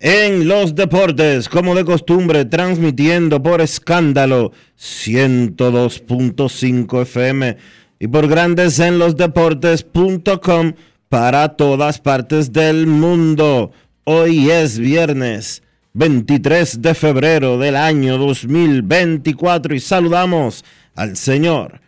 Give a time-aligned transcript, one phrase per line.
[0.00, 7.56] en los Deportes, como de costumbre, transmitiendo por escándalo 102.5 FM
[7.98, 10.74] y por Grandes en los Deportes.com
[11.08, 13.72] para todas partes del mundo.
[14.04, 15.62] Hoy es viernes.
[15.94, 21.80] 23 de febrero del año 2024 y saludamos al señor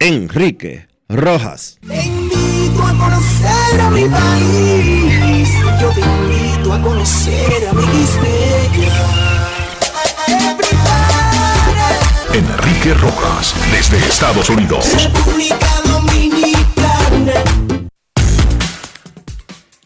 [0.00, 1.78] Enrique Rojas.
[2.82, 5.13] A conocer a mi país.
[5.84, 7.82] Yo te invito a conocer a mi
[12.32, 14.86] Enrique Rojas, desde Estados Unidos.
[15.04, 17.34] República Dominicana.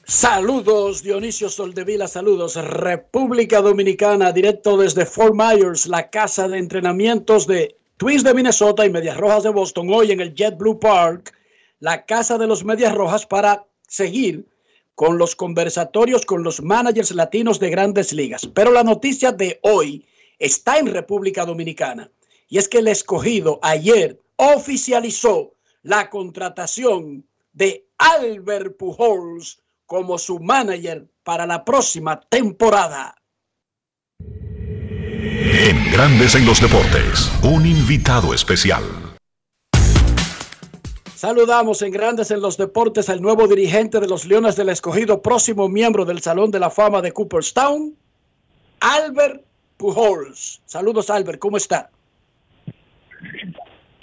[0.05, 7.77] Saludos Dionisio Soldevila, saludos República Dominicana, directo desde Fort Myers, la casa de entrenamientos de
[7.97, 11.33] Twins de Minnesota y Medias Rojas de Boston, hoy en el JetBlue Park,
[11.81, 14.47] la casa de los Medias Rojas para seguir
[14.99, 18.49] con los conversatorios con los managers latinos de grandes ligas.
[18.53, 20.05] Pero la noticia de hoy
[20.41, 22.11] está en República Dominicana
[22.49, 31.07] y es que el escogido ayer oficializó la contratación de Albert Pujols como su manager
[31.23, 33.15] para la próxima temporada.
[34.19, 39.08] En Grandes en los Deportes, un invitado especial.
[41.19, 45.69] Saludamos en Grandes en los Deportes al nuevo dirigente de los Leones del Escogido, próximo
[45.69, 47.93] miembro del Salón de la Fama de Cooperstown,
[48.79, 49.43] Albert
[49.79, 50.61] Pujols.
[50.65, 51.91] Saludos, Albert, ¿cómo está?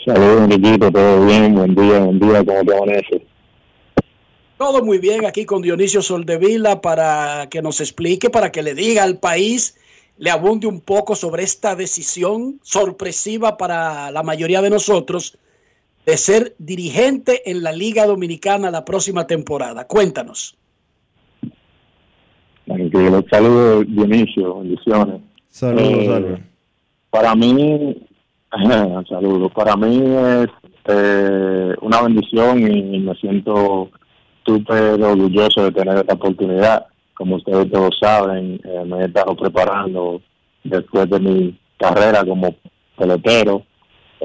[0.03, 3.25] Saludos, Enriquito, todo bien, buen día, buen día, ¿cómo te amanece?
[4.57, 9.03] Todo muy bien aquí con Dionisio Soldevila para que nos explique, para que le diga
[9.03, 9.77] al país,
[10.17, 15.37] le abunde un poco sobre esta decisión sorpresiva para la mayoría de nosotros
[16.05, 19.87] de ser dirigente en la Liga Dominicana la próxima temporada.
[19.87, 20.55] Cuéntanos.
[22.65, 25.21] Tranquilo, saludos, Dionisio, bendiciones.
[25.49, 26.41] Saludos, Eh, Albert.
[27.09, 28.07] Para mí,
[29.09, 30.47] saludos, para mí es
[30.87, 33.89] eh, una bendición y me siento
[34.45, 36.85] súper orgulloso de tener esta oportunidad.
[37.13, 40.21] Como ustedes todos saben, eh, me he estado preparando
[40.63, 42.55] después de mi carrera como
[42.97, 43.63] pelotero,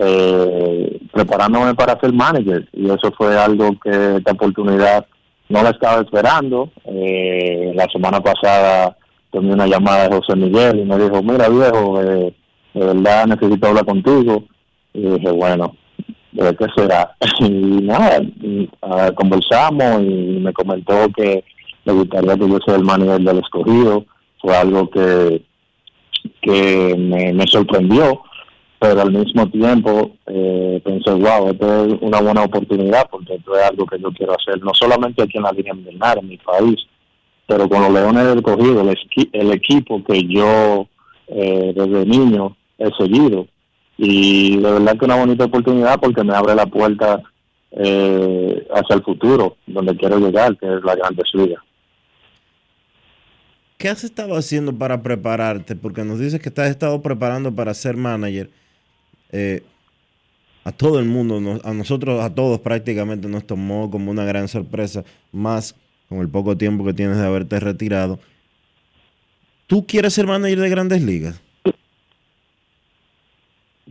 [0.03, 5.07] eh, preparándome para ser manager y eso fue algo que esta oportunidad
[5.51, 6.71] no la estaba esperando.
[6.87, 8.97] Eh, la semana pasada
[9.31, 12.35] tomé una llamada de José Miguel y me dijo, mira viejo, eh,
[12.73, 14.45] de verdad necesito hablar contigo.
[14.95, 15.77] Y dije, bueno,
[16.33, 17.15] ¿de qué será?
[17.41, 17.51] Y
[17.83, 21.45] nada, y, ah, conversamos y me comentó que
[21.85, 24.05] le gustaría que yo sea el manager del escogido.
[24.41, 25.43] Fue algo que,
[26.41, 28.23] que me, me sorprendió,
[28.81, 33.63] pero al mismo tiempo eh, pensé, wow, esto es una buena oportunidad porque esto es
[33.63, 36.77] algo que yo quiero hacer, no solamente aquí en la línea Invernal, en mi país,
[37.47, 38.97] pero con los Leones del Cogido, el,
[39.33, 40.89] el equipo que yo
[41.27, 43.47] eh, desde niño he seguido.
[43.99, 47.23] Y de verdad que una bonita oportunidad porque me abre la puerta
[47.73, 51.63] eh, hacia el futuro, donde quiero llegar, que es la Grandes Ligas.
[53.77, 55.77] ¿Qué has estado haciendo para prepararte?
[55.77, 58.49] Porque nos dices que has estado preparando para ser manager.
[59.33, 59.63] Eh,
[60.65, 65.05] a todo el mundo, a nosotros, a todos prácticamente nos tomó como una gran sorpresa,
[65.33, 65.75] más
[66.09, 68.19] con el poco tiempo que tienes de haberte retirado.
[69.67, 71.41] ¿Tú quieres ser manager de grandes ligas?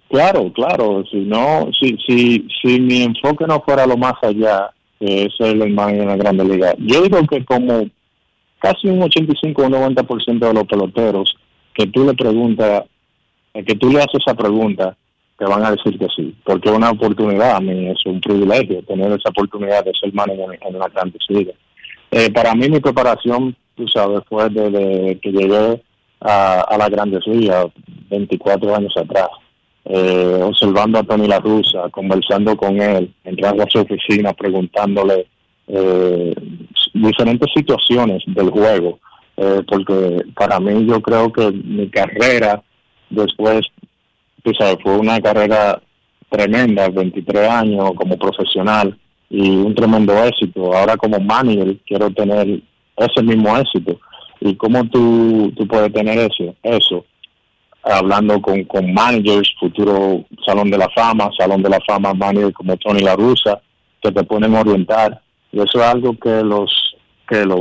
[0.09, 1.03] Claro, claro.
[1.09, 4.69] Si no, si, si, si mi enfoque no fuera lo más allá,
[4.99, 7.87] que es el manager en la grandes ligas, yo digo que como
[8.59, 11.35] casi un 85 o 90% de los peloteros
[11.73, 12.83] que tú le preguntas,
[13.53, 14.97] que tú le haces esa pregunta,
[15.39, 18.83] te van a decir que sí, porque es una oportunidad, a mí es un privilegio
[18.83, 21.55] tener esa oportunidad de ser manager en, la grandes ligas.
[22.11, 25.81] Eh, para mí mi preparación, tú sabes, fue desde que llegué
[26.19, 27.67] a, a las grandes ligas,
[28.09, 29.29] 24 años atrás.
[29.85, 35.25] Eh, observando a Tony La Russa, conversando con él, entrando a su oficina, preguntándole
[35.67, 36.35] eh,
[36.93, 38.99] diferentes situaciones del juego,
[39.37, 42.61] eh, porque para mí yo creo que mi carrera
[43.09, 43.61] después,
[44.49, 45.79] tú sabes, fue una carrera
[46.29, 48.97] tremenda, 23 años como profesional
[49.29, 50.73] y un tremendo éxito.
[50.73, 52.61] Ahora como manager quiero tener
[52.97, 53.99] ese mismo éxito.
[54.41, 56.55] ¿Y cómo tú, tú puedes tener eso?
[56.63, 57.05] Eso,
[57.83, 62.77] hablando con, con managers, futuro Salón de la Fama, Salón de la Fama managers como
[62.77, 63.61] Tony La Russa,
[64.01, 66.71] que te pueden orientar y eso es algo que los
[67.27, 67.59] que los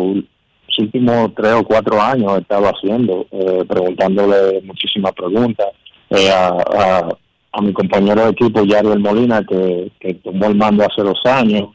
[0.78, 5.66] últimos tres o cuatro años he estado haciendo, eh, preguntándole muchísimas preguntas
[6.10, 7.08] eh, a,
[7.52, 11.68] a, mi compañero de equipo, Yariel Molina, que, que tomó el mando hace dos años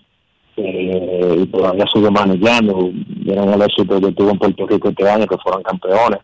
[0.58, 2.90] eh, y todavía sigue manejando.
[2.94, 6.20] Vieron el éxito que tuvo en Puerto Rico este año, que fueron campeones.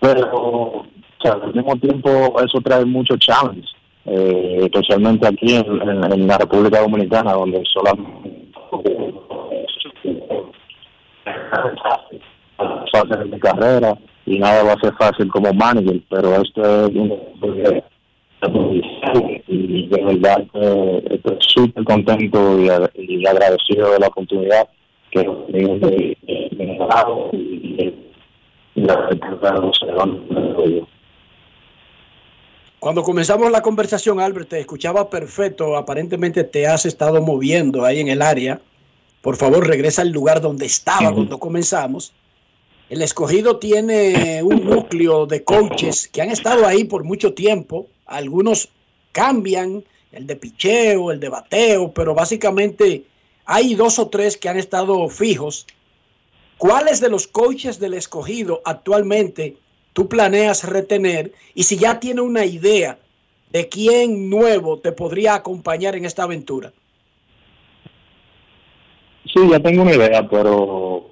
[0.00, 0.84] Pero
[1.24, 2.10] al mismo tiempo
[2.40, 3.70] eso trae muchos challenges,
[4.04, 8.36] especialmente aquí en, en la República Dominicana, donde solamente
[13.30, 16.92] mi carrera y nada va a ser fácil como manager, pero esto es
[19.48, 20.44] y de verdad
[21.10, 22.68] estoy súper contento y,
[23.26, 24.68] agradecido de la oportunidad
[25.10, 27.94] que me he dado y,
[28.74, 29.08] la
[32.78, 35.76] cuando comenzamos la conversación, Albert, te escuchaba perfecto.
[35.76, 38.60] Aparentemente te has estado moviendo ahí en el área.
[39.22, 42.12] Por favor, regresa al lugar donde estaba cuando comenzamos.
[42.88, 47.88] El escogido tiene un núcleo de coaches que han estado ahí por mucho tiempo.
[48.06, 48.68] Algunos
[49.12, 53.04] cambian, el de picheo, el de bateo, pero básicamente
[53.44, 55.66] hay dos o tres que han estado fijos.
[56.58, 59.56] ¿Cuáles de los coaches del escogido actualmente
[59.96, 62.98] tú planeas retener y si ya tiene una idea
[63.50, 66.72] de quién nuevo te podría acompañar en esta aventura.
[69.24, 71.08] Sí, ya tengo una idea, pero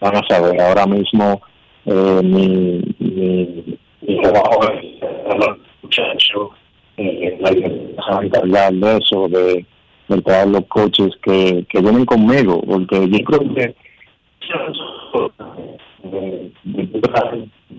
[0.00, 1.40] van a saber ahora mismo
[1.86, 4.60] eh, mi, mi, mi trabajo
[5.82, 6.50] muchacho
[6.96, 7.38] eh,
[8.44, 9.66] la de eso de,
[10.08, 13.74] de todos los coaches que, que vienen conmigo porque yo creo que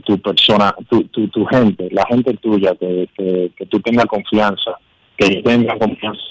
[0.06, 4.77] tu persona, tu, tu, tu gente, la gente tuya, que, que, tú tengas confianza,
[5.18, 6.21] que tenga confianza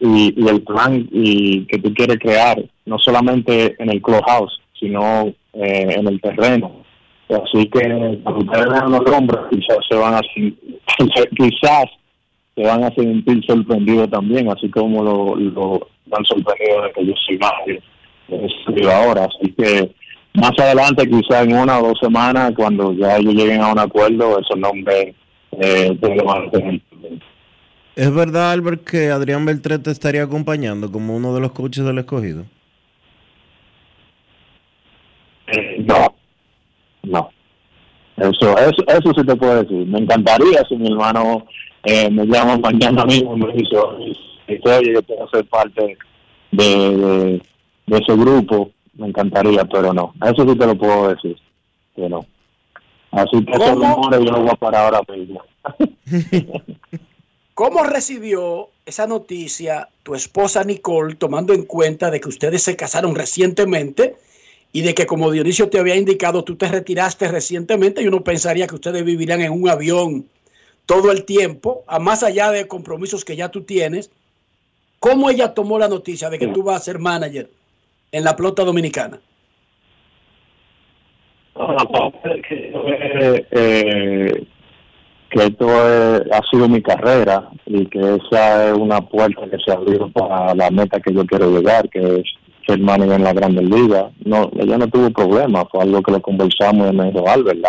[0.00, 5.94] y, el plan y que tú quieres crear, no solamente en el clubhouse, sino eh,
[5.96, 6.82] en el terreno.
[7.28, 10.20] Así que cuando ustedes vean los hombres, quizás se van a
[11.36, 11.84] quizás
[12.56, 17.14] se van a sentir sorprendidos también, así como lo, lo han sorprendido de que yo
[17.26, 17.52] soy más
[18.92, 19.26] ahora.
[19.26, 19.92] Así que
[20.34, 24.38] más adelante, quizá en una o dos semanas, cuando ya ellos lleguen a un acuerdo,
[24.38, 25.14] esos nombres
[25.52, 25.96] eh,
[27.96, 31.98] ¿Es verdad, Albert, que Adrián Beltré te estaría acompañando como uno de los coaches del
[31.98, 32.44] escogido?
[35.48, 36.14] Eh, no,
[37.02, 37.30] no.
[38.16, 39.86] Eso, eso, eso sí te puedo decir.
[39.86, 41.46] Me encantaría si mi hermano
[41.84, 45.96] eh, me llama mañana mismo y me dice, oye, yo quiero ser parte
[46.52, 47.40] de
[47.90, 50.14] de ese grupo, me encantaría, pero no.
[50.24, 51.36] Eso sí te lo puedo decir,
[51.96, 52.24] que no.
[53.10, 55.42] Así que esos rumores yo no voy a parar ahora mismo.
[57.60, 63.14] ¿Cómo recibió esa noticia tu esposa Nicole, tomando en cuenta de que ustedes se casaron
[63.14, 64.14] recientemente
[64.72, 68.66] y de que, como Dionisio te había indicado, tú te retiraste recientemente y uno pensaría
[68.66, 70.26] que ustedes vivirían en un avión
[70.86, 74.10] todo el tiempo, a más allá de compromisos que ya tú tienes?
[74.98, 77.50] ¿Cómo ella tomó la noticia de que tú vas a ser manager
[78.10, 79.20] en la pelota dominicana?
[82.48, 84.46] que, eh,
[85.30, 90.10] que esto ha sido mi carrera y que esa es una puerta que se abrió
[90.10, 92.24] para la meta que yo quiero llegar, que es
[92.66, 94.06] ser manager en la Grandes Ligas.
[94.24, 97.60] No, ella no tuvo problema, fue algo que lo conversamos y me dijo, Albert,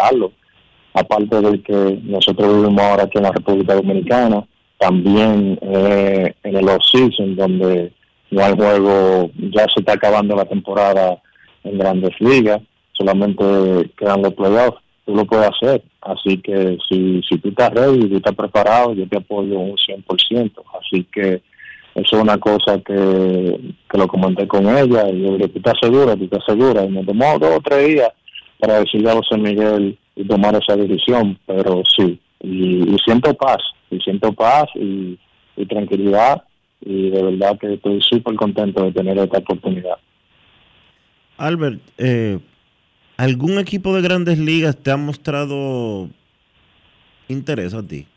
[0.93, 4.45] Aparte de que nosotros vivimos ahora aquí en la República Dominicana,
[4.77, 7.93] también eh, en el off-season, donde
[8.29, 11.21] no hay juego, ya se está acabando la temporada
[11.63, 12.59] en grandes ligas,
[12.91, 15.83] solamente quedan los playoffs, tú lo puedes hacer.
[16.01, 20.51] Así que si, si tú estás ready, tú estás preparado, yo te apoyo un 100%.
[20.79, 21.41] Así que
[21.93, 25.75] eso es una cosa que, que lo comenté con ella y yo dije, ¿tú estás
[25.81, 26.15] segura?
[26.15, 26.85] ¿Tú estás segura?
[26.85, 28.09] Y me tomó dos o tres días
[28.59, 33.57] para decirle a José Miguel y tomar esa decisión, pero sí, y, siento paz,
[33.89, 35.17] y siento paz y,
[35.69, 36.41] tranquilidad
[36.83, 39.97] y de verdad que estoy súper contento de tener esta oportunidad.
[41.37, 42.39] Albert, eh,
[43.21, 46.09] ¿algún equipo de grandes ligas te ha mostrado
[47.27, 48.07] interés a ti?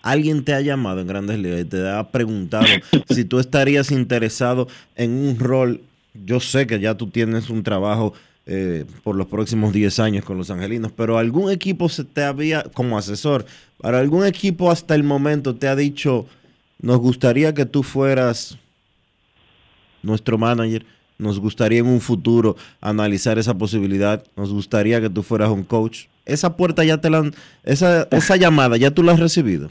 [0.00, 2.64] ¿Alguien te ha llamado en grandes ligas y te ha preguntado
[3.10, 5.82] si tú estarías interesado en un rol?
[6.24, 8.14] Yo sé que ya tú tienes un trabajo
[8.46, 12.62] eh, por los próximos 10 años con los angelinos, pero algún equipo se te había,
[12.62, 13.44] como asesor,
[13.82, 16.24] para algún equipo hasta el momento te ha dicho,
[16.80, 18.56] nos gustaría que tú fueras
[20.02, 20.86] nuestro manager,
[21.18, 26.06] nos gustaría en un futuro analizar esa posibilidad, nos gustaría que tú fueras un coach.
[26.24, 29.68] Esa puerta ya te la han, esa, esa llamada ya tú la has recibido.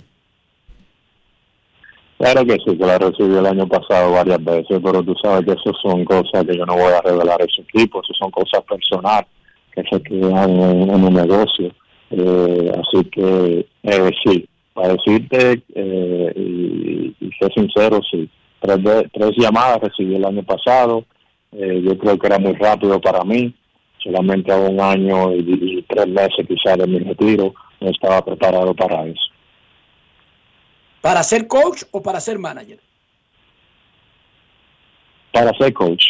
[2.17, 5.51] Claro que sí, que la recibí el año pasado varias veces, pero tú sabes que
[5.51, 8.63] eso son cosas que yo no voy a revelar a ese equipo, eso son cosas
[8.63, 9.27] personales
[9.73, 11.71] que se quedan en, un negocio.
[12.11, 16.33] Eh, así que eh, sí, para decirte eh,
[17.19, 18.29] y, ser sincero, sí,
[18.61, 18.79] tres,
[19.11, 21.03] tres llamadas recibí el año pasado,
[21.57, 23.53] yo creo que era muy rápido para mí,
[24.03, 28.73] solamente a un año y, y tres meses quizás de mi retiro, no estaba preparado
[28.73, 29.21] para eso.
[31.01, 32.79] ¿Para ser coach o para ser manager?
[35.31, 36.03] Para ser coach.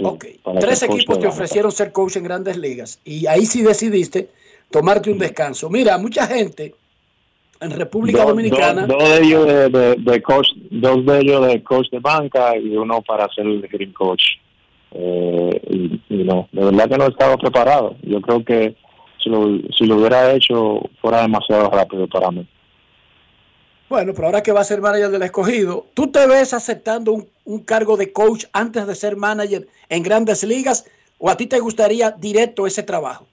[0.00, 0.24] ok.
[0.58, 4.30] Tres equipos te ofrecieron ser coach en grandes ligas y ahí sí decidiste
[4.70, 5.70] tomarte un descanso.
[5.70, 6.74] Mira, mucha gente
[7.60, 8.86] en República Dominicana.
[8.86, 13.28] Dos, de ellos de, coach, dos de ellos de coach de banca y uno para
[13.32, 14.22] ser el green coach.
[14.92, 17.96] Eh, y, no, de verdad que no estaba preparado.
[18.02, 18.74] Yo creo que
[19.22, 22.46] si lo, si lo hubiera hecho fuera demasiado rápido para mí.
[23.88, 27.60] Bueno, pero ahora que va a ser manager del escogido, ¿tú te ves aceptando un,
[27.60, 30.84] cargo de coach antes de ser manager en grandes ligas
[31.16, 33.26] o a ti te gustaría directo ese trabajo?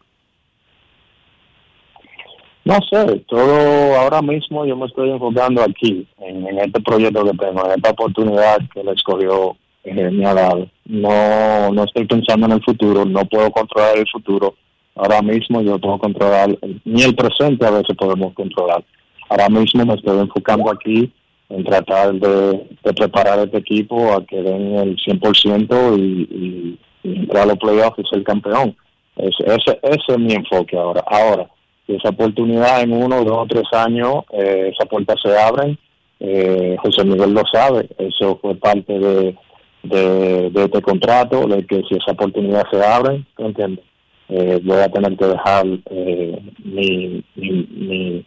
[2.66, 7.66] No sé, todo ahora mismo yo me estoy enfocando aquí, en, este proyecto que tengo,
[7.66, 10.68] en esta oportunidad que le escogió eh, me ha dado.
[10.86, 14.56] No, no estoy pensando en el futuro, no puedo controlar el futuro.
[14.96, 18.84] Ahora mismo yo puedo controlar, ni el presente a veces podemos controlar
[19.30, 21.12] ahora mismo me estoy enfocando aquí
[21.50, 27.46] en tratar de, preparar este equipo a que den el 100% y, y, entrar a
[27.48, 28.76] los playoffs y ser campeón.
[29.16, 31.04] Ese, ese, es mi enfoque ahora.
[31.06, 31.48] Ahora,
[31.88, 35.78] esa oportunidad en uno, dos o tres años, eh, esa puerta se abren.
[36.20, 39.36] Eh, José Miguel lo sabe, eso fue parte de,
[39.84, 43.84] de, este contrato, de que si esa oportunidad se abre, ¿tú entiendes?
[44.30, 48.26] Eh, voy a tener que dejar eh, mi, mi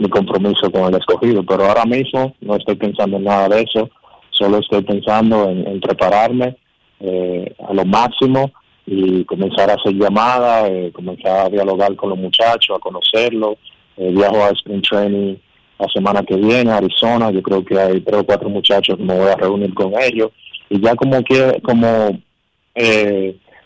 [0.00, 3.90] mi compromiso con el escogido, pero ahora mismo no estoy pensando en nada de eso,
[4.30, 6.56] solo estoy pensando en, prepararme
[7.00, 8.50] eh, a lo máximo
[8.92, 13.56] y comenzar a hacer llamadas, eh, comenzar a dialogar con los muchachos, a conocerlos.
[13.96, 15.36] Eh, viajo a Spring Training
[15.78, 19.02] la semana que viene a Arizona, yo creo que hay tres o cuatro muchachos que
[19.04, 20.30] me voy a reunir con ellos
[20.68, 22.18] y ya como que como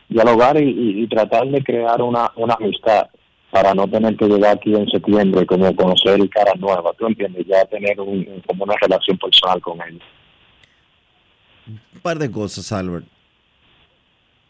[0.09, 3.07] dialogar y, tratar de crear una, una amistad
[3.51, 7.47] para no tener que llegar aquí en septiembre como conocer cara nueva, ¿tú entiendes?
[7.47, 10.01] Ya tener un, como una relación personal con él.
[11.67, 13.14] Un par de cosas, Albert.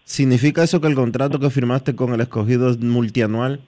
[0.05, 3.61] ¿Significa eso que el contrato que firmaste con el escogido es multianual?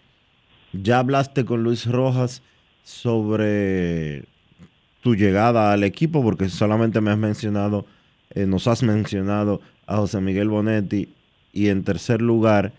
[0.73, 2.43] ¿Ya hablaste con Luis Rojas
[2.85, 4.25] sobre
[5.00, 6.23] tu llegada al equipo?
[6.23, 7.87] Porque solamente me has mencionado,
[8.31, 11.09] eh, nos has mencionado a José Miguel Bonetti.
[11.55, 12.75] Y en tercer lugar,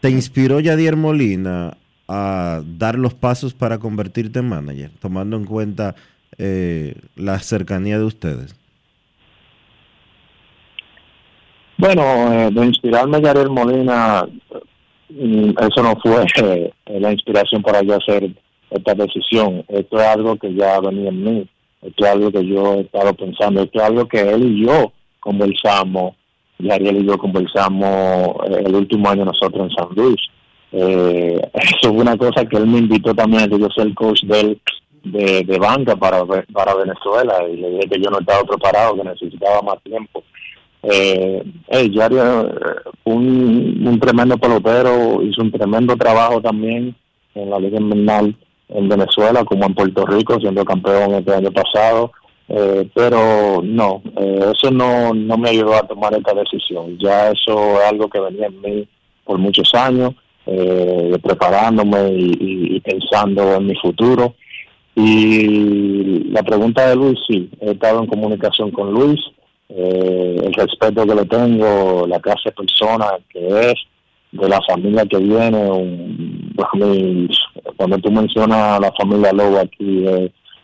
[0.00, 5.94] ¿te inspiró Yadier Molina a dar los pasos para convertirte en manager, tomando en cuenta
[6.36, 8.59] eh, la cercanía de ustedes?
[11.80, 14.28] Bueno, eh, de inspirarme a Yariel Molina,
[15.08, 16.70] mm, eso no fue eh,
[17.00, 18.30] la inspiración para yo hacer
[18.70, 19.64] esta decisión.
[19.66, 21.48] Esto es algo que ya venía en mí.
[21.80, 23.62] Esto es algo que yo he estado pensando.
[23.62, 26.16] Esto es algo que él y yo conversamos.
[26.58, 30.20] Yariel y yo conversamos el último año nosotros en San Luis
[30.72, 33.94] eh, eso fue una cosa que él me invitó también a que yo sea el
[33.94, 34.58] coach de,
[35.04, 36.22] de, de banca para,
[36.52, 40.22] para Venezuela y le dije que yo no estaba preparado, que necesitaba más tiempo.
[40.82, 42.42] Eh, hey, eh,
[43.04, 46.94] un, tremendo pelotero, hizo un tremendo trabajo también
[47.34, 48.34] en la Liga Invernal.
[48.68, 52.12] en Venezuela como en Puerto Rico, siendo campeón este año pasado.
[52.52, 56.98] Eh, pero no, eh, eso no, no me ayudó a tomar esta decisión.
[56.98, 58.88] Ya eso es algo que venía en mí
[59.24, 60.14] por muchos años,
[60.46, 64.34] eh, preparándome y, pensando en mi futuro.
[64.96, 69.20] Y la pregunta de Luis, sí, he estado en comunicación con Luis,
[69.76, 73.74] el respeto que le tengo, la clase de persona que es,
[74.32, 77.28] de la familia que viene,
[77.76, 80.04] cuando tú mencionas a la familia Lobo aquí,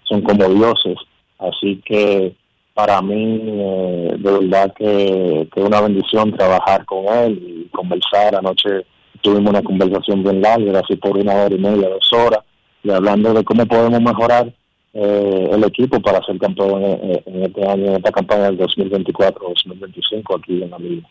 [0.04, 0.98] son como dioses
[1.38, 2.34] Así que
[2.74, 8.36] para mí, eh, de verdad que, es una bendición trabajar con él y conversar.
[8.36, 8.84] Anoche
[9.22, 12.40] tuvimos una conversación bien larga, así por una hora y media, dos horas,
[12.82, 14.52] y hablando de cómo podemos mejorar
[14.98, 20.38] eh, el equipo para ser campeón en, en, este año, en esta campaña del 2024-2025
[20.38, 21.06] aquí en la Liga.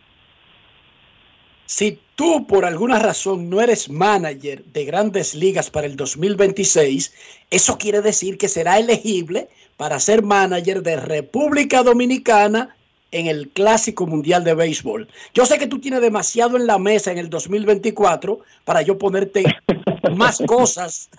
[1.67, 7.13] Si tú por alguna razón no eres manager de grandes ligas para el 2026,
[7.51, 12.75] eso quiere decir que será elegible para ser manager de República Dominicana
[13.11, 15.07] en el Clásico Mundial de Béisbol.
[15.33, 19.43] Yo sé que tú tienes demasiado en la mesa en el 2024 para yo ponerte
[20.15, 21.09] más cosas,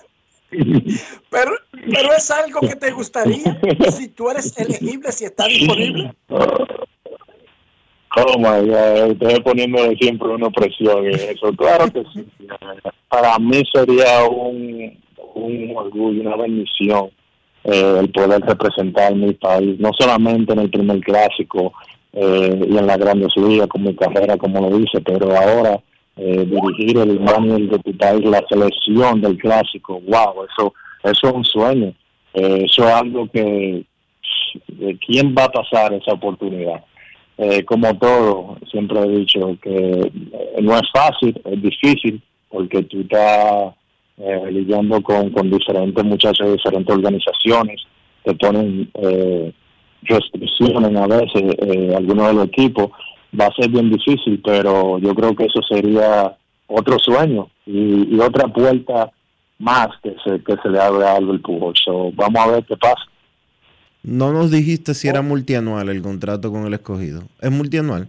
[1.30, 3.58] pero, pero es algo que te gustaría
[3.90, 6.12] si tú eres elegible, si está disponible.
[8.18, 11.52] Oh my God, estoy poniendo siempre una presión en eso.
[11.52, 12.26] Claro que sí.
[13.10, 14.98] Para mí sería un,
[15.34, 17.10] un orgullo, una bendición
[17.68, 21.72] eh, el poder representar mi país, no solamente en el primer clásico
[22.12, 25.80] eh, y en la Grandes Ligas con mi carrera, como lo dice, pero ahora
[26.16, 31.32] eh, dirigir el manual de tu país, la selección del clásico, wow, eso, eso es
[31.32, 31.94] un sueño.
[32.35, 33.85] eso es algo que,
[35.06, 36.82] ¿quién va a pasar esa oportunidad?
[37.38, 43.00] eh, como todo, siempre he dicho que eh, no es fácil, es difícil, porque tú
[43.00, 43.75] estás
[44.16, 47.82] eh, lidiando con, con diferentes muchachos de diferentes organizaciones,
[48.25, 49.52] te ponen eh,
[50.02, 52.90] restricciones a veces, eh, algunos de los equipos,
[53.38, 58.49] va a ser bien difícil, pero yo creo que eso sería otro sueño y, otra
[58.49, 59.10] puerta
[59.58, 61.75] más que se, que se le abre a Albert Pujol.
[62.14, 63.02] vamos a ver qué pasa.
[64.02, 67.22] No nos dijiste si era multianual el contrato con el escogido.
[67.40, 68.08] ¿Es multianual?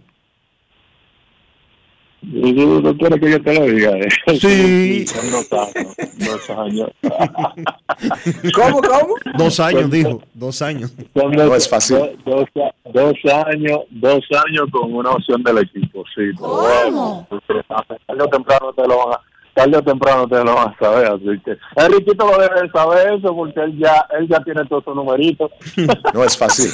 [2.20, 3.92] ¿No quieres que yo te lo diga?
[4.40, 5.04] Sí.
[6.18, 6.90] dos años.
[8.54, 9.14] ¿Cómo, cómo?
[9.36, 10.20] Dos años, dijo.
[10.34, 10.92] Dos años.
[11.14, 11.98] no es fácil.
[12.24, 16.30] Dos, años, dos años con una opción del equipo, sí.
[16.36, 17.26] ¿Cómo?
[17.56, 19.20] Tarde o temprano te lo van a
[19.58, 23.34] tarde o temprano te lo van a saber, así que Enriquito lo debe saber eso
[23.34, 25.50] porque él ya, él ya tiene todos sus numeritos.
[26.14, 26.70] No es fácil.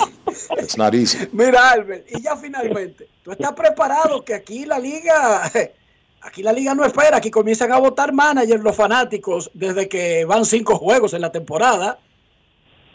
[0.59, 1.27] It's not easy.
[1.33, 5.51] Mira, Albert, y ya finalmente, tú estás preparado que aquí la liga,
[6.23, 10.45] aquí la liga no espera, aquí comienzan a votar managers los fanáticos desde que van
[10.45, 11.99] cinco juegos en la temporada.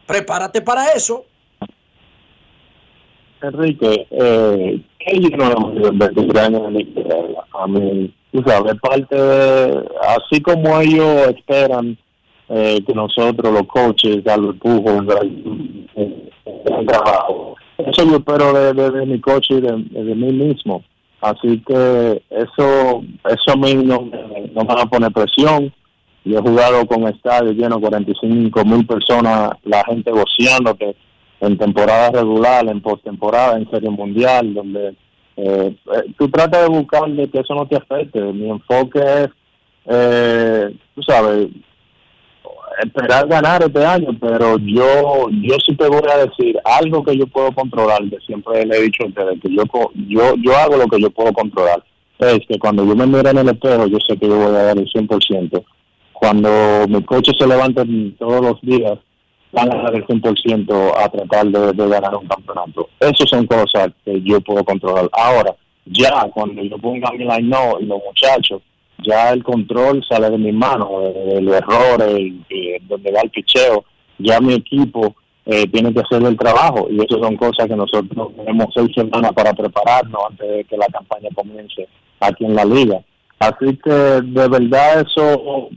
[0.05, 1.25] Prepárate para eso.
[3.41, 9.89] Enrique, eh, ¿qué yo no de años en la A mí, tú sabes, parte de,
[10.01, 11.97] así como ellos esperan
[12.49, 15.01] eh, que nosotros, los coaches, al pujo,
[15.95, 17.55] el trabajo.
[17.77, 20.83] Eso yo espero de, de, mi coche y de, de, mí mismo.
[21.21, 24.09] Así que eso eso a mí no,
[24.53, 25.73] no me va a poner presión.
[26.25, 30.95] Yo he jugado con estadios llenos, 45 mil personas, la gente goceándote
[31.39, 34.95] en temporada regular, en postemporada, en serie mundial, donde
[35.41, 35.75] eh,
[36.17, 38.21] tú tratas de buscarle que eso no te afecte.
[38.21, 39.29] Mi enfoque es,
[39.85, 41.47] eh, tú sabes,
[42.83, 47.27] esperar ganar este año, pero yo yo sí te voy a decir algo que yo
[47.27, 49.63] puedo controlar, que siempre le he dicho a ustedes, que yo,
[50.07, 51.83] yo, yo hago lo que yo puedo controlar.
[52.19, 54.63] Es que cuando yo me miro en el espejo, yo sé que yo voy a
[54.63, 55.63] dar el 100%.
[56.11, 56.49] Cuando
[56.89, 57.85] mi coche se levanta
[58.17, 58.99] todos los días,
[59.51, 62.89] van a dar el 100% a tratar de, ganar un campeonato.
[62.99, 65.09] Esas son cosas que yo puedo controlar.
[65.13, 68.61] Ahora, ya cuando yo ponga mi line no y los muchachos,
[69.05, 73.85] ya el control sale de mis manos, el error, donde va el picheo,
[74.17, 78.35] ya mi equipo eh, tiene que hacer el trabajo y eso son cosas que nosotros
[78.35, 81.87] tenemos seis semanas para prepararnos antes de que la campaña comience
[82.19, 83.01] aquí en la liga.
[83.39, 85.69] Así que de verdad eso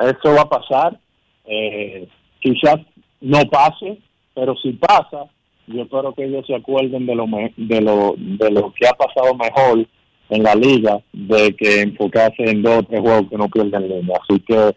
[0.00, 0.98] eso va a pasar.
[1.44, 2.08] Eh,
[2.40, 2.76] quizás
[3.22, 3.98] no pase,
[4.34, 5.26] pero si pasa,
[5.66, 9.34] yo espero que ellos se acuerden de lo, de lo, de lo que ha pasado
[9.34, 9.86] mejor
[10.28, 14.18] en la liga, de que enfocarse en dos o tres juegos que no pierden línea.
[14.20, 14.74] Así que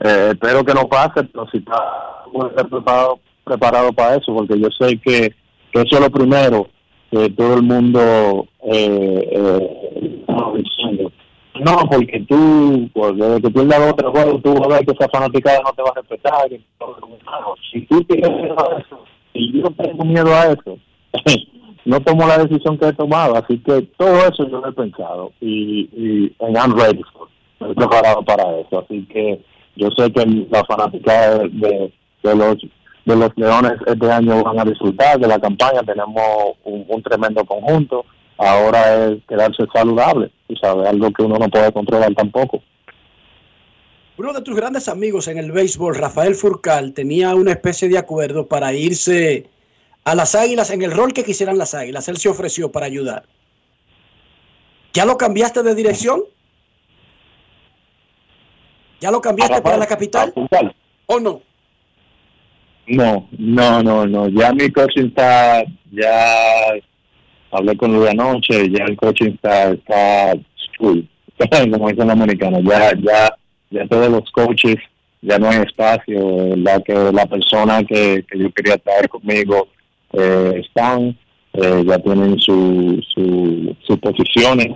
[0.00, 1.82] eh, espero que no pase, pero si está,
[2.68, 5.34] preparado, preparado para eso, porque yo sé que,
[5.72, 6.68] eso es lo primero
[7.10, 10.24] que todo el mundo eh, eh,
[10.56, 11.10] diciendo
[11.60, 15.08] No, porque tú, pues, desde que pierdas otro juego, tú vas a ver que esa
[15.08, 16.50] fanaticada no te va a respetar.
[16.50, 17.58] lo demás.
[17.72, 20.78] Si tú tienes miedo a eso, y yo tengo miedo a eso,
[21.84, 23.36] no tomo la decisión que he tomado.
[23.36, 27.28] Así que todo eso yo lo he pensado y, y and I'm ready for
[27.74, 28.80] preparado para eso.
[28.80, 29.40] Así que
[29.76, 31.92] yo sé que la fanaticada de,
[32.22, 32.56] los
[33.04, 35.82] de los Leones este año van a disfrutar de la campaña.
[35.82, 38.04] Tenemos un tremendo conjunto.
[38.38, 42.62] Ahora es quedarse saludable, y sabes, algo que uno no puede controlar tampoco.
[44.16, 48.46] Uno de tus grandes amigos en el béisbol, Rafael Furcal, tenía una especie de acuerdo
[48.46, 49.48] para irse
[50.04, 52.08] a las águilas en el rol que quisieran las águilas.
[52.08, 53.24] Él se ofreció para ayudar.
[54.92, 56.22] ¿Ya lo cambiaste de dirección?
[59.00, 60.32] ¿Ya lo cambiaste para la capital?
[61.06, 61.42] ¿O no?
[62.86, 64.28] No, no, no, no.
[64.28, 66.72] Ya mi coaching está, ya
[67.50, 70.34] hablé con Luis anoche, ya el coaching está, está
[70.76, 71.00] full,
[71.72, 72.62] como dicen los americanos.
[72.64, 73.34] Ya, ya,
[73.70, 74.76] ya todos los coaches,
[75.22, 76.56] ya no hay espacio.
[76.56, 79.68] La que la persona que, que yo quería traer conmigo
[80.12, 81.16] eh, están,
[81.54, 84.68] eh, ya tienen su, su, posiciones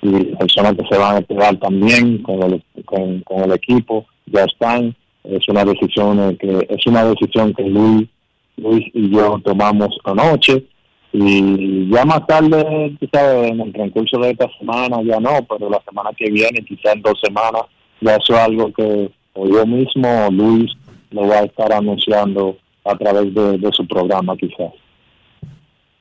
[0.00, 4.44] y personas que se van a quedar también con el, con, con el equipo ya
[4.44, 8.08] están es una decisión que es una decisión que Luis
[8.56, 10.64] Luis y yo tomamos anoche
[11.12, 15.82] y ya más tarde quizás en el transcurso de esta semana ya no pero la
[15.82, 17.62] semana que viene quizás en dos semanas
[18.00, 20.72] ya eso es algo que yo mismo o Luis
[21.10, 24.72] lo va a estar anunciando a través de su programa quizás.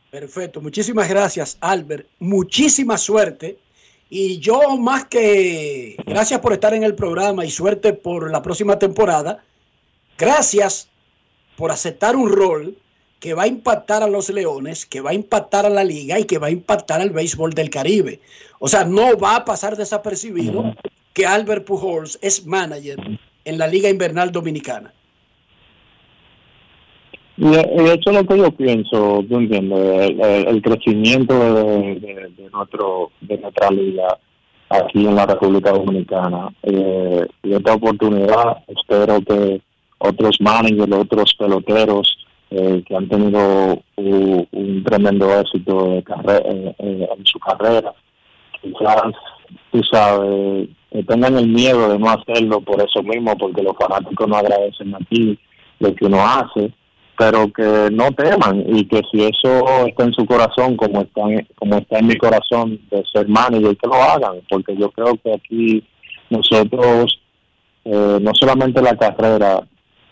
[0.10, 3.58] Perfecto, muchísimas gracias Albert, muchísima suerte.
[4.10, 8.78] Y yo más que gracias por estar en el programa y suerte por la próxima
[8.78, 9.41] temporada,
[10.17, 10.89] gracias
[11.56, 12.76] por aceptar un rol
[13.22, 16.26] que va a impactar a los Leones, que va a impactar a la liga y
[16.26, 18.20] que va a impactar al béisbol del Caribe.
[18.60, 20.76] O sea, no va a pasar desapercibido
[21.14, 22.98] que Albert Pujols es manager
[23.46, 24.92] en la Liga Invernal Dominicana.
[27.38, 30.10] Y, y eso es lo que yo pienso, tú entiendes,
[30.48, 34.18] el, crecimiento de nuestro de nuestra liga
[34.70, 36.50] aquí en la República Dominicana.
[36.64, 39.62] Eh, y esta oportunidad, espero que
[40.00, 42.18] otros managers, otros peloteros
[42.52, 47.94] eh, que han tenido un, tremendo éxito de carre- en, en- en su carrera,
[48.62, 49.02] quizás,
[49.72, 54.28] tú sabes, que tengan el miedo de no hacerlo por eso mismo, porque los fanáticos
[54.28, 55.40] no agradecen aquí
[55.80, 56.72] lo que uno hace
[57.18, 61.48] pero que no teman y que si eso está en su corazón como está en,
[61.56, 65.32] como está en mi corazón de ser manager que lo hagan porque yo creo que
[65.34, 65.84] aquí
[66.32, 67.20] nosotros
[67.86, 69.62] eh, no solamente la carrera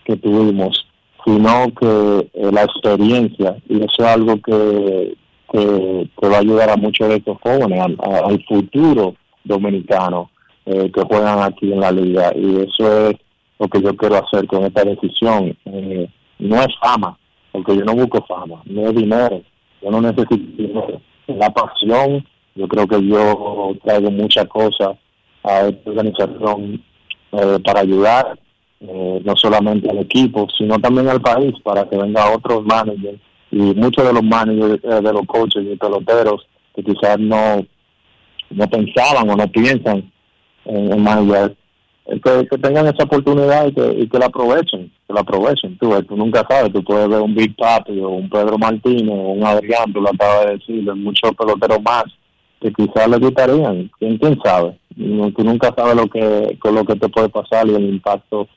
[0.06, 0.86] que tuvimos
[1.26, 5.16] sino que eh, la experiencia y eso es algo que,
[5.52, 10.30] que, que va a ayudar a muchos de estos jóvenes al, al futuro dominicano
[10.66, 12.32] eh, que juegan aquí en la liga.
[12.36, 13.18] Y eso es
[13.58, 15.58] lo que yo quiero hacer con esta decisión.
[15.66, 17.18] Eh, no es fama,
[17.52, 19.42] porque yo no busco fama, no es dinero,
[19.82, 24.96] yo no necesito dinero, la pasión, yo creo que yo traigo muchas cosas
[25.44, 26.84] a esta organización
[27.32, 28.40] eh, para ayudar,
[28.82, 33.20] eh, no solamente al equipo, sino también al país, para que venga otros managers
[33.52, 37.66] y muchos de los managers, eh, de los coaches y peloteros que quizás no,
[38.52, 40.10] no pensaban o no piensan
[40.66, 41.56] en, en eh,
[42.24, 45.78] que, que tengan esa oportunidad y que, y que la aprovechen, que la aprovechen.
[45.78, 49.32] Tú, tú nunca sabes, tú puedes ver un Big Papi o un Pedro Martínez o
[49.32, 52.06] un Adrián, tú lo acabas de decir, muchos peloteros más
[52.62, 54.78] que quizás le gustarían, quién, quién sabe.
[54.96, 58.48] Tú nunca sabes lo que con lo que te puede pasar y el impacto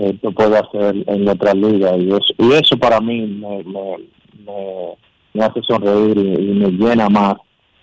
[0.00, 3.96] que hacer en nuestra liga y eso, y eso para mí me, me,
[4.44, 4.96] me,
[5.34, 7.36] me hace sonreír y, y me llena más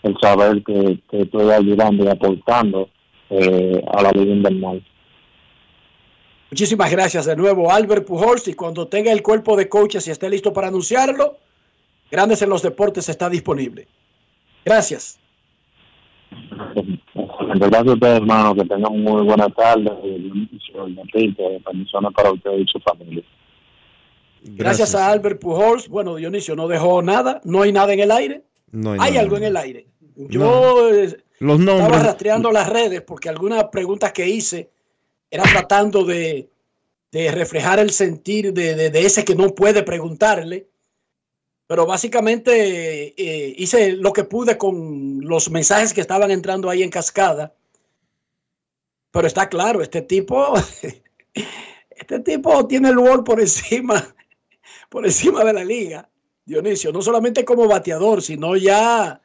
[0.04, 2.90] el saber que, que estoy ayudando y aportando
[3.30, 4.84] eh, a la liga invernal.
[6.50, 8.48] Muchísimas gracias de nuevo, Albert Pujols.
[8.48, 11.38] Y cuando tenga el cuerpo de coaches y esté listo para anunciarlo,
[12.10, 13.88] Grandes en los Deportes está disponible.
[14.64, 15.20] Gracias.
[17.56, 22.80] Gracias a ustedes, hermano, que tengan muy buena tarde Enrique, bendiciones para usted y su
[22.80, 23.24] familia.
[24.44, 25.88] Gracias, a Albert Pujols.
[25.90, 28.44] Bueno, Dionisio no dejó nada, no hay nada en el aire.
[28.72, 29.22] No hay hay nada.
[29.22, 29.88] algo en el aire.
[30.16, 30.90] Yo No.
[30.96, 32.04] eh, Los estaba nombres.
[32.04, 34.70] rastreando las redes porque algunas preguntas que hice
[35.30, 36.50] era tratando de,
[37.12, 40.68] de reflejar el sentir de, de- de ese que no puede preguntarle.
[41.68, 46.90] Pero básicamente eh, hice lo que pude con los mensajes que estaban entrando ahí en
[46.90, 47.54] cascada.
[49.12, 50.54] Pero está claro, este tipo,
[51.90, 54.16] este tipo tiene el gol por encima,
[54.90, 56.10] por encima de la liga.
[56.46, 59.22] Dionisio, no solamente como bateador, sino ya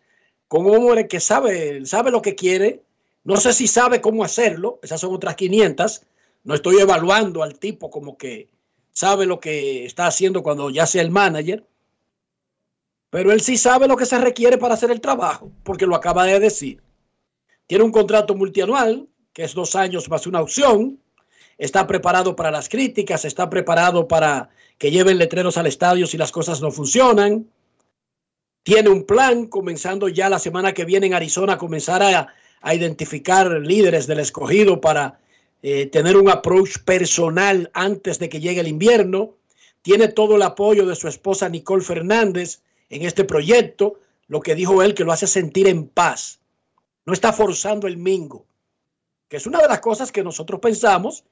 [0.59, 2.83] un hombre que sabe, sabe lo que quiere
[3.25, 6.03] No sé si sabe cómo hacerlo, esas son otras 500.
[6.45, 8.49] No estoy evaluando al tipo como que
[8.93, 11.65] sabe lo que está haciendo cuando ya sea el manager,
[13.13, 16.25] pero él sí sabe lo que se requiere para hacer el trabajo, porque lo acaba
[16.25, 16.81] de decir.
[17.67, 20.99] Tiene un contrato multianual, que es dos años más una opción,
[21.59, 24.49] está preparado para las críticas, está preparado para
[24.79, 27.47] que lleven letreros al estadio si las cosas no funcionan.
[28.63, 32.29] Tiene un plan, comenzando ya la semana que viene en Arizona, comenzar a,
[32.63, 35.21] a identificar líderes del escogido para
[35.63, 39.35] eh, tener un approach personal antes de que llegue el invierno.
[39.83, 42.63] Tiene todo el apoyo de su esposa Nicole Fernández
[42.93, 46.41] en este proyecto, lo que dijo él que lo hace sentir en paz.
[47.07, 48.45] No está forzando el mingo,
[49.29, 51.25] que es una de las cosas que nosotros pensamos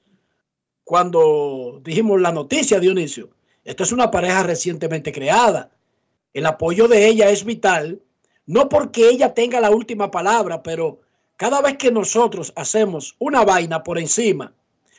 [0.84, 3.28] cuando dijimos la noticia, Dionisio.
[3.62, 5.70] Esto es una pareja recientemente creada.
[6.32, 8.00] El apoyo de ella es vital,
[8.46, 11.02] no porque ella tenga la última palabra, pero
[11.36, 14.54] cada vez que nosotros hacemos una vaina por encima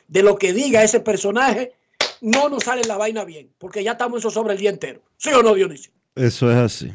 [0.08, 1.74] de lo que diga ese personaje,
[2.22, 5.02] no nos sale la vaina bien, porque ya estamos eso sobre el día entero.
[5.18, 5.92] ¿Sí o no, Dionisio?
[6.16, 6.94] Eso es así.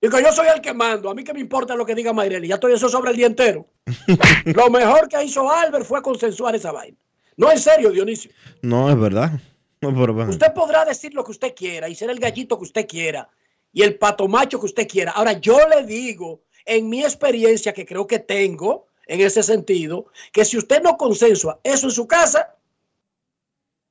[0.00, 2.48] Digo, yo soy el que mando, a mí que me importa lo que diga Mayreli,
[2.48, 3.66] ya estoy eso sobre el día entero.
[4.44, 6.96] lo mejor que hizo Albert fue consensuar esa vaina.
[7.36, 8.30] No, en serio, Dionisio.
[8.62, 9.32] No, es verdad.
[9.80, 10.30] No, pero bueno.
[10.30, 13.28] Usted podrá decir lo que usted quiera y ser el gallito que usted quiera
[13.72, 15.12] y el pato macho que usted quiera.
[15.12, 20.44] Ahora, yo le digo, en mi experiencia que creo que tengo en ese sentido, que
[20.44, 22.56] si usted no consensua eso en su casa,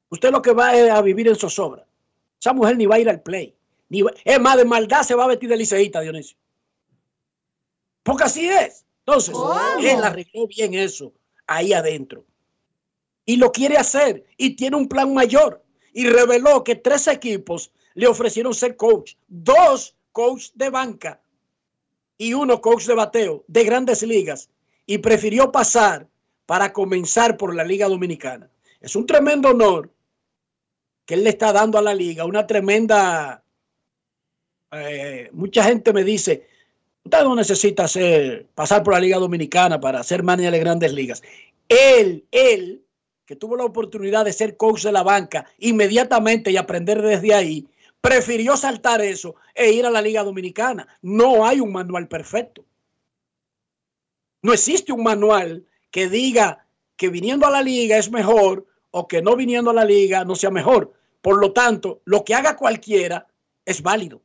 [0.09, 1.85] usted lo que va a vivir en zozobra.
[2.39, 3.54] Esa mujer ni va a ir al play.
[3.89, 6.37] Es más, de maldad se va a vestir de liceísta, Dionisio.
[8.03, 8.85] Porque así es.
[9.05, 9.35] Entonces,
[9.81, 11.13] él arregló bien eso
[11.47, 12.25] ahí adentro
[13.25, 18.07] y lo quiere hacer y tiene un plan mayor y reveló que tres equipos le
[18.07, 21.21] ofrecieron ser coach, dos coach de banca
[22.17, 24.49] y uno coach de bateo de grandes ligas
[24.85, 26.07] y prefirió pasar
[26.45, 28.49] para comenzar por la Liga Dominicana.
[28.79, 29.91] Es un tremendo honor
[31.05, 33.43] que él le está dando a la liga, una tremenda...
[34.71, 36.47] eh, mucha gente me dice,
[37.03, 37.85] usted no necesita
[38.53, 41.23] pasar por la Liga Dominicana para ser manager de grandes ligas.
[41.67, 42.83] Él, él,
[43.25, 47.67] que tuvo la oportunidad de ser coach de la banca inmediatamente y aprender desde ahí,
[48.01, 50.87] prefirió saltar eso e ir a la Liga Dominicana.
[51.01, 52.63] No hay un manual perfecto.
[54.43, 59.21] No existe un manual que diga que viniendo a la liga es mejor o que
[59.21, 60.93] no viniendo a la liga no sea mejor.
[61.21, 63.27] Por lo tanto, lo que haga cualquiera
[63.65, 64.21] es válido.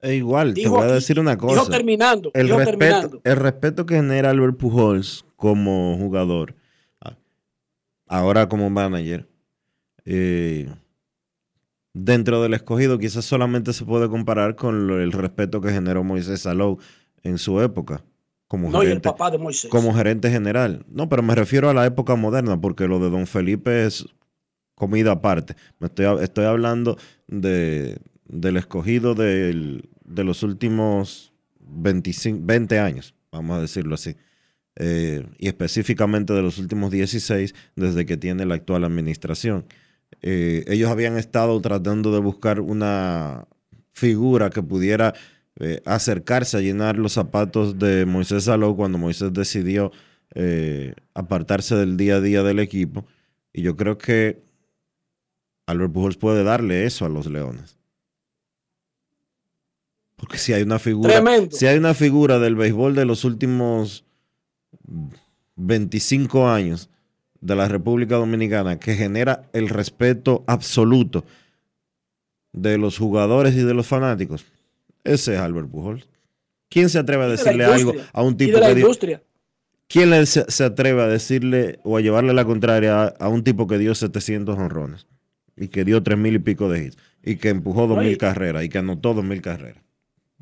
[0.00, 1.70] Es igual, te Dijo voy a decir una dijo cosa.
[1.70, 3.20] terminando, el, dijo respeto, terminando.
[3.24, 6.54] el respeto que genera Albert Pujols como jugador,
[7.00, 7.16] a-
[8.06, 9.26] ahora como manager,
[10.04, 10.68] eh,
[11.94, 16.78] dentro del escogido quizás solamente se puede comparar con el respeto que generó Moisés Salou
[17.22, 18.04] en su época
[18.46, 19.70] como No, y el gerente, papá de Moisés.
[19.70, 20.84] como gerente general.
[20.88, 24.06] No, pero me refiero a la época moderna porque lo de Don Felipe es
[24.74, 25.54] comida aparte.
[25.80, 33.58] Me estoy, estoy hablando de, del escogido del- de los últimos 25, 20 años, vamos
[33.58, 34.16] a decirlo así.
[34.76, 39.64] Eh, y específicamente de los últimos 16 desde que tiene la actual administración.
[40.22, 43.46] Eh, ellos habían estado tratando de buscar una
[43.92, 45.14] figura que pudiera
[45.60, 49.90] eh, acercarse a llenar los zapatos de Moisés Salou cuando Moisés decidió
[51.14, 53.04] apartarse del día a día del equipo.
[53.52, 54.44] Y yo creo que
[55.66, 57.77] Albert Pujols puede darle eso a los Leones.
[60.18, 61.56] Porque si hay una figura, Tremendo.
[61.56, 64.04] si hay una figura del béisbol de los últimos
[65.56, 66.90] 25 años
[67.40, 71.24] de la República Dominicana que genera el respeto absoluto
[72.52, 74.44] de los jugadores y de los fanáticos,
[75.04, 76.08] ese es Albert Pujols.
[76.68, 79.22] ¿Quién se atreve a de decirle algo a un tipo de la que industria.
[79.86, 83.42] ¿Quién le- se, se atreve a decirle o a llevarle la contraria a, a un
[83.42, 85.06] tipo que dio 700 honrones
[85.56, 88.08] y que dio tres mil y pico de hits y que empujó dos Oye.
[88.08, 89.82] mil carreras y que anotó dos mil carreras?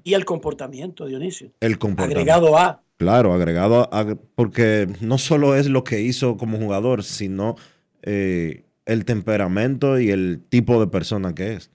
[0.06, 1.50] Y el comportamiento, Dionisio.
[1.58, 2.20] El comportamiento.
[2.20, 2.80] Agregado a.
[2.96, 7.56] Claro, agregado a, porque no solo es lo que hizo como jugador, sino
[8.02, 11.72] eh, el temperamento y el tipo de persona que es.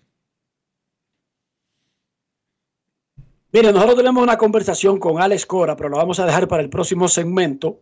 [3.51, 6.69] Mire, nosotros tenemos una conversación con Alex Cora, pero la vamos a dejar para el
[6.69, 7.81] próximo segmento.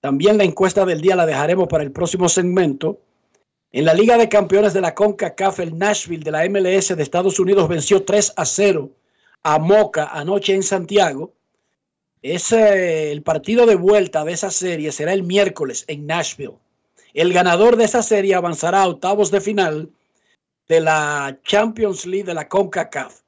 [0.00, 3.00] También la encuesta del día la dejaremos para el próximo segmento.
[3.72, 7.40] En la Liga de Campeones de la CONCACAF, el Nashville de la MLS de Estados
[7.40, 8.90] Unidos venció 3 a 0
[9.42, 11.32] a Moca anoche en Santiago.
[12.22, 16.56] El partido de vuelta de esa serie será el miércoles en Nashville.
[17.14, 19.90] El ganador de esa serie avanzará a octavos de final
[20.68, 23.20] de la Champions League de la CONCACAF.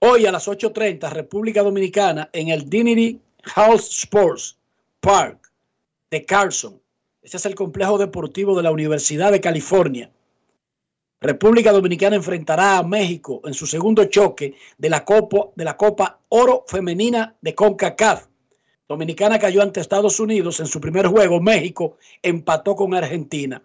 [0.00, 4.58] Hoy a las 8.30, República Dominicana, en el Dignity House Sports
[5.00, 5.50] Park
[6.10, 6.80] de Carson.
[7.22, 10.10] Ese es el complejo deportivo de la Universidad de California.
[11.20, 16.20] República Dominicana enfrentará a México en su segundo choque de la Copa, de la Copa
[16.28, 18.26] Oro Femenina de CONCACAF.
[18.86, 21.40] Dominicana cayó ante Estados Unidos en su primer juego.
[21.40, 23.62] México empató con Argentina.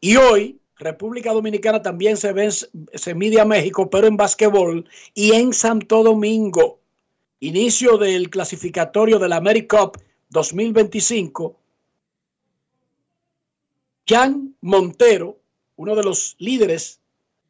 [0.00, 5.52] Y hoy, República Dominicana también se, se mide a México, pero en básquetbol y en
[5.52, 6.80] Santo Domingo.
[7.38, 9.98] Inicio del clasificatorio de la AmeriCup
[10.30, 11.56] 2025.
[14.08, 15.38] Jan Montero,
[15.76, 17.00] uno de los líderes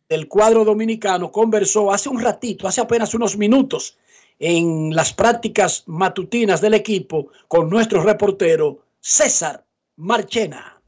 [0.08, 3.96] del cuadro dominicano, conversó hace un ratito, hace apenas unos minutos,
[4.38, 9.64] en las prácticas matutinas del equipo con nuestro reportero César
[9.96, 10.80] Marchena.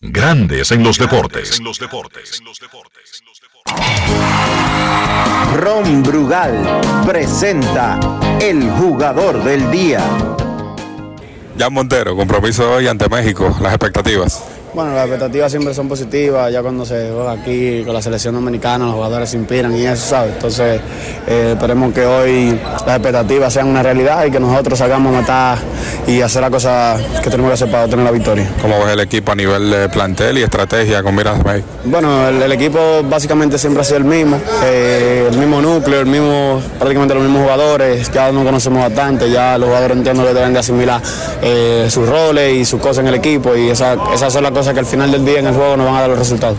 [0.00, 1.60] Grandes en los deportes.
[5.56, 8.00] Ron Brugal presenta
[8.40, 10.00] el jugador del día.
[11.58, 14.59] Jan Montero, compromiso hoy ante México, las expectativas.
[14.72, 18.84] Bueno, las expectativas siempre son positivas, ya cuando se juega aquí con la selección dominicana,
[18.84, 20.34] los jugadores se inspiran y eso, ¿sabes?
[20.34, 20.80] Entonces,
[21.26, 25.58] eh, esperemos que hoy las expectativas sean una realidad y que nosotros hagamos matar
[26.06, 28.48] y hacer la cosa que tenemos que hacer para obtener la victoria.
[28.62, 31.62] ¿Cómo ves el equipo a nivel de plantel y estrategia con miras a?
[31.84, 32.78] Bueno, el, el, equipo
[33.08, 37.42] básicamente siempre ha sido el mismo, eh, el mismo núcleo, el mismo, prácticamente los mismos
[37.42, 41.02] jugadores, ya nos conocemos bastante, ya los jugadores entiendo que deben de asimilar
[41.42, 44.59] eh, sus roles y sus cosas en el equipo y esa, esas son las cosas
[44.68, 46.56] que al final del día en el juego nos van a dar los resultados.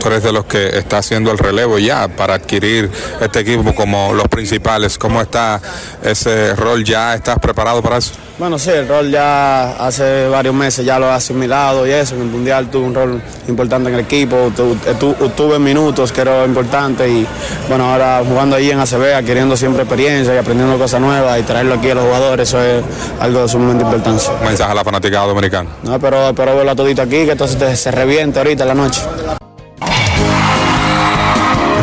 [0.00, 4.12] Tú eres de los que está haciendo el relevo ya para adquirir este equipo como
[4.14, 4.98] los principales.
[4.98, 5.60] ¿Cómo está
[6.02, 6.84] ese rol?
[6.84, 8.12] ¿Ya estás preparado para eso?
[8.36, 12.16] Bueno, sí, el rol ya hace varios meses ya lo he asimilado y eso.
[12.16, 16.22] En el Mundial tuve un rol importante en el equipo, tu, tu, tuve minutos que
[16.22, 17.24] era importante y
[17.68, 21.74] bueno, ahora jugando ahí en ACB, adquiriendo siempre experiencia y aprendiendo cosas nuevas y traerlo
[21.74, 22.82] aquí a los jugadores, eso es
[23.20, 24.32] algo de sumamente importancia.
[24.32, 25.70] Un mensaje a la fanaticada dominicana.
[25.84, 29.00] No, pero espero verlo todito aquí, que entonces se reviente ahorita en la noche.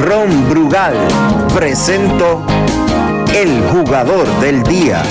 [0.02, 0.96] Ron Brugal
[1.56, 2.42] presento
[3.34, 5.02] el jugador del día.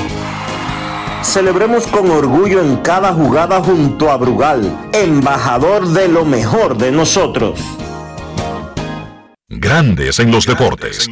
[1.22, 7.60] Celebremos con orgullo en cada jugada junto a Brugal, embajador de lo mejor de nosotros.
[9.48, 11.08] Grandes en los deportes.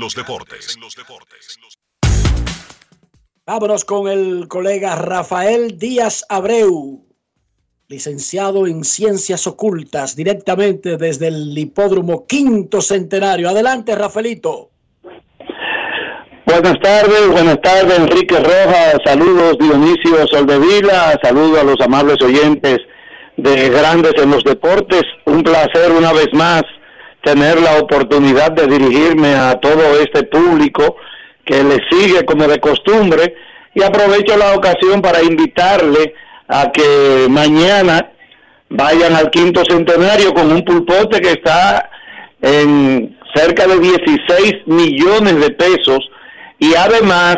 [3.46, 7.06] Vámonos con el colega Rafael Díaz Abreu,
[7.88, 13.48] licenciado en Ciencias Ocultas, directamente desde el Hipódromo Quinto Centenario.
[13.48, 14.70] Adelante, Rafaelito.
[16.60, 18.96] Buenas tardes, buenas tardes, Enrique Rojas.
[19.04, 21.16] Saludos, Dionisio Soldevila.
[21.22, 22.78] Saludos a los amables oyentes
[23.36, 25.04] de Grandes en los Deportes.
[25.26, 26.64] Un placer una vez más
[27.22, 30.96] tener la oportunidad de dirigirme a todo este público
[31.44, 33.36] que le sigue como de costumbre
[33.72, 36.12] y aprovecho la ocasión para invitarle
[36.48, 38.10] a que mañana
[38.68, 41.88] vayan al quinto centenario con un pulpote que está
[42.42, 46.00] en cerca de 16 millones de pesos
[46.58, 47.36] y además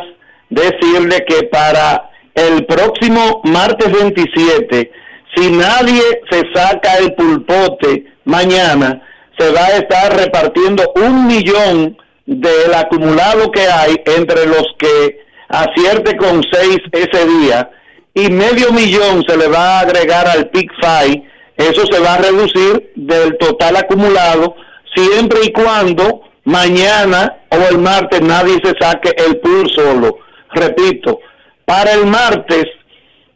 [0.49, 4.93] decirle que para el próximo martes 27,
[5.35, 9.03] si nadie se saca el pulpote mañana,
[9.39, 16.17] se va a estar repartiendo un millón del acumulado que hay entre los que acierte
[16.17, 17.71] con seis ese día
[18.15, 21.23] y medio millón se le va a agregar al Pick Five,
[21.57, 24.57] eso se va a reducir del total acumulado
[24.95, 30.19] siempre y cuando mañana o el martes nadie se saque el pool solo.
[30.53, 31.21] Repito,
[31.65, 32.67] para el martes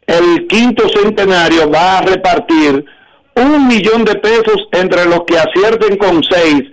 [0.07, 2.85] el quinto centenario va a repartir
[3.35, 6.63] un millón de pesos entre los que acierten con seis,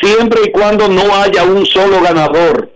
[0.00, 2.70] siempre y cuando no haya un solo ganador.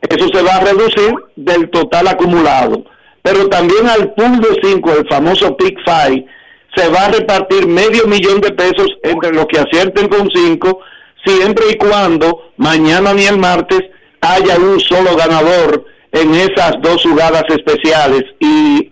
[0.00, 2.84] Eso se va a reducir del total acumulado
[3.22, 6.26] pero también al pool de 5, el famoso Pick Five,
[6.74, 10.80] se va a repartir medio millón de pesos entre los que acierten con 5,
[11.24, 13.80] siempre y cuando mañana ni el martes
[14.20, 18.24] haya un solo ganador en esas dos jugadas especiales.
[18.40, 18.90] Y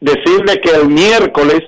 [0.00, 1.60] decirle que el miércoles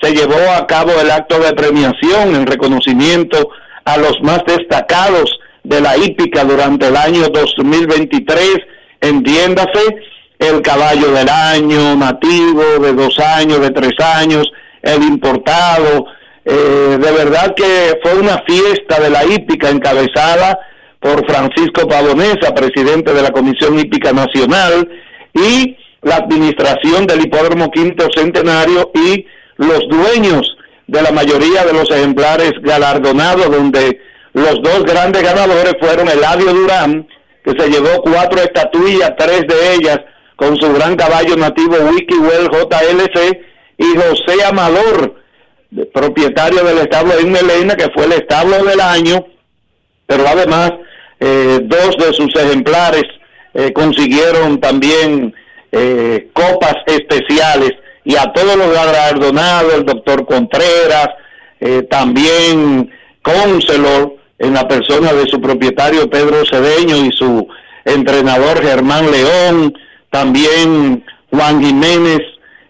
[0.00, 3.50] se llevó a cabo el acto de premiación en reconocimiento
[3.84, 5.30] a los más destacados
[5.64, 8.56] de la hípica durante el año 2023,
[9.00, 9.80] entiéndase,
[10.38, 14.46] el caballo del año, nativo, de dos años, de tres años,
[14.82, 16.06] el importado.
[16.50, 20.58] Eh, de verdad que fue una fiesta de la hípica encabezada
[20.98, 24.88] por Francisco Pavonesa, presidente de la Comisión Hípica Nacional,
[25.34, 29.26] y la administración del Hipódromo Quinto Centenario y
[29.56, 34.00] los dueños de la mayoría de los ejemplares galardonados, donde
[34.32, 37.06] los dos grandes ganadores fueron Eladio Durán
[37.44, 40.00] que se llevó cuatro estatuillas, tres de ellas
[40.36, 43.40] con su gran caballo nativo Wikiwell JLC
[43.78, 45.14] y José Amador,
[45.92, 49.26] propietario del establo en Melena, que fue el establo del año,
[50.06, 50.72] pero además
[51.20, 53.04] eh, dos de sus ejemplares
[53.54, 55.34] eh, consiguieron también
[55.72, 57.72] eh, copas especiales.
[58.04, 61.08] Y a todos los galardonados, el doctor Contreras,
[61.90, 62.90] también
[63.20, 67.46] Conselor, en la persona de su propietario Pedro Cedeño y su
[67.84, 69.74] entrenador Germán León,
[70.10, 72.20] también Juan Jiménez,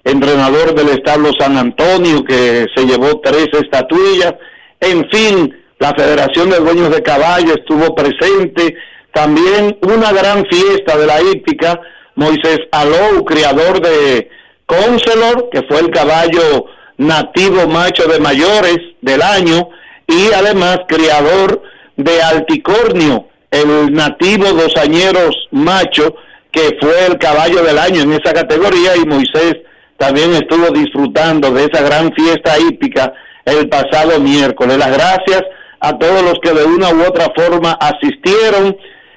[0.04, 4.34] entrenador del establo San Antonio, que se llevó tres estatuillas,
[4.80, 8.76] en fin, la Federación de Dueños de Caballo estuvo presente,
[9.12, 11.80] también una gran fiesta de la hípica,
[12.14, 14.28] Moisés Alou, criador de
[14.66, 19.68] Conselor, que fue el caballo nativo macho de mayores del año,
[20.06, 21.62] y además criador
[21.96, 26.14] de Alticornio, el nativo dosañeros macho,
[26.50, 29.58] que fue el caballo del año en esa categoría, y Moisés
[29.98, 33.12] también estuvo disfrutando de esa gran fiesta hípica
[33.44, 34.78] el pasado miércoles.
[34.78, 35.42] Las gracias
[35.80, 38.76] a todos los que de una u otra forma asistieron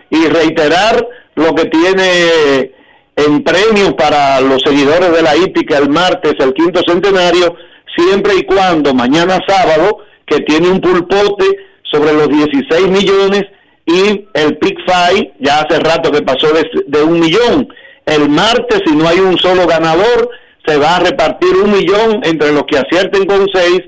[0.09, 2.71] y reiterar lo que tiene
[3.15, 7.55] en premio para los seguidores de la hípica el martes, el quinto centenario,
[7.95, 11.45] siempre y cuando mañana sábado, que tiene un pulpote
[11.83, 13.43] sobre los 16 millones
[13.85, 17.67] y el Pick Five ya hace rato que pasó de, de un millón.
[18.05, 20.29] El martes, si no hay un solo ganador,
[20.71, 23.81] se va a repartir un millón entre los que acierten con seis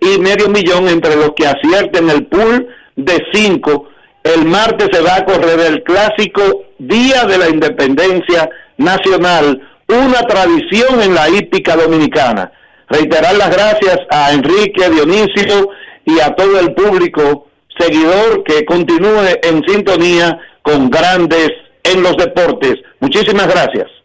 [0.00, 2.66] y medio millón entre los que acierten el pool
[2.96, 3.88] de cinco.
[4.22, 11.02] El martes se va a correr el clásico Día de la Independencia Nacional, una tradición
[11.02, 12.50] en la hípica dominicana.
[12.88, 15.68] Reiterar las gracias a Enrique, Dionisio
[16.06, 21.50] y a todo el público seguidor que continúe en sintonía con grandes
[21.84, 22.76] en los deportes.
[23.00, 23.99] Muchísimas gracias.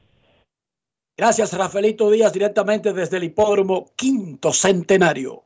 [1.18, 5.44] Gracias, Rafaelito Díaz, directamente desde el hipódromo Quinto Centenario.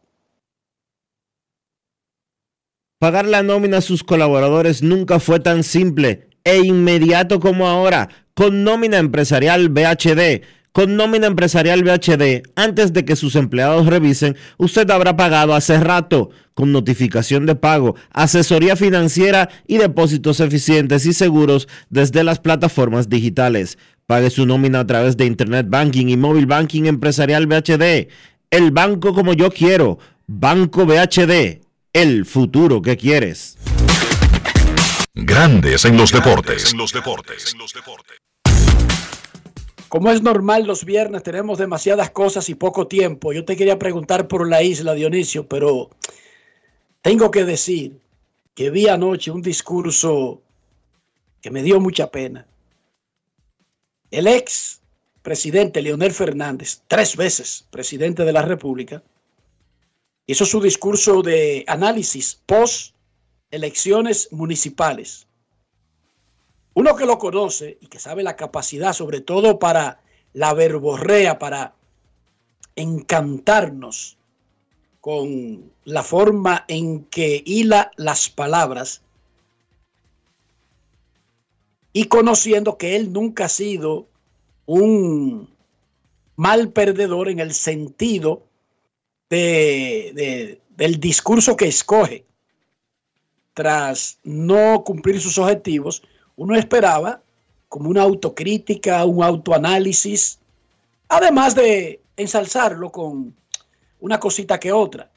[2.99, 8.63] Pagar la nómina a sus colaboradores nunca fue tan simple e inmediato como ahora con
[8.63, 10.43] nómina empresarial BHD.
[10.71, 16.29] Con nómina empresarial BHD, antes de que sus empleados revisen, usted habrá pagado hace rato
[16.53, 23.79] con notificación de pago, asesoría financiera y depósitos eficientes y seguros desde las plataformas digitales.
[24.09, 28.09] Pague su nómina a través de Internet Banking y Móvil Banking Empresarial BHD.
[28.49, 29.99] El banco como yo quiero.
[30.25, 31.61] Banco BHD.
[31.93, 33.59] El futuro que quieres.
[35.13, 36.71] Grandes en los deportes.
[36.71, 37.55] En los deportes.
[39.89, 43.31] Como es normal, los viernes tenemos demasiadas cosas y poco tiempo.
[43.31, 45.91] Yo te quería preguntar por la isla, Dionisio, pero
[47.03, 47.99] tengo que decir
[48.55, 50.41] que vi anoche un discurso
[51.43, 52.48] que me dio mucha pena.
[54.11, 54.81] El ex
[55.21, 59.03] presidente Leonel Fernández, tres veces presidente de la República,
[60.25, 62.95] hizo su discurso de análisis post
[63.51, 65.27] elecciones municipales.
[66.73, 70.01] Uno que lo conoce y que sabe la capacidad, sobre todo para
[70.33, 71.75] la verborrea, para
[72.75, 74.17] encantarnos
[75.01, 79.01] con la forma en que hila las palabras
[81.93, 84.07] y conociendo que él nunca ha sido
[84.65, 85.49] un
[86.35, 88.43] mal perdedor en el sentido
[89.29, 92.25] de, del discurso que escoge
[93.53, 96.03] tras no cumplir sus objetivos,
[96.37, 97.21] uno esperaba
[97.67, 100.39] como una autocrítica, un autoanálisis,
[101.09, 103.35] además de ensalzarlo con
[103.99, 105.11] una cosita que otra.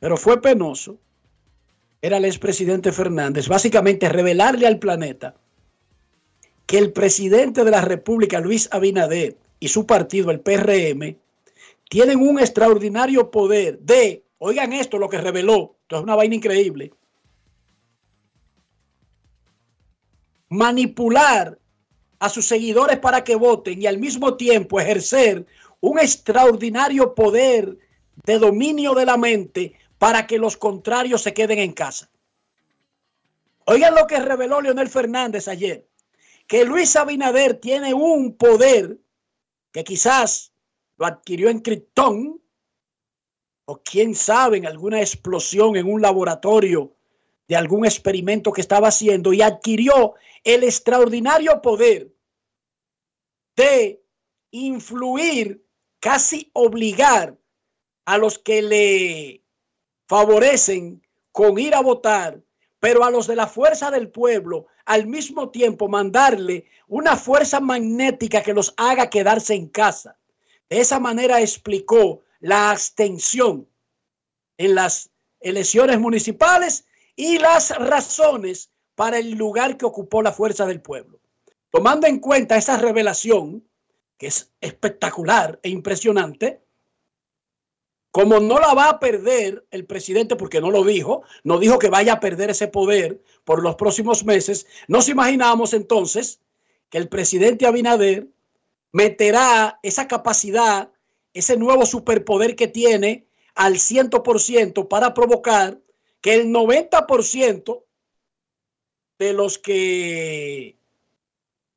[0.00, 0.96] Pero fue penoso,
[2.02, 5.34] era el expresidente Fernández, básicamente revelarle al planeta
[6.66, 11.16] que el presidente de la República, Luis Abinader, y su partido, el PRM,
[11.88, 16.92] tienen un extraordinario poder de, oigan esto, lo que reveló, esto es una vaina increíble,
[20.48, 21.58] manipular
[22.18, 25.46] a sus seguidores para que voten y al mismo tiempo ejercer
[25.80, 27.78] un extraordinario poder
[28.24, 32.10] de dominio de la mente para que los contrarios se queden en casa.
[33.66, 35.86] Oigan lo que reveló Leonel Fernández ayer,
[36.46, 38.98] que Luis Abinader tiene un poder
[39.72, 40.52] que quizás
[40.96, 42.42] lo adquirió en Krypton
[43.66, 46.94] o quién sabe en alguna explosión en un laboratorio
[47.48, 52.14] de algún experimento que estaba haciendo y adquirió el extraordinario poder
[53.56, 54.02] de
[54.50, 55.64] influir,
[56.00, 57.36] casi obligar
[58.04, 59.44] a los que le
[60.06, 62.42] favorecen con ir a votar,
[62.86, 68.44] pero a los de la fuerza del pueblo al mismo tiempo mandarle una fuerza magnética
[68.44, 70.16] que los haga quedarse en casa.
[70.70, 73.68] De esa manera explicó la abstención
[74.56, 75.10] en las
[75.40, 81.18] elecciones municipales y las razones para el lugar que ocupó la fuerza del pueblo.
[81.70, 83.68] Tomando en cuenta esa revelación,
[84.16, 86.62] que es espectacular e impresionante,
[88.16, 91.90] como no la va a perder el presidente, porque no lo dijo, no dijo que
[91.90, 96.40] vaya a perder ese poder por los próximos meses, nos imaginamos entonces
[96.88, 98.26] que el presidente Abinader
[98.90, 100.90] meterá esa capacidad,
[101.34, 105.78] ese nuevo superpoder que tiene al 100% para provocar
[106.22, 107.84] que el 90%
[109.18, 110.78] de los que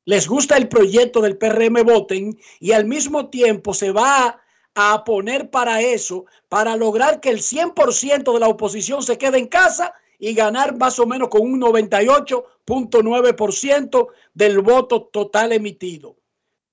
[0.06, 4.40] les gusta el proyecto del PRM voten y al mismo tiempo se va
[4.74, 9.48] a poner para eso, para lograr que el 100% de la oposición se quede en
[9.48, 16.16] casa y ganar más o menos con un 98.9% del voto total emitido.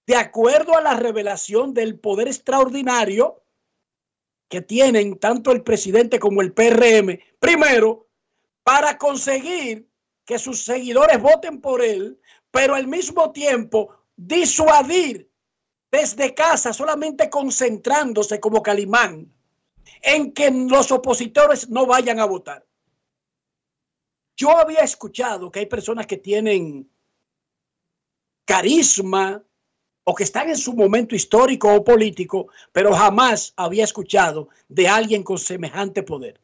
[0.06, 3.42] De acuerdo a la revelación del poder extraordinario
[4.50, 8.08] que tienen tanto el presidente como el PRM, primero,
[8.64, 9.90] para conseguir
[10.26, 12.20] que sus seguidores voten por él,
[12.52, 15.30] pero al mismo tiempo disuadir
[15.92, 19.32] desde casa, solamente concentrándose como Calimán
[20.02, 22.66] en que los opositores no vayan a votar.
[24.36, 26.90] Yo había escuchado que hay personas que tienen
[28.46, 29.44] carisma
[30.04, 35.24] o que están en su momento histórico o político, pero jamás había escuchado de alguien
[35.24, 36.40] con semejante poder.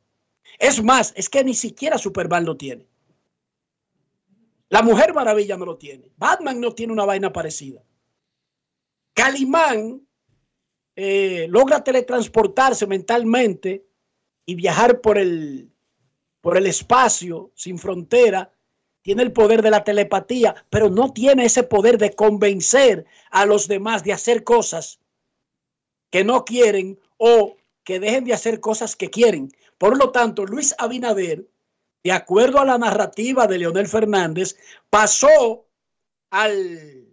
[0.59, 2.87] Es más, es que ni siquiera Superman lo tiene.
[4.69, 6.11] La Mujer Maravilla no lo tiene.
[6.17, 7.83] Batman no tiene una vaina parecida.
[9.13, 10.07] Calimán
[10.95, 13.85] eh, logra teletransportarse mentalmente
[14.45, 15.71] y viajar por el,
[16.41, 18.51] por el espacio sin frontera.
[19.01, 23.67] Tiene el poder de la telepatía, pero no tiene ese poder de convencer a los
[23.67, 24.99] demás de hacer cosas
[26.09, 29.51] que no quieren o que dejen de hacer cosas que quieren.
[29.77, 31.47] Por lo tanto, Luis Abinader,
[32.03, 34.57] de acuerdo a la narrativa de Leonel Fernández,
[34.89, 35.65] pasó
[36.29, 37.12] al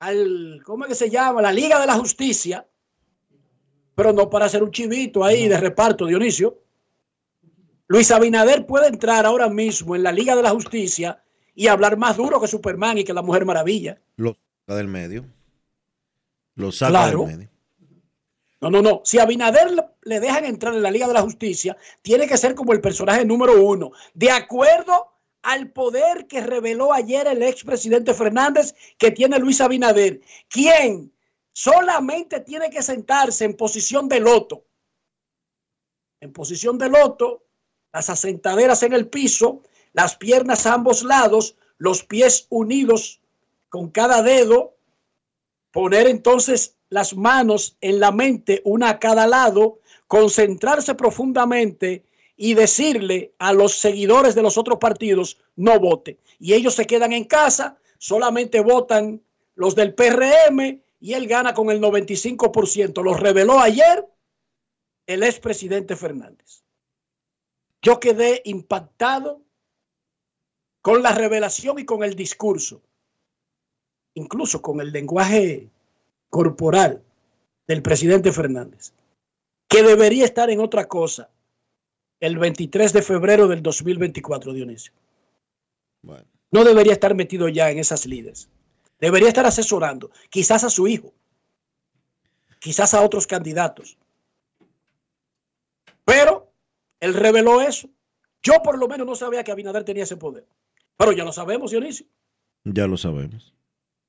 [0.00, 1.42] al, ¿cómo es que se llama?
[1.42, 2.66] La Liga de la Justicia,
[3.94, 6.62] pero no para hacer un chivito ahí de reparto, Dionisio.
[7.88, 11.22] Luis Abinader puede entrar ahora mismo en la Liga de la Justicia
[11.54, 14.00] y hablar más duro que Superman y que la Mujer Maravilla.
[14.16, 15.24] Lo saca del medio.
[16.54, 17.50] Lo saca del medio.
[18.60, 19.02] No, no, no.
[19.04, 19.70] Si a Abinader
[20.02, 23.24] le dejan entrar en la Liga de la Justicia, tiene que ser como el personaje
[23.24, 29.60] número uno, de acuerdo al poder que reveló ayer el expresidente Fernández que tiene Luis
[29.60, 31.12] Abinader, quien
[31.52, 34.64] solamente tiene que sentarse en posición de loto,
[36.20, 37.44] en posición de loto,
[37.92, 39.62] las asentaderas en el piso,
[39.92, 43.20] las piernas a ambos lados, los pies unidos
[43.68, 44.76] con cada dedo,
[45.70, 52.04] poner entonces las manos en la mente, una a cada lado, concentrarse profundamente
[52.40, 56.20] y decirle a los seguidores de los otros partidos no vote.
[56.38, 59.20] Y ellos se quedan en casa, solamente votan
[59.56, 63.02] los del PRM y él gana con el 95%.
[63.02, 64.06] Lo reveló ayer
[65.06, 66.62] el expresidente Fernández.
[67.82, 69.42] Yo quedé impactado
[70.80, 72.80] con la revelación y con el discurso,
[74.14, 75.70] incluso con el lenguaje
[76.30, 77.02] corporal
[77.66, 78.92] del presidente Fernández,
[79.68, 81.30] que debería estar en otra cosa
[82.20, 84.92] el 23 de febrero del 2024, Dionisio.
[86.50, 88.48] No debería estar metido ya en esas líderes.
[89.00, 91.12] Debería estar asesorando, quizás a su hijo,
[92.58, 93.96] quizás a otros candidatos.
[96.04, 96.50] Pero
[97.00, 97.88] él reveló eso.
[98.42, 100.46] Yo por lo menos no sabía que Abinader tenía ese poder.
[100.96, 102.06] Pero ya lo sabemos, Dionisio.
[102.64, 103.54] Ya lo sabemos.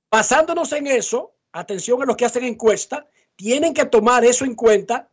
[0.09, 5.09] Basándonos en eso, atención a los que hacen encuesta, tienen que tomar eso en cuenta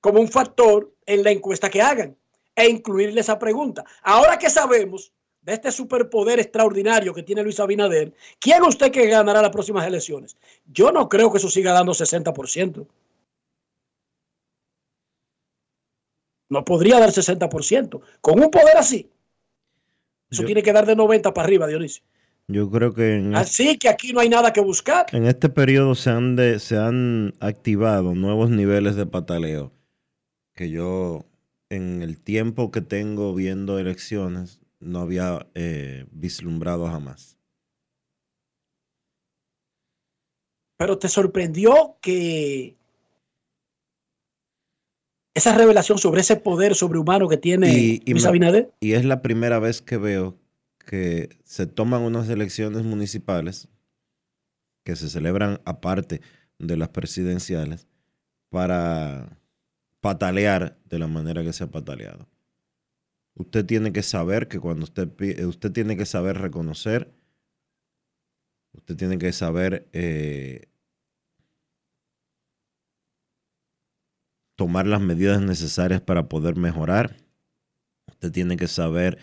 [0.00, 2.16] como un factor en la encuesta que hagan
[2.54, 3.84] e incluirle esa pregunta.
[4.02, 9.40] Ahora que sabemos de este superpoder extraordinario que tiene Luis Abinader, ¿quién usted que ganará
[9.40, 10.36] las próximas elecciones?
[10.66, 12.86] Yo no creo que eso siga dando 60%.
[16.50, 18.00] No podría dar 60%.
[18.20, 19.08] Con un poder así,
[20.30, 22.04] eso tiene que dar de 90 para arriba, Dionisio.
[22.48, 23.30] Yo creo que...
[23.34, 25.06] Así que aquí no hay nada que buscar.
[25.12, 29.72] En este periodo se han, de, se han activado nuevos niveles de pataleo
[30.60, 31.24] que yo
[31.70, 37.38] en el tiempo que tengo viendo elecciones no había eh, vislumbrado jamás.
[40.76, 42.76] Pero te sorprendió que
[45.32, 48.70] esa revelación sobre ese poder sobrehumano que tiene Y, y Luis Abinader.
[48.80, 50.36] y es la primera vez que veo
[50.84, 53.68] que se toman unas elecciones municipales
[54.84, 56.20] que se celebran aparte
[56.58, 57.86] de las presidenciales
[58.50, 59.39] para
[60.00, 62.28] patalear de la manera que se ha pataleado.
[63.34, 67.12] Usted tiene que saber que cuando usted eh, usted tiene que saber reconocer,
[68.72, 70.68] usted tiene que saber eh,
[74.56, 77.16] tomar las medidas necesarias para poder mejorar.
[78.08, 79.18] Usted tiene que saber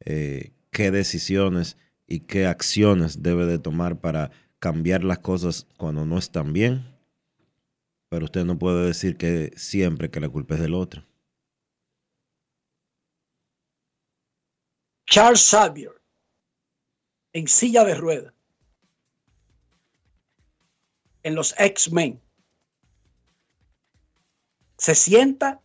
[0.00, 6.18] eh, qué decisiones y qué acciones debe de tomar para cambiar las cosas cuando no
[6.18, 6.91] están bien.
[8.12, 11.02] Pero usted no puede decir que siempre que la culpa es del otro.
[15.06, 15.92] Charles Xavier,
[17.32, 18.34] en silla de ruedas,
[21.22, 22.20] en los X-Men,
[24.76, 25.62] se sienta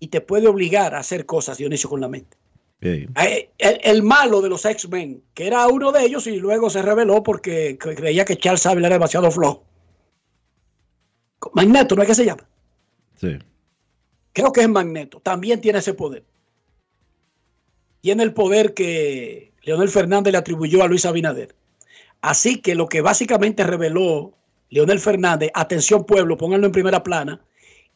[0.00, 2.36] y te puede obligar a hacer cosas, Dionisio, con la mente.
[2.82, 3.06] Sí.
[3.24, 6.82] Eh, El, el malo de los X-Men, que era uno de ellos y luego se
[6.82, 9.62] reveló porque cre- creía que Charles Xavier era demasiado flojo.
[11.54, 12.48] Magneto, ¿no es que se llama?
[13.16, 13.38] Sí.
[14.32, 15.20] Creo que es Magneto.
[15.20, 16.24] También tiene ese poder.
[18.00, 21.54] Tiene el poder que Leonel Fernández le atribuyó a Luis Abinader.
[22.20, 24.34] Así que lo que básicamente reveló
[24.68, 27.40] Leonel Fernández, atención pueblo, pónganlo en primera plana,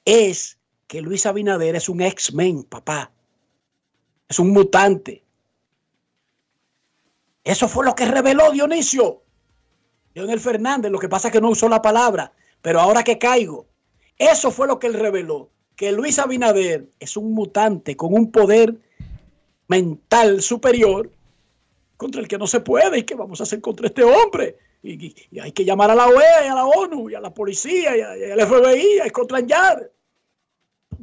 [0.05, 3.13] es que Luis Abinader es un X-Men, papá.
[4.29, 5.23] Es un mutante.
[7.45, 9.23] Eso fue lo que reveló Dionisio.
[10.15, 12.33] Leonel Fernández, lo que pasa es que no usó la palabra,
[12.63, 13.67] pero ahora que caigo,
[14.19, 18.75] eso fue lo que él reveló, que Luis Abinader es un mutante con un poder
[19.69, 21.11] mental superior
[21.97, 24.57] contra el que no se puede y que vamos a hacer contra este hombre.
[24.83, 27.21] Y, y- y hay que llamar a la OEA y a la ONU y a
[27.21, 29.91] la policía y, a- y al FBI a escotranjar.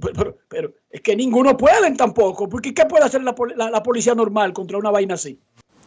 [0.01, 3.35] Pero, pero- pero es que ninguno pueden tampoco, porque ¿qué puede hacer la-
[3.69, 5.39] la policía normal contra una vaina así?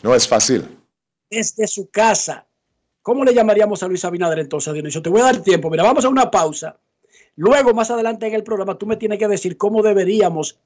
[0.02, 0.78] No es fácil.
[1.28, 2.46] Desde su casa.
[3.03, 5.03] ¿Cómo le llamaríamos a Luis Abinader entonces, Dionisio?
[5.03, 5.70] Te voy a dar tiempo.
[5.70, 6.78] Mira, vamos a una pausa.
[7.36, 10.59] Luego, más adelante en el programa, tú me tienes que decir cómo deberíamos,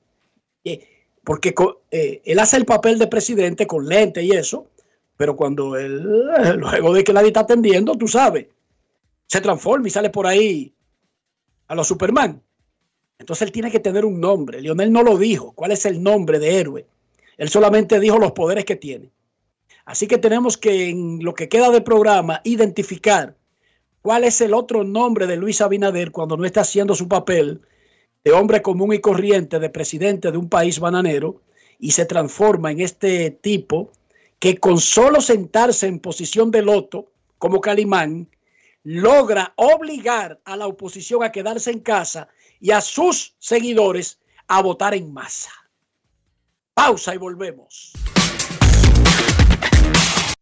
[0.65, 0.89] eh,
[1.23, 1.55] porque
[1.91, 4.67] eh, él hace el papel de presidente con lente y eso,
[5.17, 6.03] pero cuando él,
[6.57, 8.47] luego de que nadie está atendiendo, tú sabes,
[9.27, 10.75] se transforma y sale por ahí
[11.69, 12.43] a los Superman.
[13.19, 14.61] Entonces él tiene que tener un nombre.
[14.61, 15.53] Lionel no lo dijo.
[15.53, 16.87] ¿Cuál es el nombre de héroe?
[17.37, 19.11] Él solamente dijo los poderes que tiene.
[19.85, 23.37] Así que tenemos que en lo que queda del programa identificar
[24.03, 27.61] cuál es el otro nombre de Luis Abinader cuando no está haciendo su papel
[28.25, 31.43] de hombre común y corriente, de presidente de un país bananero,
[31.79, 33.93] y se transforma en este tipo
[34.39, 38.29] que con solo sentarse en posición de loto, como Calimán,
[38.83, 42.29] logra obligar a la oposición a quedarse en casa
[42.61, 45.51] y a sus seguidores a votar en masa.
[46.75, 47.93] Pausa y volvemos.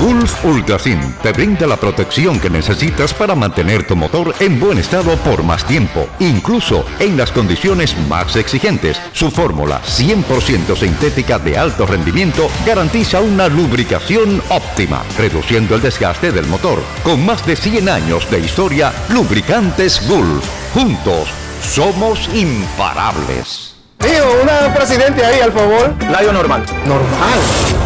[0.00, 5.16] Gulf Ultrasim te brinda la protección que necesitas para mantener tu motor en buen estado
[5.16, 9.00] por más tiempo, incluso en las condiciones más exigentes.
[9.12, 16.46] Su fórmula 100% sintética de alto rendimiento garantiza una lubricación óptima, reduciendo el desgaste del
[16.46, 16.78] motor.
[17.02, 20.44] Con más de 100 años de historia, Lubricantes Gulf.
[20.74, 21.28] Juntos
[21.62, 23.74] somos imparables.
[23.98, 25.94] Tío, una presidente ahí, al favor.
[26.10, 26.64] Layo normal.
[26.86, 27.85] ¿Normal?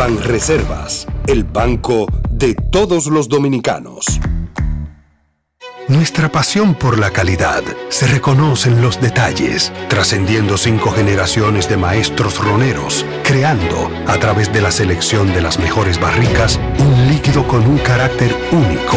[0.00, 4.06] Banreservas, el banco de todos los dominicanos.
[5.88, 12.42] Nuestra pasión por la calidad se reconoce en los detalles, trascendiendo cinco generaciones de maestros
[12.42, 17.76] roneros, creando, a través de la selección de las mejores barricas, un líquido con un
[17.76, 18.96] carácter único,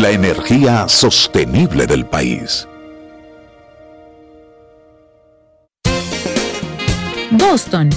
[0.00, 2.68] La energía sostenible del país.
[7.30, 7.88] Boston,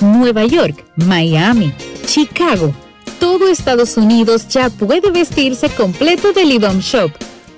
[0.00, 1.74] Nueva York, Miami,
[2.06, 2.72] Chicago.
[3.18, 7.10] Todo Estados Unidos ya puede vestirse completo del IDOM Shop.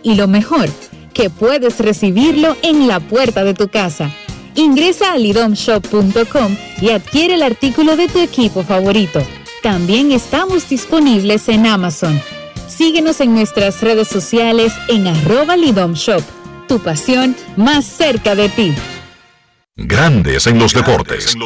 [0.03, 0.71] Y lo mejor,
[1.13, 4.11] que puedes recibirlo en la puerta de tu casa.
[4.55, 9.21] Ingresa a lidomshop.com y adquiere el artículo de tu equipo favorito.
[9.63, 12.19] También estamos disponibles en Amazon.
[12.73, 16.23] Síguenos en nuestras redes sociales en arroba lidomshop.
[16.67, 18.75] Tu pasión más cerca de ti.
[19.77, 21.37] Grandes en los deportes.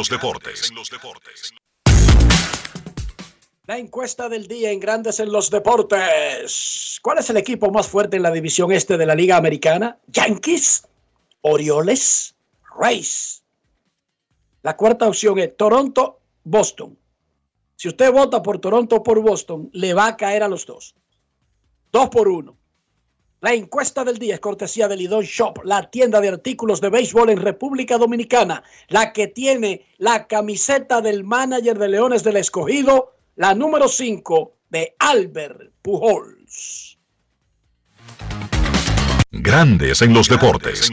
[3.65, 6.97] La encuesta del día en Grandes en los Deportes.
[7.03, 9.99] ¿Cuál es el equipo más fuerte en la división este de la Liga Americana?
[10.07, 10.87] ¿Yankees?
[11.41, 12.35] ¿Orioles?
[12.79, 13.43] ¿Rays?
[14.61, 16.97] La cuarta opción es Toronto, Boston.
[17.75, 20.95] Si usted vota por Toronto o por Boston, le va a caer a los dos.
[21.91, 22.57] Dos por uno.
[23.39, 27.29] La encuesta del día es cortesía de Lidon Shop, la tienda de artículos de béisbol
[27.29, 33.53] en República Dominicana, la que tiene la camiseta del manager de Leones del Escogido, la
[33.53, 36.97] número 5 de Albert Pujols.
[39.29, 40.89] Grandes en los deportes.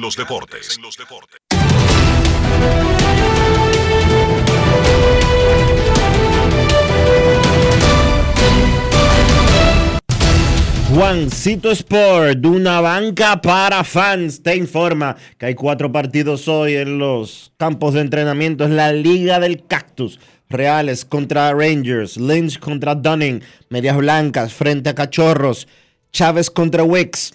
[10.94, 17.52] Juancito Sport, una banca para fans, te informa que hay cuatro partidos hoy en los
[17.56, 18.62] campos de entrenamiento.
[18.62, 20.20] Es la Liga del Cactus.
[20.48, 25.66] Reales contra Rangers, Lynch contra Dunning, Medias Blancas frente a Cachorros,
[26.12, 27.34] Chávez contra Wicks,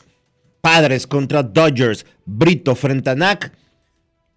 [0.61, 3.51] Padres contra Dodgers, Brito frente a NAC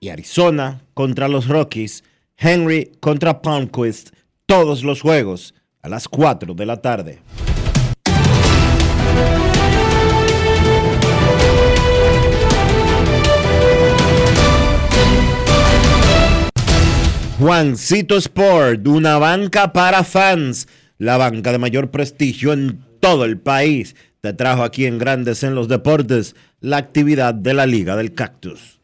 [0.01, 2.03] y Arizona contra los Rockies,
[2.37, 4.09] Henry contra Palmquist.
[4.47, 7.21] Todos los juegos a las 4 de la tarde.
[17.43, 20.69] Juancito Sport, una banca para fans,
[20.99, 25.57] la banca de mayor prestigio en todo el país, te trajo aquí en Grandes en
[25.57, 28.79] los Deportes la actividad de la Liga del Cactus.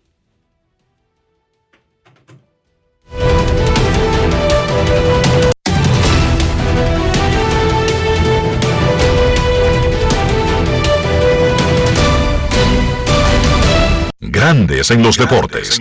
[14.19, 15.81] Grandes en los deportes.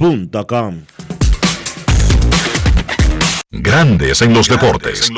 [0.00, 0.82] InvierteRD.com
[3.52, 5.12] Grandes en los deportes.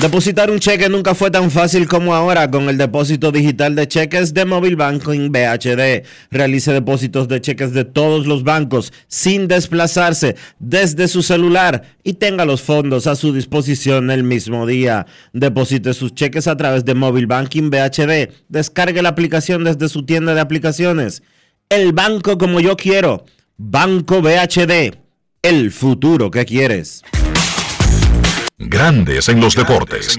[0.00, 4.32] Depositar un cheque nunca fue tan fácil como ahora con el depósito digital de cheques
[4.32, 6.06] de Móvil Banking BHD.
[6.30, 12.46] Realice depósitos de cheques de todos los bancos sin desplazarse desde su celular y tenga
[12.46, 15.06] los fondos a su disposición el mismo día.
[15.34, 18.32] Deposite sus cheques a través de Móvil Banking BHD.
[18.48, 21.22] Descargue la aplicación desde su tienda de aplicaciones.
[21.70, 23.24] El banco como yo quiero.
[23.56, 24.98] Banco BHD.
[25.40, 27.00] El futuro que quieres.
[28.58, 30.18] Grandes en los deportes.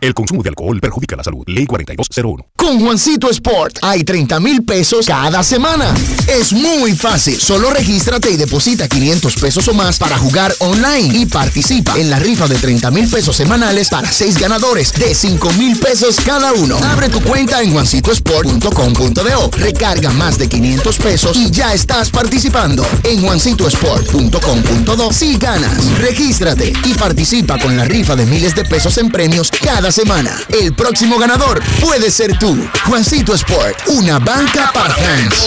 [0.00, 1.42] El consumo de alcohol perjudica la salud.
[1.46, 2.46] Ley 4201.
[2.56, 5.94] Con Juancito Sport hay 30 mil pesos cada semana.
[6.28, 7.40] Es muy fácil.
[7.40, 12.18] Solo regístrate y deposita 500 pesos o más para jugar online y participa en la
[12.18, 16.76] rifa de 30 mil pesos semanales para 6 ganadores de 5 mil pesos cada uno.
[16.84, 19.50] Abre tu cuenta en juancitosport.com.do.
[19.52, 22.86] Recarga más de 500 pesos y ya estás participando.
[23.04, 25.98] En juancitosport.com.do si ganas.
[25.98, 30.38] Regístrate y participa con la rifa de miles de pesos en premios cada semana.
[30.48, 32.56] El próximo ganador puede ser tú.
[32.86, 35.46] Juancito Sport, una banca para fans.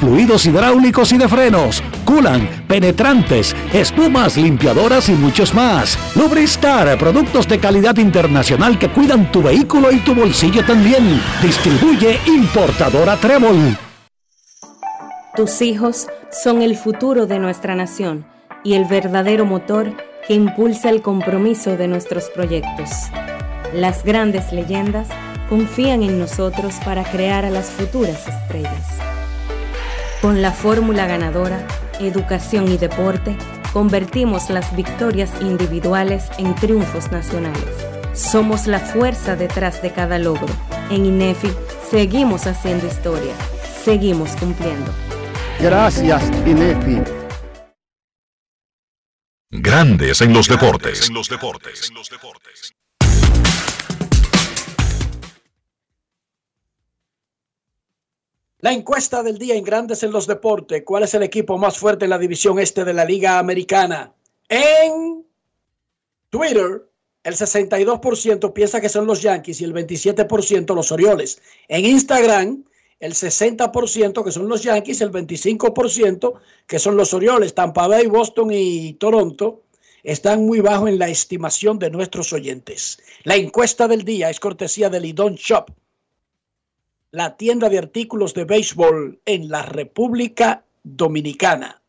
[0.00, 5.98] fluidos hidráulicos y de frenos, culan, penetrantes, espumas, limpiadoras y muchos más.
[6.14, 11.20] Lubristar, productos de calidad internacional que cuidan tu vehículo y tu bolsillo también.
[11.42, 13.76] Distribuye importadora Trébol.
[15.34, 18.26] Tus hijos son el futuro de nuestra nación
[18.64, 19.92] y el verdadero motor
[20.26, 22.90] que impulsa el compromiso de nuestros proyectos.
[23.72, 25.08] Las grandes leyendas
[25.48, 29.15] confían en nosotros para crear a las futuras estrellas.
[30.22, 31.66] Con la fórmula ganadora,
[32.00, 33.36] educación y deporte,
[33.72, 37.64] convertimos las victorias individuales en triunfos nacionales.
[38.14, 40.52] Somos la fuerza detrás de cada logro.
[40.90, 41.50] En INEFI
[41.90, 43.34] seguimos haciendo historia.
[43.84, 44.90] Seguimos cumpliendo.
[45.60, 47.02] Gracias, INEFI.
[49.50, 51.10] Grandes en los deportes.
[58.66, 60.82] La encuesta del día en Grandes en los Deportes.
[60.84, 64.12] ¿Cuál es el equipo más fuerte en la división este de la Liga Americana?
[64.48, 65.24] En
[66.30, 66.82] Twitter,
[67.22, 71.40] el 62% piensa que son los Yankees y el 27% los Orioles.
[71.68, 72.64] En Instagram,
[72.98, 76.32] el 60% que son los Yankees, el 25%
[76.66, 77.54] que son los Orioles.
[77.54, 79.62] Tampa Bay, Boston y Toronto
[80.02, 82.98] están muy bajo en la estimación de nuestros oyentes.
[83.22, 85.70] La encuesta del día es cortesía de Lidon Shop
[87.10, 91.82] la tienda de artículos de béisbol en la República Dominicana.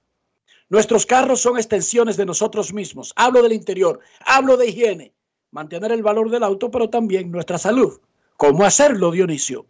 [0.70, 3.13] Nuestros carros son extensiones de nosotros mismos.
[3.15, 5.13] Hablo del interior, hablo de higiene,
[5.51, 7.99] mantener el valor del auto, pero también nuestra salud.
[8.36, 9.65] ¿Cómo hacerlo, Dionisio?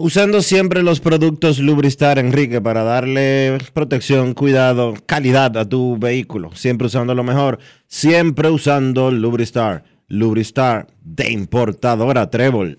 [0.00, 6.54] Usando siempre los productos Lubristar, Enrique, para darle protección, cuidado, calidad a tu vehículo.
[6.54, 7.58] Siempre usando lo mejor.
[7.88, 9.82] Siempre usando Lubristar.
[10.06, 12.78] Lubristar de importadora Trébol.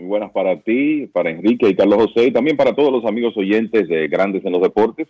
[0.00, 3.36] muy buenas para ti, para Enrique y Carlos José y también para todos los amigos
[3.36, 5.08] oyentes de Grandes en los Deportes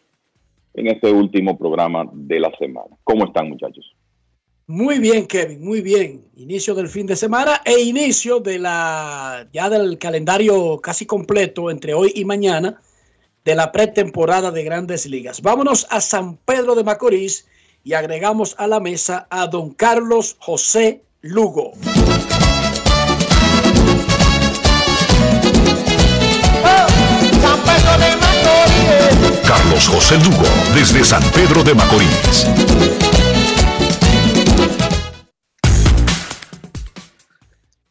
[0.75, 2.97] en este último programa de la semana.
[3.05, 3.95] ¿Cómo están muchachos?
[4.67, 6.25] Muy bien, Kevin, muy bien.
[6.37, 11.95] Inicio del fin de semana e inicio de la ya del calendario casi completo entre
[11.95, 12.81] hoy y mañana
[13.45, 15.41] de la pretemporada de Grandes Ligas.
[15.43, 17.49] Vámonos a San Pedro de Macorís
[17.85, 21.73] y agregamos a la mesa a don Carlos José Lugo.
[29.47, 32.47] Carlos José Lugo, desde San Pedro de Macorís.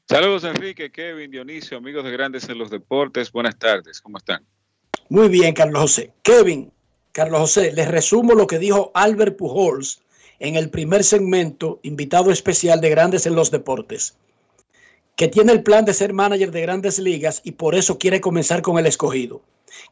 [0.08, 3.32] Saludos Enrique, Kevin, Dionisio, amigos de Grandes en los Deportes.
[3.32, 4.44] Buenas tardes, ¿cómo están?
[5.10, 6.14] Muy bien, Carlos José.
[6.24, 6.72] Kevin,
[7.12, 10.02] Carlos José, les resumo lo que dijo Albert Pujols
[10.40, 14.16] en el primer segmento, invitado especial de Grandes en los Deportes,
[15.18, 18.62] que tiene el plan de ser manager de grandes ligas y por eso quiere comenzar
[18.62, 19.42] con el escogido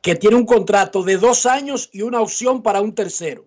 [0.01, 3.45] que tiene un contrato de dos años y una opción para un tercero,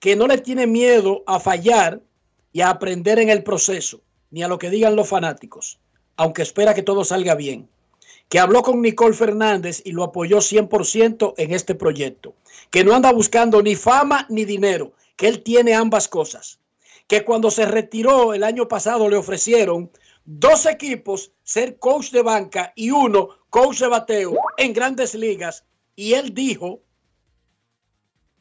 [0.00, 2.00] que no le tiene miedo a fallar
[2.52, 4.00] y a aprender en el proceso,
[4.30, 5.78] ni a lo que digan los fanáticos,
[6.16, 7.68] aunque espera que todo salga bien,
[8.28, 12.34] que habló con Nicole Fernández y lo apoyó 100% en este proyecto,
[12.70, 16.58] que no anda buscando ni fama ni dinero, que él tiene ambas cosas,
[17.06, 19.90] que cuando se retiró el año pasado le ofrecieron
[20.30, 25.64] dos equipos ser coach de banca y uno coach de bateo en grandes ligas
[25.96, 26.82] y él dijo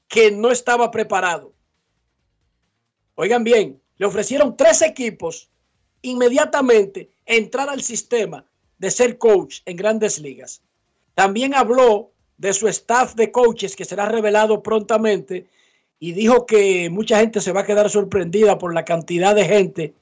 [0.09, 1.53] que no estaba preparado.
[3.15, 5.49] Oigan bien, le ofrecieron tres equipos
[6.01, 8.45] inmediatamente entrar al sistema
[8.77, 10.61] de ser coach en grandes ligas.
[11.15, 15.47] También habló de su staff de coaches que será revelado prontamente
[15.99, 19.93] y dijo que mucha gente se va a quedar sorprendida por la cantidad de gente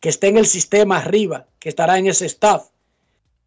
[0.00, 2.68] que está en el sistema arriba, que estará en ese staff.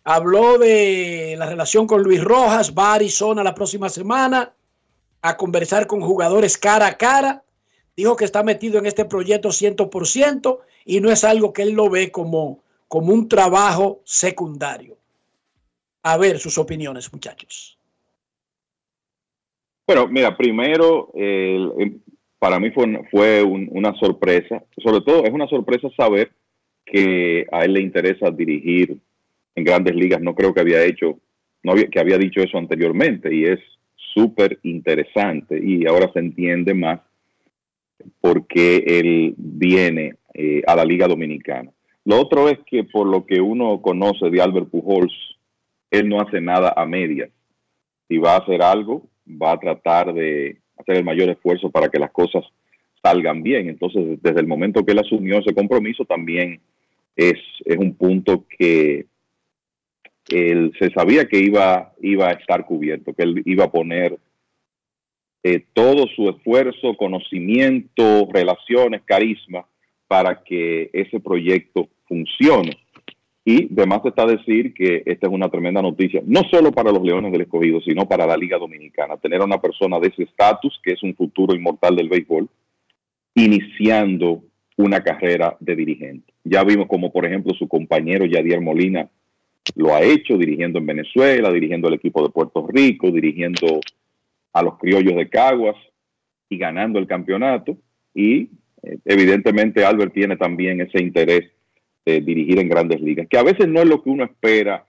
[0.04, 4.54] Habló de la relación con Luis Rojas, va a Arizona la próxima semana
[5.22, 7.44] a conversar con jugadores cara a cara.
[7.96, 11.90] Dijo que está metido en este proyecto 100% y no es algo que él lo
[11.90, 14.98] ve como, como un trabajo secundario.
[16.04, 17.78] A ver sus opiniones, muchachos.
[19.86, 21.12] Bueno, mira, primero,
[22.40, 24.64] para mí fue, fue una sorpresa.
[24.84, 26.32] Sobre todo, es una sorpresa saber
[26.86, 28.98] que a él le interesa dirigir
[29.56, 30.22] en grandes ligas.
[30.22, 31.20] No creo que había hecho,
[31.64, 33.60] no había, que había dicho eso anteriormente y es
[34.14, 37.00] súper interesante y ahora se entiende más
[38.20, 41.72] por qué él viene eh, a la Liga Dominicana.
[42.04, 45.14] Lo otro es que por lo que uno conoce de Albert Pujols,
[45.92, 47.30] él no hace nada a medias.
[48.08, 52.00] Si va a hacer algo, va a tratar de hacer el mayor esfuerzo para que
[52.00, 52.44] las cosas
[53.02, 53.70] salgan bien.
[53.70, 56.60] Entonces, desde el momento que él asumió ese compromiso, también
[57.16, 59.06] es, es un punto que
[60.30, 64.18] él se sabía que iba, iba a estar cubierto, que él iba a poner
[65.44, 69.66] eh, todo su esfuerzo, conocimiento, relaciones, carisma
[70.08, 72.78] para que ese proyecto funcione.
[73.44, 77.32] Y además está decir que esta es una tremenda noticia, no solo para los Leones
[77.32, 79.18] del Escogido, sino para la Liga Dominicana.
[79.18, 82.48] Tener a una persona de ese estatus, que es un futuro inmortal del béisbol,
[83.36, 84.44] iniciando
[84.78, 86.34] una carrera de dirigente.
[86.44, 89.10] Ya vimos como, por ejemplo, su compañero Yadier Molina
[89.76, 93.80] lo ha hecho dirigiendo en Venezuela, dirigiendo el equipo de Puerto Rico, dirigiendo
[94.54, 95.76] a los criollos de Caguas
[96.50, 97.78] y ganando el campeonato.
[98.14, 98.50] Y
[98.84, 101.52] eh, evidentemente Albert tiene también ese interés
[102.06, 104.88] de dirigir en grandes ligas, que a veces no es lo que uno espera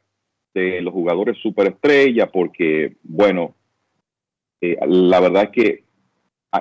[0.54, 3.54] de los jugadores superestrella, porque, bueno,
[4.62, 5.81] eh, la verdad es que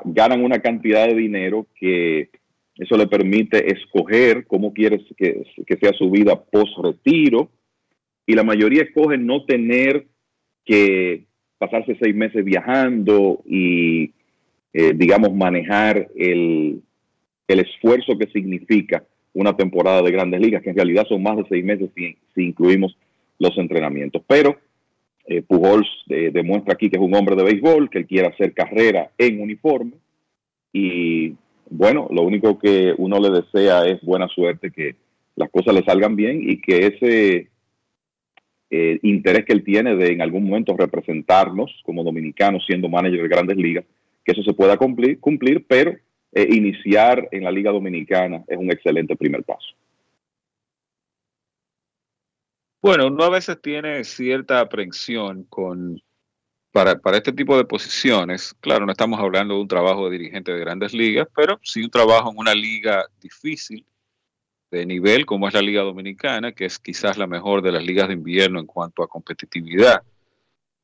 [0.06, 2.30] ganan una cantidad de dinero que
[2.76, 7.50] eso le permite escoger cómo quieres que, que sea su vida post-retiro
[8.26, 10.08] y la mayoría escogen no tener
[10.66, 11.26] que
[11.58, 14.14] pasarse seis meses viajando y,
[14.74, 16.82] eh, digamos, manejar el,
[17.48, 21.66] esfuerzo que significa una temporada de grandes ligas, que en realidad son más de seis
[21.66, 22.98] meses si, incluimos
[23.38, 24.24] los entrenamientos.
[24.26, 24.58] Pero
[25.32, 28.54] eh, Pujols eh, demuestra aquí que es un hombre de béisbol, que él quiere hacer
[28.54, 29.94] carrera en uniforme
[30.74, 31.36] y
[31.70, 34.96] bueno, lo único que uno le desea es buena suerte, que
[35.38, 37.48] las cosas le salgan bien y que ese
[38.72, 43.28] eh, interés que él tiene de en algún momento representarnos como dominicanos siendo manager de
[43.30, 43.86] grandes ligas,
[44.26, 45.96] que eso se pueda cumplir, cumplir pero
[46.34, 49.68] iniciar en la Liga Dominicana es un excelente primer paso.
[52.82, 56.02] Bueno, uno a veces tiene cierta aprensión con
[56.72, 58.56] para, para este tipo de posiciones.
[58.60, 61.92] Claro, no estamos hablando de un trabajo de dirigente de grandes ligas, pero sí un
[61.92, 63.86] trabajo en una liga difícil
[64.72, 68.08] de nivel como es la Liga Dominicana, que es quizás la mejor de las ligas
[68.08, 70.02] de invierno en cuanto a competitividad.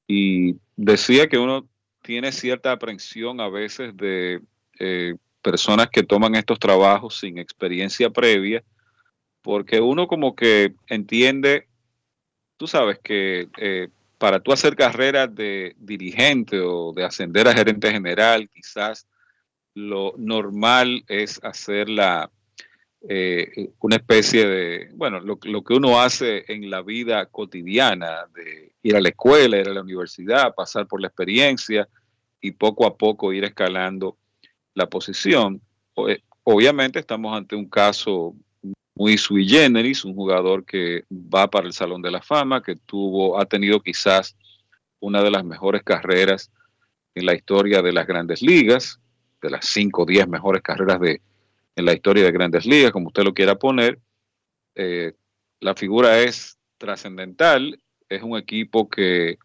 [0.06, 1.68] Y decía que uno
[2.04, 4.42] tiene cierta aprensión a veces de
[4.80, 8.62] eh, personas que toman estos trabajos sin experiencia previa,
[9.42, 11.67] porque uno como que entiende,
[12.58, 17.92] tú sabes que eh, para tú hacer carrera de dirigente o de ascender a gerente
[17.92, 19.08] general, quizás
[19.76, 22.32] lo normal es hacer la,
[23.08, 28.96] eh, una especie de, bueno, lo, que uno hace en la vida cotidiana, de ir
[28.96, 31.88] a la escuela, ir a la universidad, pasar por la experiencia
[32.42, 34.18] y poco a poco ir escalando
[34.74, 35.62] la posición.
[36.08, 38.36] Eh, obviamente estamos ante un caso
[38.98, 43.40] muy sui generis, un jugador que va para el Salón de la Fama, que tuvo,
[43.40, 44.36] ha tenido quizás
[45.00, 46.52] una de las mejores carreras
[47.14, 49.00] en la historia de las grandes ligas,
[49.42, 51.22] de las 5 o 10 mejores carreras de,
[51.76, 54.00] en la historia de grandes ligas, como usted lo quiera poner.
[54.74, 55.14] Eh,
[55.60, 59.38] la figura es trascendental, es un equipo que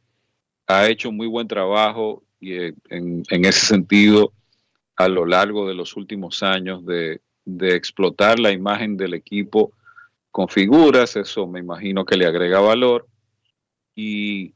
[0.67, 4.33] ha hecho muy buen trabajo y eh, en, ese sentido
[4.97, 9.73] a lo largo de los últimos años de, de explotar la imagen del equipo
[10.31, 13.07] con figuras, eso me imagino que le agrega valor.
[13.95, 14.55] Y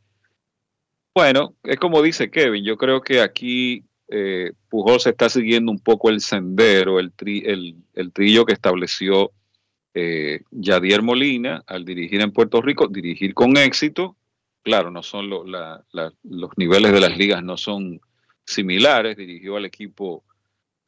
[1.15, 5.81] bueno, es como dice Kevin, yo creo que aquí eh, Pujol se está siguiendo un
[5.81, 7.13] poco el sendero, el,
[7.95, 9.33] el, trillo que estableció
[9.95, 14.17] eh, Yadier Molina al dirigir en Puerto Rico, dirigir con éxito.
[14.63, 18.01] Claro, no son los niveles de las ligas no son
[18.45, 20.25] similares, dirigió al equipo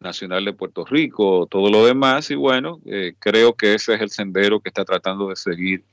[0.01, 4.11] nacional de Puerto Rico, todo lo demás, y bueno, eh, creo que ese es el
[4.11, 5.85] sendero que está tratando de seguir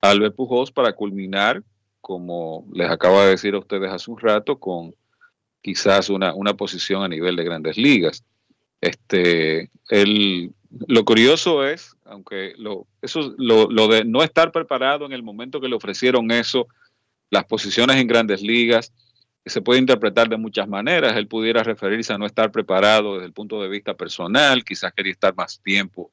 [0.00, 1.62] Albert Pujols para culminar,
[2.00, 4.94] como les acaba de decir a ustedes hace un rato, con
[5.62, 8.24] quizás una, una posición a nivel de grandes ligas.
[8.80, 10.52] Este, el,
[10.86, 15.60] lo curioso es, aunque lo, eso, lo, lo de no estar preparado en el momento
[15.60, 16.66] que le ofrecieron eso,
[17.28, 18.92] las posiciones en grandes ligas,
[19.44, 21.16] se puede interpretar de muchas maneras.
[21.16, 25.12] Él pudiera referirse a no estar preparado desde el punto de vista personal, quizás quería
[25.12, 26.12] estar más tiempo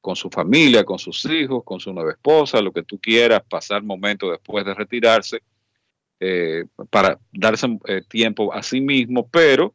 [0.00, 3.84] con su familia, con sus hijos, con su nueva esposa, lo que tú quieras, pasar
[3.84, 5.42] momentos después de retirarse,
[6.18, 9.72] eh, para darse eh, tiempo a sí mismo, pero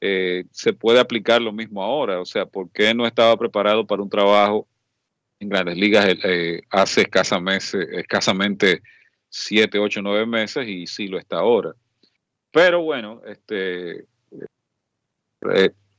[0.00, 2.20] eh, se puede aplicar lo mismo ahora.
[2.20, 4.68] O sea, ¿por qué no estaba preparado para un trabajo
[5.40, 6.06] en grandes ligas
[6.70, 8.82] hace escasamente, escasamente
[9.28, 11.74] siete, ocho, nueve meses y sí lo está ahora?
[12.50, 14.06] Pero bueno, este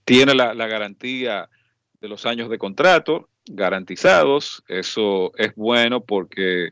[0.06, 1.50] tiene la, garantía
[2.02, 4.64] de los años de contrato, garantizados.
[4.68, 6.72] Eso es bueno porque,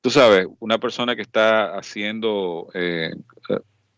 [0.00, 3.12] tú sabes, una persona que está haciendo, eh,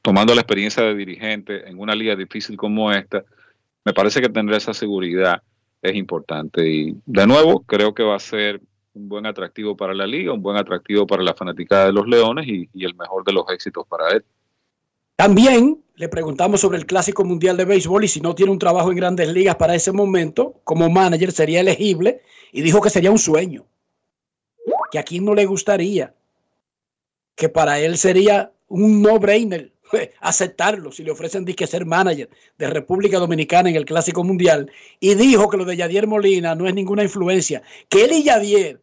[0.03, 3.25] tomando la experiencia de dirigente en una liga difícil como esta,
[3.85, 5.43] me parece que tener esa seguridad
[5.83, 6.69] es importante.
[6.69, 8.61] Y de nuevo, creo que va a ser
[8.95, 12.47] un buen atractivo para la liga, un buen atractivo para la fanaticada de los Leones
[12.47, 14.25] y el mejor de los éxitos para él.
[15.19, 18.93] También le preguntamos sobre el Clásico Mundial de Béisbol y si no tiene un trabajo
[18.93, 22.23] en grandes ligas para ese momento, como manager sería elegible
[22.53, 23.67] y dijo que sería un sueño,
[24.93, 26.15] que a quien no le gustaría,
[27.35, 29.73] que para él sería un no-brainer
[30.21, 34.71] aceptarlo si le ofrecen que ser manager de República Dominicana en el Clásico Mundial
[35.01, 38.81] y dijo que lo de Yadier Molina no es ninguna influencia, que él y Yadier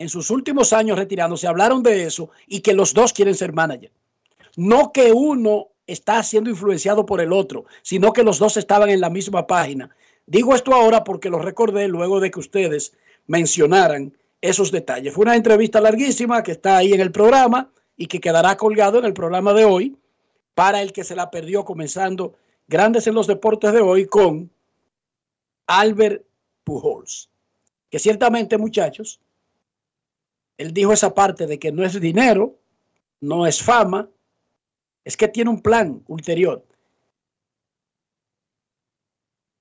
[0.00, 3.92] en sus últimos años retirándose hablaron de eso y que los dos quieren ser manager.
[4.58, 9.00] No que uno está siendo influenciado por el otro, sino que los dos estaban en
[9.00, 9.88] la misma página.
[10.26, 12.92] Digo esto ahora porque lo recordé luego de que ustedes
[13.28, 15.14] mencionaran esos detalles.
[15.14, 19.04] Fue una entrevista larguísima que está ahí en el programa y que quedará colgado en
[19.04, 19.96] el programa de hoy
[20.56, 22.34] para el que se la perdió comenzando
[22.66, 24.50] Grandes en los Deportes de hoy con
[25.68, 26.24] Albert
[26.64, 27.30] Pujols.
[27.90, 29.20] Que ciertamente, muchachos,
[30.56, 32.56] él dijo esa parte de que no es dinero,
[33.20, 34.08] no es fama,
[35.08, 36.62] es que tiene un plan ulterior.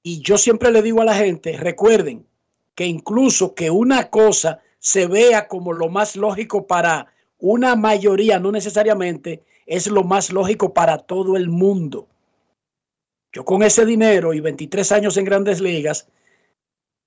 [0.03, 2.27] Y yo siempre le digo a la gente, recuerden
[2.75, 8.51] que incluso que una cosa se vea como lo más lógico para una mayoría, no
[8.51, 12.09] necesariamente es lo más lógico para todo el mundo.
[13.31, 16.09] Yo con ese dinero y 23 años en grandes ligas,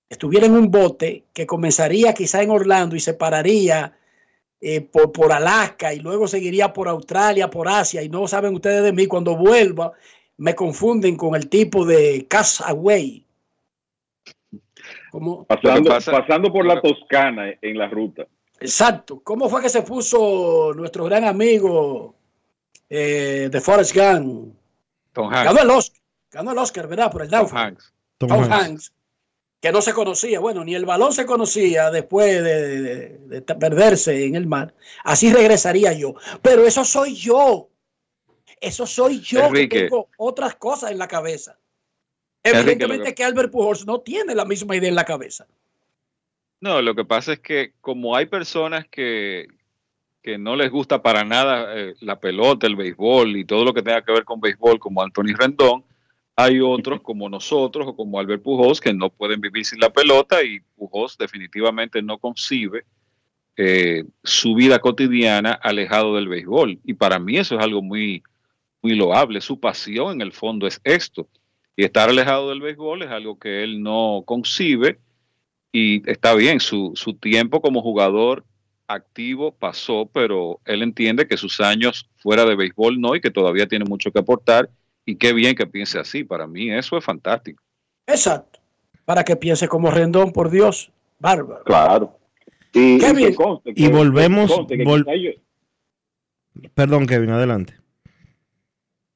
[0.09, 3.99] estuviera en un bote que comenzaría quizá en Orlando y se pararía
[4.61, 8.83] eh, por, por Alaska y luego seguiría por Australia, por Asia, y no saben ustedes
[8.83, 9.93] de mí, cuando vuelva
[10.37, 13.27] me confunden con el tipo de Castaway.
[15.47, 18.27] Pasando, pasando por la Toscana en la ruta.
[18.59, 19.21] Exacto.
[19.23, 22.15] ¿Cómo fue que se puso nuestro gran amigo
[22.89, 24.55] eh, de Forrest Gump?
[25.13, 25.45] Tom Hanks.
[25.45, 26.01] Ganó el Oscar,
[26.31, 27.11] ganó el Oscar ¿verdad?
[27.11, 27.93] Por el Tom Hanks.
[28.19, 28.93] Tom, Hanks
[29.61, 34.47] que no se conocía, bueno, ni el balón se conocía después de, perderse en el
[34.47, 34.75] mar,
[35.05, 36.15] así regresaría yo.
[36.43, 37.69] Pero eso soy yo.
[38.61, 41.59] Eso soy yo que tengo otras cosas en la cabeza.
[42.43, 43.25] Evidentemente que...
[43.25, 45.47] Albert Pujols no tiene la misma idea en la cabeza.
[46.61, 49.49] No, lo que pasa es que como hay personas que,
[50.23, 53.83] que no les gusta para nada eh, la pelota, el béisbol y todo lo que
[53.83, 55.85] tenga que ver con béisbol, como Anthony Rendón,
[56.43, 60.43] hay otros como nosotros o como Albert Pujols que no pueden vivir sin la pelota
[60.43, 62.85] y Pujols definitivamente no concibe
[63.57, 66.79] eh, su vida cotidiana alejado del béisbol.
[66.85, 68.23] Y para mí eso es algo muy,
[68.83, 69.41] muy loable.
[69.41, 71.29] Su pasión en el fondo es esto.
[71.77, 74.99] Y estar alejado del béisbol es algo que él no concibe
[75.73, 78.45] y está bien, su, su tiempo como jugador
[78.89, 83.67] activo pasó, pero él entiende que sus años fuera de béisbol no y que todavía
[83.67, 84.69] tiene mucho que aportar
[85.11, 86.23] y qué bien que piense así.
[86.23, 87.63] Para mí eso es fantástico.
[88.07, 88.61] Exacto.
[89.05, 90.93] Para que piense como Rendón, por Dios.
[91.19, 91.65] Bárbaro.
[91.65, 92.17] Claro.
[92.73, 92.99] Y,
[93.75, 94.53] y volvemos.
[96.75, 97.75] Perdón, Kevin, adelante.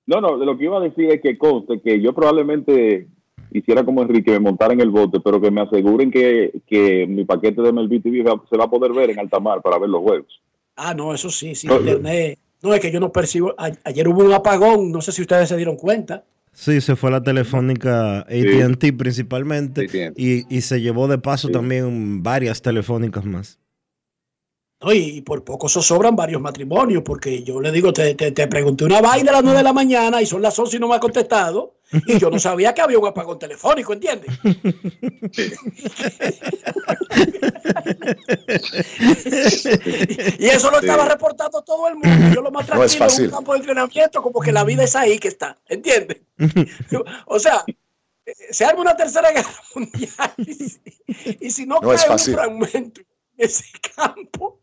[0.06, 3.06] No, no, de lo que iba a decir es que conste que yo probablemente
[3.52, 7.62] hiciera como Enrique, me montara en el bote, pero que me aseguren que, mi paquete
[7.62, 10.42] de MLB TV se va a poder ver en alta mar para ver los juegos.
[10.76, 11.68] Ah, no, eso sí, sí.
[11.70, 13.54] internet, no, es que yo no percibo.
[13.58, 16.24] ayer hubo un apagón, no sé si ustedes se dieron cuenta.
[16.52, 23.24] Sí, se fue la telefónica ATT principalmente Y, se llevó de paso también varias telefónicas
[23.24, 23.58] más.
[24.92, 29.00] Y, por poco se sobran varios matrimonios, porque yo le digo, te, te, pregunté una
[29.00, 31.00] vaina a las 9 de la mañana y son las 11 y no me ha
[31.00, 31.74] contestado.
[32.06, 34.30] Y yo no sabía que había un apagón telefónico, ¿entiendes?
[40.38, 42.34] y eso lo estaba reportando todo el mundo.
[42.34, 45.18] Yo lo más tranquilo en un campo de entrenamiento, como que la vida es ahí
[45.18, 46.22] que está, ¿entiendes?
[47.26, 47.64] o sea,
[48.50, 50.34] se arma una tercera guerra mundial
[51.40, 53.06] y, si no, cae un fragmento en
[53.36, 54.60] ese campo,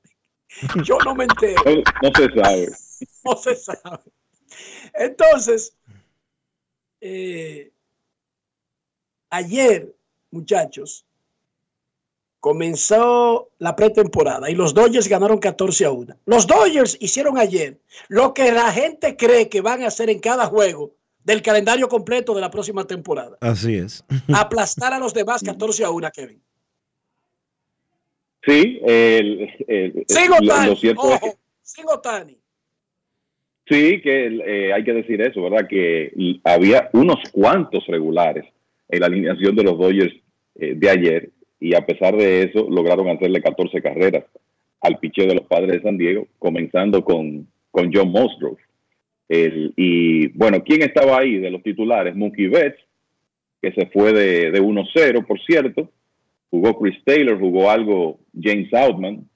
[0.84, 1.64] yo no me entero.
[2.02, 2.72] No se sabe.
[3.24, 4.04] No se sabe.
[4.94, 5.76] Entonces,
[7.00, 7.72] eh,
[9.32, 9.96] ayer,
[10.30, 11.06] muchachos,
[12.40, 16.16] comenzó la pretemporada y los Dodgers ganaron 14 a 1.
[16.26, 20.46] Los Dodgers hicieron ayer lo que la gente cree que van a hacer en cada
[20.48, 23.38] juego del calendario completo de la próxima temporada.
[23.42, 24.04] Así es.
[24.34, 26.44] Aplastar a los demás 14 a 1, Kevin.
[28.44, 29.50] Sí, el,
[30.10, 31.32] Otani, lo, cierto es que,
[31.62, 32.38] sin Otani.
[33.68, 35.68] Sí, que eh, hay que decir eso, ¿verdad?
[35.68, 36.12] Que
[36.44, 38.46] había unos cuantos regulares
[38.90, 40.14] en la alineación de los Dodgers
[40.56, 44.26] eh, de ayer y a pesar de eso lograron hacerle 14 carreras
[44.82, 48.58] al picheo de los padres de San Diego, comenzando con, con John Musgrove.
[49.30, 52.16] El, y bueno, ¿quién estaba ahí de los titulares?
[52.16, 52.80] Mookie Betts,
[53.62, 55.88] que se fue de, de 1-0, por cierto.
[56.52, 59.28] Jugó Chris Taylor, jugó algo James Outman.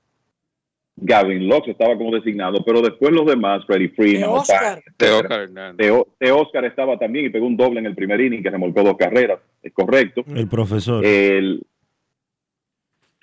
[0.98, 4.82] Gavin Locke estaba como designado, pero después los demás, Freddie Freeman, Oscar.
[4.98, 8.96] De Oscar estaba también y pegó un doble en el primer inning que remolcó dos
[8.96, 10.24] carreras, es correcto.
[10.34, 11.06] El profesor.
[11.06, 11.66] El,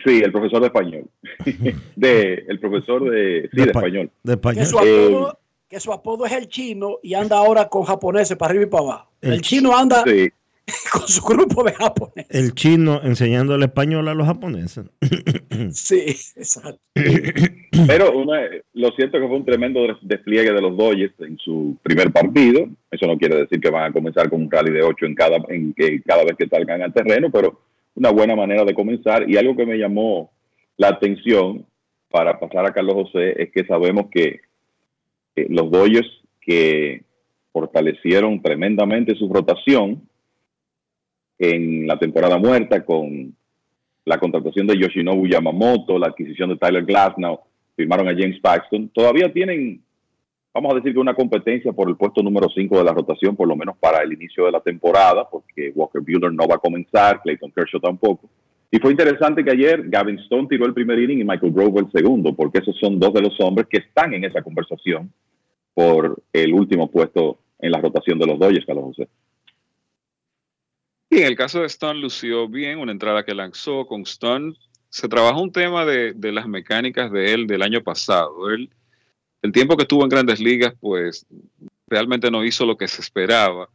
[0.05, 1.11] Sí, el profesor de español.
[1.97, 4.11] de, el profesor de, sí, de, español.
[4.23, 4.65] De español.
[4.65, 5.39] Que su, apodo,
[5.69, 8.83] que su, apodo, es el chino y anda ahora con japoneses para arriba y para
[8.83, 9.13] abajo.
[9.21, 10.31] El, el chino anda sí.
[10.93, 12.27] con su grupo de japoneses.
[12.31, 14.87] El chino enseñando el español a los japoneses.
[15.73, 16.01] sí,
[16.37, 16.81] exacto.
[17.87, 18.43] Pero una,
[18.75, 22.69] lo cierto es que fue un tremendo despliegue de los Dodgers en su primer partido.
[22.91, 25.39] Eso no quiere decir que van a comenzar con un rally de 8 en cada,
[25.49, 27.61] en que cada vez que salgan al terreno, pero
[27.95, 29.29] una buena manera de comenzar.
[29.29, 30.31] Y algo que me llamó
[30.77, 31.67] la atención
[32.11, 34.41] para pasar a Carlos José es que sabemos que
[35.37, 36.09] eh, los Dodgers
[36.41, 37.03] que
[37.53, 40.03] fortalecieron tremendamente su rotación
[41.43, 43.35] en la temporada muerta con
[44.05, 47.41] la contratación de Yoshinobu Yamamoto, la adquisición de Tyler Glasnow,
[47.75, 49.83] firmaron a James Paxton, todavía tienen
[50.55, 53.49] vamos a decir que una competencia por el puesto número 5 de la rotación, por
[53.49, 57.21] lo menos para el inicio de la temporada, porque Walker Buehler no va a comenzar,
[57.23, 58.29] Clayton Kershaw tampoco.
[58.71, 61.91] Y fue interesante que ayer Gavin Stone tiró el primer inning y Michael Grove el
[61.91, 65.13] segundo, porque esos son dos de los hombres que están en esa conversación
[65.75, 69.09] por el último puesto en la rotación de los Dodgers, Carlos José.
[71.19, 74.55] En el caso de Stone lució bien, una entrada que lanzó con Stone.
[74.89, 78.51] Se trabajó un tema de, de las mecánicas de él del año pasado.
[78.51, 78.71] Él
[79.43, 81.27] el tiempo que estuvo en grandes ligas, pues
[81.89, 83.69] realmente no hizo lo que se esperaba.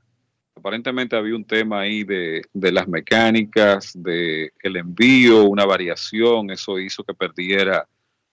[0.55, 7.03] Aparentemente había un tema ahí de, las mecánicas, de el envío, una variación, eso hizo
[7.03, 7.85] que perdiera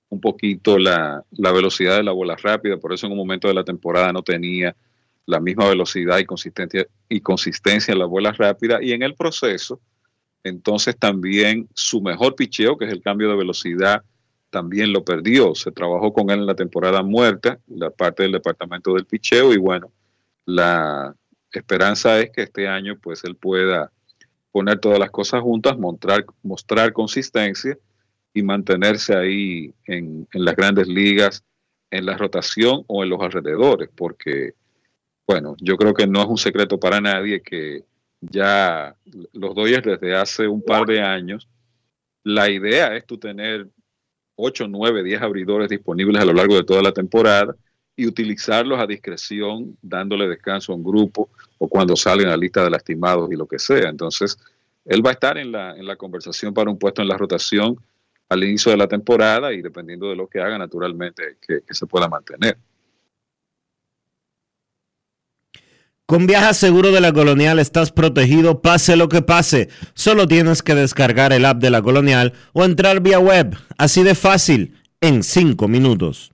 [0.08, 3.64] un poquito la, velocidad de la bola rápida, por eso en un momento de la
[3.64, 4.74] temporada no tenía
[5.26, 9.80] la misma velocidad y consistencia, y consistencia en la bola rápida, y en el proceso,
[10.42, 14.02] entonces también su mejor picheo, que es el cambio de velocidad,
[14.50, 15.54] también lo perdió.
[15.54, 19.56] Se trabajó con él en la temporada muerta, la parte del departamento del picheo, y
[19.56, 19.90] bueno,
[20.44, 21.14] la
[21.50, 23.90] esperanza es que este año pues él pueda
[24.52, 27.76] poner todas las cosas juntas, mostrar, mostrar consistencia
[28.32, 31.42] y mantenerse ahí en, en las grandes ligas,
[31.90, 34.54] en la rotación o en los alrededores, porque,
[35.26, 37.84] bueno, yo creo que no es un secreto para nadie que
[38.20, 38.94] ya
[39.32, 41.48] los Dodgers desde hace un par de años,
[42.22, 43.68] la idea es tú tener
[44.36, 47.54] 8, 9, 10 abridores disponibles a lo largo de toda la temporada
[47.96, 52.64] y utilizarlos a discreción, dándole descanso a un grupo o cuando salen a la lista
[52.64, 53.88] de lastimados y lo que sea.
[53.88, 54.36] Entonces,
[54.84, 57.78] él va a estar en la, en la conversación para un puesto en la rotación
[58.28, 61.86] al inicio de la temporada y dependiendo de lo que haga, naturalmente, que, que se
[61.86, 62.56] pueda mantener.
[66.06, 69.70] Con Viaja Seguro de la Colonial estás protegido pase lo que pase.
[69.94, 73.56] Solo tienes que descargar el app de la Colonial o entrar vía web.
[73.78, 76.30] Así de fácil, en 5 minutos.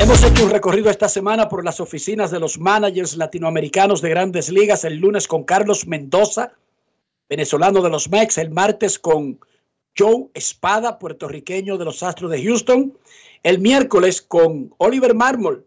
[0.00, 4.48] Hemos hecho un recorrido esta semana por las oficinas de los managers latinoamericanos de grandes
[4.48, 4.82] ligas.
[4.82, 6.54] El lunes con Carlos Mendoza,
[7.28, 8.36] venezolano de los Mex.
[8.38, 9.38] El martes con
[9.96, 12.98] Joe Espada, puertorriqueño de los Astros de Houston.
[13.44, 15.66] El miércoles con Oliver Mármol,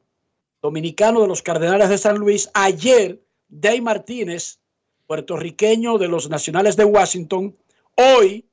[0.61, 2.49] dominicano de los Cardenales de San Luis.
[2.53, 4.59] Ayer, Day Martínez,
[5.07, 7.55] puertorriqueño de los Nacionales de Washington.
[7.95, 8.45] Hoy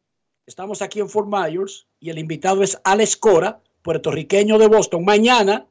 [0.46, 5.04] estamos aquí en Fort Myers y el invitado es Alex Cora, puertorriqueño de Boston.
[5.04, 5.66] Mañana,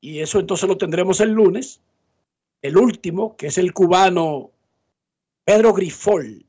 [0.00, 1.80] y eso entonces lo tendremos el lunes,
[2.62, 4.50] el último, que es el cubano
[5.44, 6.44] Pedro Grifol,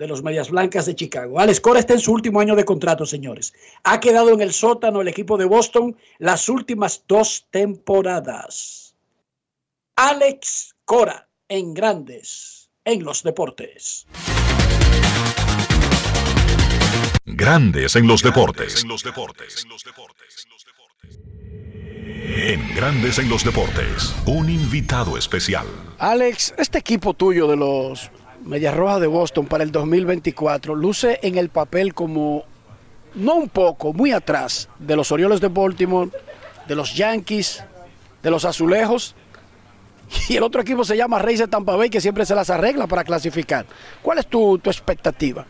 [0.00, 1.38] de los Medias Blancas de Chicago.
[1.38, 3.52] Alex Cora está en su último año de contrato, señores.
[3.84, 8.96] Ha quedado en el sótano el equipo de Boston las últimas dos temporadas.
[9.96, 14.06] Alex Cora en Grandes en los Deportes.
[17.26, 18.82] Grandes en los Deportes.
[22.26, 25.66] En Grandes en los Deportes, un invitado especial.
[25.98, 28.10] Alex, este equipo tuyo de los
[28.44, 32.44] Medias Rojas de Boston para el 2024 luce en el papel como,
[33.14, 36.10] no un poco, muy atrás de los Orioles de Baltimore,
[36.66, 37.64] de los Yankees,
[38.22, 39.14] de los Azulejos.
[40.28, 42.88] Y el otro equipo se llama Reyes de Tampa Bay, que siempre se las arregla
[42.88, 43.64] para clasificar.
[44.02, 45.46] ¿Cuál es tu, tu expectativa?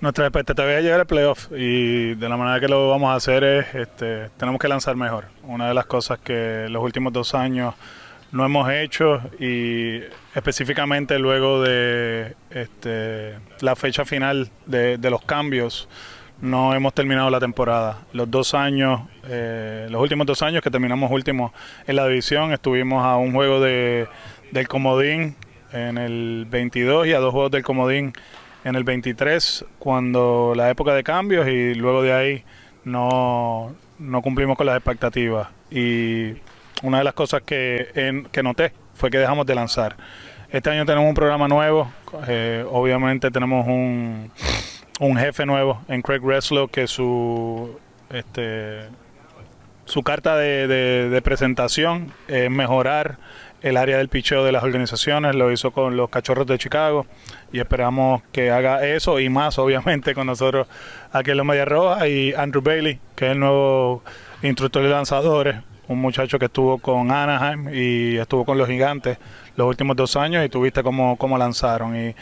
[0.00, 3.44] Nuestra expectativa es llegar al playoff y de la manera que lo vamos a hacer
[3.44, 5.26] es, este, tenemos que lanzar mejor.
[5.44, 7.74] Una de las cosas que los últimos dos años
[8.32, 10.00] no hemos hecho y
[10.34, 15.88] específicamente luego de este, la fecha final de, los cambios
[16.40, 17.98] no hemos terminado la temporada.
[18.12, 21.52] Los dos años, eh, los últimos dos años que terminamos últimos
[21.86, 24.06] en la división, estuvimos a un juego de,
[24.52, 25.34] del comodín
[25.72, 28.12] en el 22 y a dos juegos del comodín
[28.64, 32.44] en el 23 cuando la época de cambios y luego de ahí
[32.84, 35.48] no, no cumplimos con las expectativas.
[35.70, 36.34] Y
[36.82, 39.96] una de las cosas que, que noté fue que dejamos de lanzar.
[40.50, 41.90] Este año tenemos un programa nuevo,
[42.26, 44.30] eh, obviamente tenemos un,
[45.00, 47.78] un jefe nuevo en Craig Reslow que su
[48.10, 48.86] este
[49.84, 53.18] su carta de, de presentación es mejorar
[53.62, 57.06] el área del picheo de las organizaciones, lo hizo con los Cachorros de Chicago
[57.52, 60.68] y esperamos que haga eso y más, obviamente, con nosotros
[61.12, 64.02] aquí en los Media Roja y Andrew Bailey, que es el nuevo
[64.42, 65.56] instructor de lanzadores,
[65.88, 69.18] un muchacho que estuvo con Anaheim y estuvo con los Gigantes
[69.56, 71.96] los últimos dos años y tuviste cómo, cómo lanzaron.
[71.96, 72.14] Y,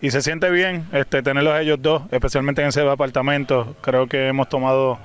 [0.00, 3.74] y se siente bien este, tenerlos ellos dos, especialmente en ese apartamento.
[3.80, 4.98] Creo que hemos tomado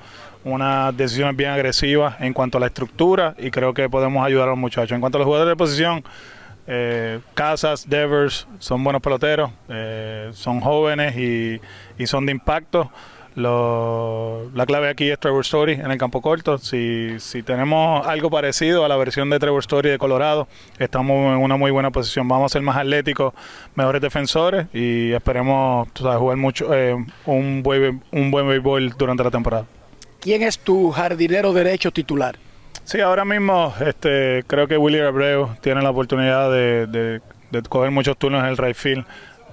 [0.44, 4.50] unas decisiones bien agresivas en cuanto a la estructura y creo que podemos ayudar a
[4.50, 4.92] los muchachos.
[4.92, 6.04] En cuanto a los jugadores de posición,
[6.66, 11.60] eh, Casas, Devers son buenos peloteros, eh, son jóvenes y,
[12.06, 12.90] son de impacto.
[13.34, 16.58] La clave aquí es Trevor Story en el campo corto.
[16.58, 20.48] Si, si tenemos algo parecido a la versión de Trevor Story de Colorado,
[20.78, 22.28] estamos en una muy buena posición.
[22.28, 23.34] Vamos a ser más atléticos,
[23.74, 26.94] mejores defensores y esperemos jugar mucho eh,
[27.26, 29.66] un, buen, un buen béisbol durante la temporada.
[30.20, 32.36] ¿Quién es tu jardinero derecho titular?
[32.84, 38.16] Sí, ahora mismo este, creo que Willy Abreu tiene la oportunidad de, de, coger muchos
[38.16, 39.04] turnos en el right field.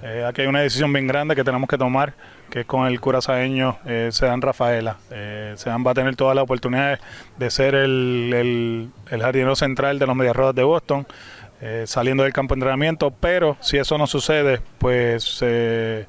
[0.02, 2.14] Eh, aquí hay una decisión bien grande que tenemos que tomar,
[2.50, 4.96] que es con el curazaeño eh, Sedan Rafaela.
[5.10, 6.98] Eh, Sedan va a tener todas las oportunidades
[7.38, 11.06] de ser el, el, jardinero central de los Medias Rodas de Boston.
[11.62, 16.06] Eh, saliendo del campo de entrenamiento, pero si eso no sucede, pues se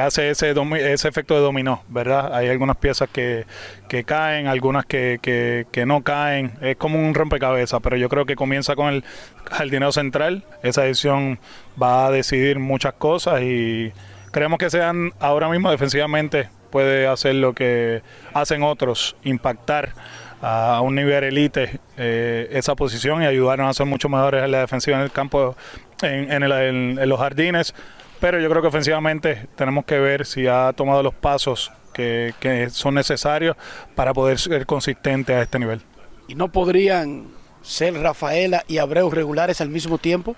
[0.00, 0.54] hace ese,
[0.92, 2.34] ese efecto de dominó, ¿verdad?
[2.34, 3.44] Hay algunas piezas que,
[3.86, 8.34] que caen, algunas que, que, no caen, es como un rompecabezas, pero yo creo que
[8.34, 9.04] comienza con el
[9.50, 11.38] jardinero central, esa decisión
[11.80, 13.92] va a decidir muchas cosas y
[14.34, 18.02] creemos que sean ahora mismo defensivamente puede hacer lo que
[18.32, 19.94] hacen otros, impactar
[20.42, 24.58] a un nivel elite eh, esa posición y ayudarnos a ser mucho mejores en la
[24.58, 25.54] defensiva en el campo,
[26.02, 27.76] en, los jardines.
[28.18, 32.34] Pero yo creo que ofensivamente tenemos que ver si ha tomado los pasos que,
[32.72, 33.56] son necesarios
[33.94, 35.80] para poder ser consistente a este nivel.
[36.26, 37.28] ¿Y no podrían
[37.62, 40.34] ser Rafaela y Abreu regulares al mismo tiempo?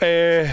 [0.00, 0.50] Eh,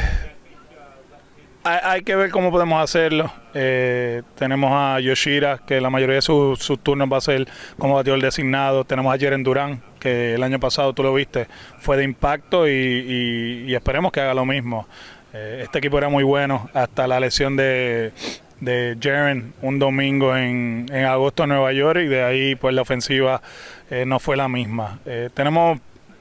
[1.68, 3.31] hay, que ver cómo podemos hacerlo.
[3.53, 8.22] Eh, tenemos a Yoshira, que la mayoría de sus, turnos va a ser como bateador
[8.22, 8.84] designado.
[8.85, 11.48] Tenemos a Jeren Durán, que el año pasado tú lo viste,
[11.80, 14.88] fue de impacto y, esperemos que haga lo mismo.
[15.34, 18.14] Eh, este equipo era muy bueno hasta la lesión de,
[18.61, 23.41] de Jaren un domingo en, agosto en Nueva York y de ahí pues la ofensiva
[23.89, 24.99] eh, no fue la misma.
[25.34, 25.80] tenemos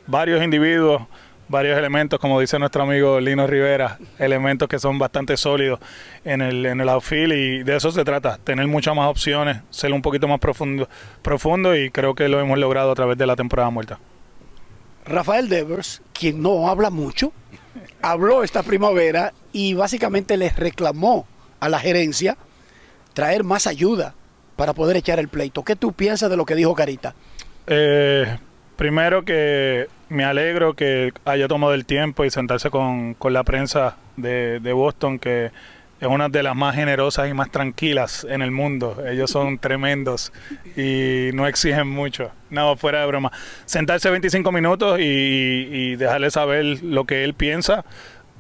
[0.08, 1.02] varios individuos
[1.48, 5.80] varios elementos, como dice nuestro amigo Lino Rivera, elementos que son bastante sólidos
[6.24, 9.92] en el, en el outfield y de eso se trata, tener muchas más opciones, ser
[9.92, 10.88] un poquito más profundo,
[11.22, 13.98] profundo y creo que lo hemos logrado a través de la temporada muerta.
[15.04, 17.32] Rafael Devers, quien no habla mucho,
[18.02, 21.26] habló esta primavera y básicamente les reclamó
[21.60, 22.36] a la gerencia
[23.14, 24.14] traer más ayuda
[24.56, 25.62] para poder echar el pleito.
[25.62, 27.14] ¿Qué tú piensas de lo que dijo Carita?
[27.66, 28.38] Eh,
[28.76, 34.72] primero que me alegro que haya tomado el tiempo y sentarse con, la prensa de,
[34.72, 35.50] Boston, que
[36.00, 39.02] es una de las más generosas y más tranquilas en el mundo.
[39.06, 40.32] Ellos son tremendos
[40.76, 42.30] y no exigen mucho.
[42.50, 43.32] No, fuera de broma.
[43.64, 47.84] Sentarse 25 minutos y, y dejarle saber lo que él piensa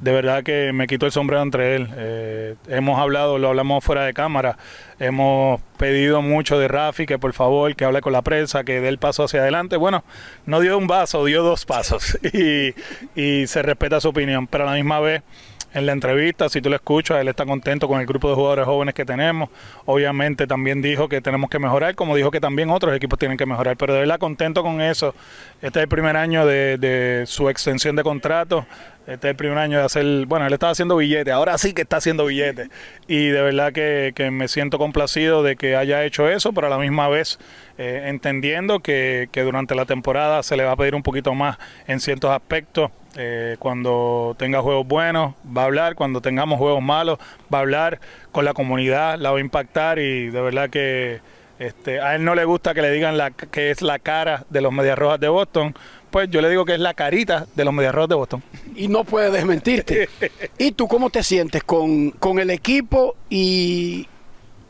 [0.00, 1.88] de verdad que me quito el sombrero entre él.
[1.96, 4.58] Eh, hemos hablado, lo hablamos fuera de cámara,
[4.98, 8.88] hemos pedido mucho de Rafi que por favor que hable con la prensa, que dé
[8.88, 9.76] el paso hacia adelante.
[9.76, 10.04] Bueno,
[10.44, 12.74] no dio un vaso, dio dos pasos y,
[13.14, 15.22] y se respeta su opinión, pero a la misma vez
[15.76, 18.64] en la entrevista, si tú lo escuchas, él está contento con el grupo de jugadores
[18.64, 19.50] jóvenes que tenemos.
[19.84, 23.44] Obviamente también dijo que tenemos que mejorar, como dijo que también otros equipos tienen que
[23.44, 25.14] mejorar, pero de verdad contento con eso.
[25.60, 28.64] Este es el primer año de, de su extensión de contrato.
[29.06, 31.82] Este es el primer año de hacer, bueno, él estaba haciendo billetes, ahora sí que
[31.82, 32.68] está haciendo billetes.
[33.06, 36.78] Y de verdad que, me siento complacido de que haya hecho eso, pero a la
[36.78, 37.38] misma vez
[37.78, 41.56] eh, entendiendo que, que, durante la temporada se le va a pedir un poquito más
[41.86, 42.90] en ciertos aspectos.
[43.18, 45.94] Eh, cuando tenga juegos buenos, va a hablar.
[45.94, 47.18] Cuando tengamos juegos malos,
[47.52, 48.00] va a hablar
[48.32, 51.20] con la comunidad, la va a impactar y de verdad que
[51.58, 54.60] este, a él no le gusta que le digan la, que es la cara de
[54.60, 55.74] los Medias Rojas de Boston,
[56.24, 58.42] yo le digo que es la carita de los Medias Rojas de Boston.
[58.74, 60.08] Y no puede desmentirte.
[60.58, 64.06] ¿Y tú cómo te sientes con, con el equipo y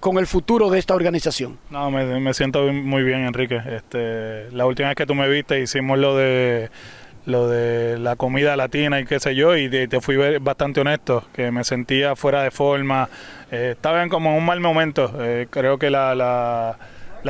[0.00, 1.58] con el futuro de esta organización?
[1.70, 3.60] No, me, me siento muy bien, Enrique.
[3.66, 6.70] Este, la última vez que tú me viste hicimos lo de
[7.26, 11.50] lo de la comida latina y qué sé yo, y te, fui bastante honesto, que
[11.50, 13.08] me sentía fuera de forma,
[13.50, 16.78] eh, estaba como en un mal momento, eh, creo que la, la,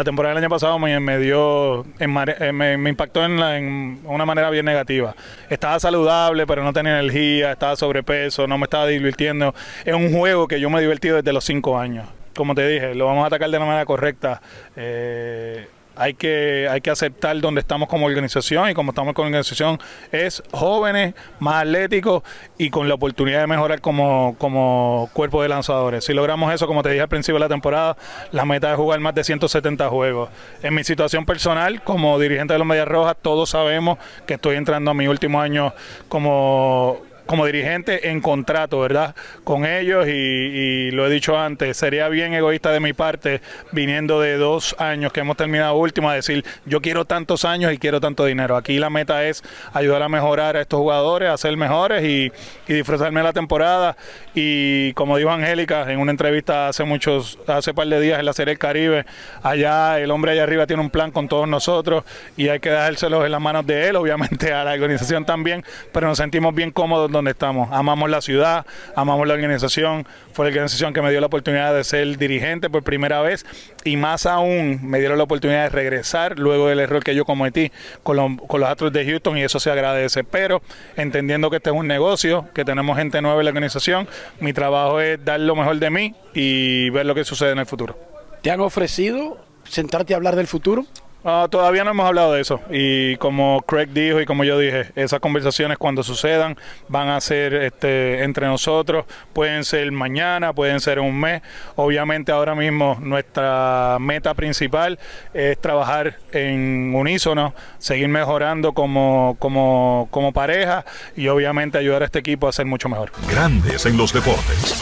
[0.04, 2.06] temporada del año pasado me, me dio, eh,
[2.52, 5.14] me, impactó en, en, una manera bien negativa.
[5.48, 9.54] Estaba saludable, pero no tenía energía, estaba sobrepeso, no me estaba divirtiendo.
[9.84, 12.08] Es un juego que yo me he divertido desde los cinco años.
[12.34, 14.42] Como te dije, lo vamos a atacar de la manera correcta.
[14.76, 15.66] Eh,
[15.96, 19.78] hay que, hay que aceptar donde estamos como organización y como estamos como organización
[20.12, 22.22] es jóvenes, más atléticos
[22.58, 26.04] y con la oportunidad de mejorar como, como cuerpo de lanzadores.
[26.04, 27.96] Si logramos eso, como te dije al principio de la temporada,
[28.32, 30.28] la meta es jugar más de 170 juegos.
[30.62, 34.90] En mi situación personal, como dirigente de los Medias Rojas, todos sabemos que estoy entrando
[34.90, 35.72] a mi último año
[36.08, 39.14] como como dirigente en contrato, ¿verdad?
[39.44, 43.40] Con ellos y, lo he dicho antes, sería bien egoísta de mi parte
[43.72, 47.78] viniendo de dos años que hemos terminado último a decir yo quiero tantos años y
[47.78, 48.56] quiero tanto dinero.
[48.56, 49.42] Aquí la meta es
[49.72, 52.32] ayudar a mejorar a estos jugadores, a ser mejores y,
[52.68, 53.96] y disfrutarme la temporada.
[54.34, 58.32] Y como dijo Angélica en una entrevista hace muchos, hace par de días en la
[58.32, 59.04] Serie del Caribe,
[59.42, 62.04] allá el hombre allá arriba tiene un plan con todos nosotros
[62.36, 66.06] y hay que dárselos en las manos de él, obviamente a la organización también, pero
[66.06, 67.68] nos sentimos bien cómodos donde estamos.
[67.72, 70.06] Amamos la ciudad, amamos la organización.
[70.32, 73.44] Fue la organización que me dio la oportunidad de ser dirigente por primera vez
[73.84, 77.72] y más aún me dieron la oportunidad de regresar luego del error que yo cometí
[78.02, 80.24] con, los Astros de Houston y eso se agradece.
[80.24, 80.62] Pero
[80.96, 84.08] entendiendo que este es un negocio, que tenemos gente nueva en la organización,
[84.40, 87.66] mi trabajo es dar lo mejor de mí y ver lo que sucede en el
[87.66, 87.98] futuro.
[88.42, 90.86] ¿Te han ofrecido sentarte a hablar del futuro?
[91.28, 94.92] Ah, todavía no hemos hablado de eso y como Craig dijo y como yo dije,
[94.94, 101.00] esas conversaciones cuando sucedan van a ser este, entre nosotros, pueden ser mañana, pueden ser
[101.00, 101.42] un mes.
[101.74, 105.00] Obviamente ahora mismo nuestra meta principal
[105.34, 110.84] es trabajar en unísono, seguir mejorando como, como, como pareja
[111.16, 113.10] y obviamente ayudar a este equipo a ser mucho mejor.
[113.28, 114.80] Grandes en los deportes.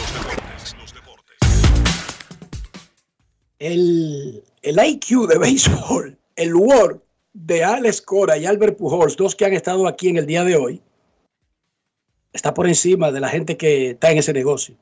[3.57, 7.01] El, el IQ de béisbol el Word
[7.33, 10.55] de Alex Cora y Albert Pujols, dos que han estado aquí en el día de
[10.55, 10.81] hoy,
[12.33, 14.75] está por encima de la gente que está en ese negocio.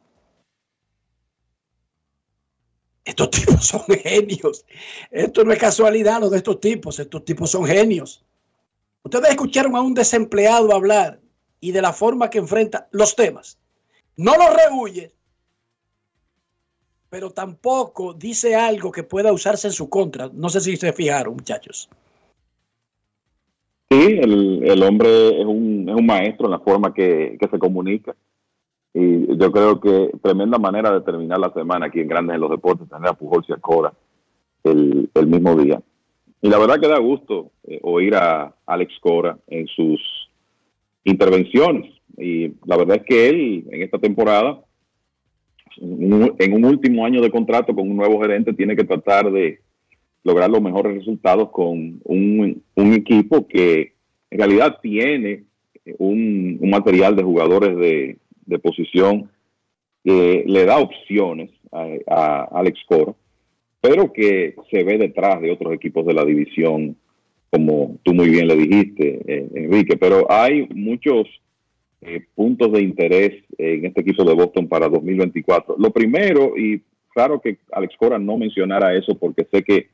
[3.05, 4.65] Estos tipos son genios.
[5.11, 6.99] Esto no es casualidad lo de estos tipos.
[6.99, 8.23] Estos tipos son genios.
[9.03, 11.19] Ustedes escucharon a un desempleado hablar
[11.59, 13.59] y de la forma que enfrenta los temas.
[14.15, 15.13] No los rehuye,
[17.14, 20.31] pero tampoco dice algo que pueda usarse en su contra.
[20.34, 21.88] No sé si se fijaron, muchachos.
[23.88, 28.15] Sí, el, hombre es un, es un, maestro en la forma que, se comunica.
[28.95, 32.49] Y yo creo que tremenda manera de terminar la semana aquí en Grandes en los
[32.49, 33.94] Deportes, tener a Pujol y a Cora
[34.64, 35.80] el, mismo día.
[36.41, 40.02] Y la verdad que da gusto eh, oír a Alex Cora en sus
[41.03, 41.94] intervenciones.
[42.18, 44.64] Y la verdad es que él en esta temporada
[45.77, 49.59] en un último año de contrato con un nuevo gerente tiene que tratar de
[50.23, 53.93] lograr los mejores resultados con un, equipo que
[54.29, 55.43] en realidad tiene
[55.97, 58.17] un, material de jugadores de,
[58.59, 59.29] posición
[60.03, 63.13] que le da opciones a, Alex Cora,
[63.81, 66.95] pero que se ve detrás de otros equipos de la división,
[67.49, 69.97] como tú muy bien le dijiste, eh, Enrique.
[69.97, 71.27] Pero hay muchos
[72.05, 75.75] eh, puntos de interés en este equipo de Boston para 2024.
[75.77, 76.81] Lo primero, y
[77.13, 79.88] claro que Alex Cora no mencionara eso porque sé que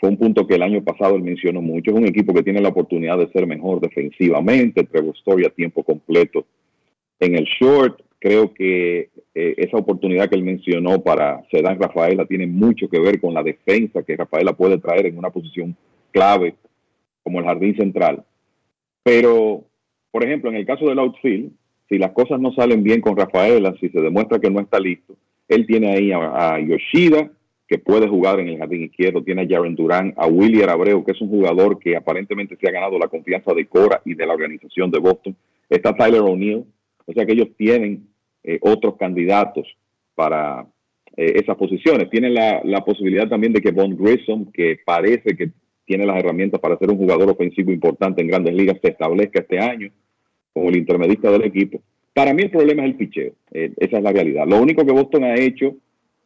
[0.00, 2.60] fue un punto que el año pasado él mencionó mucho, es un equipo que tiene
[2.60, 6.46] la oportunidad de ser mejor defensivamente, Trevor Story a tiempo completo
[7.20, 12.46] en el short, creo que eh, esa oportunidad que él mencionó para Sedan Rafaela tiene
[12.46, 15.76] mucho que ver con la defensa que Rafaela puede traer en una posición
[16.10, 16.54] clave
[17.22, 18.24] como el jardín central.
[19.02, 19.64] Pero
[20.14, 21.50] por ejemplo, en el caso del outfield,
[21.88, 25.16] si las cosas no salen bien con Rafaela, si se demuestra que no está listo,
[25.48, 27.32] él tiene ahí a, Yoshida,
[27.66, 31.10] que puede jugar en el jardín izquierdo, tiene a Jaren Durán, a William Abreu, que
[31.10, 34.34] es un jugador que aparentemente se ha ganado la confianza de Cora y de la
[34.34, 35.34] organización de Boston.
[35.68, 36.64] Está Tyler O'Neill,
[37.06, 38.06] o sea que ellos tienen
[38.44, 39.66] eh, otros candidatos
[40.14, 40.64] para
[41.16, 42.08] eh, esas posiciones.
[42.08, 45.50] Tienen la, la, posibilidad también de que Von Grissom, que parece que
[45.84, 49.58] tiene las herramientas para ser un jugador ofensivo importante en grandes ligas, se establezca este
[49.58, 49.90] año
[50.54, 51.82] como el intermedista del equipo.
[52.14, 54.46] Para mí el problema es el picheo, eh, esa es la realidad.
[54.46, 55.74] Lo único que Boston ha hecho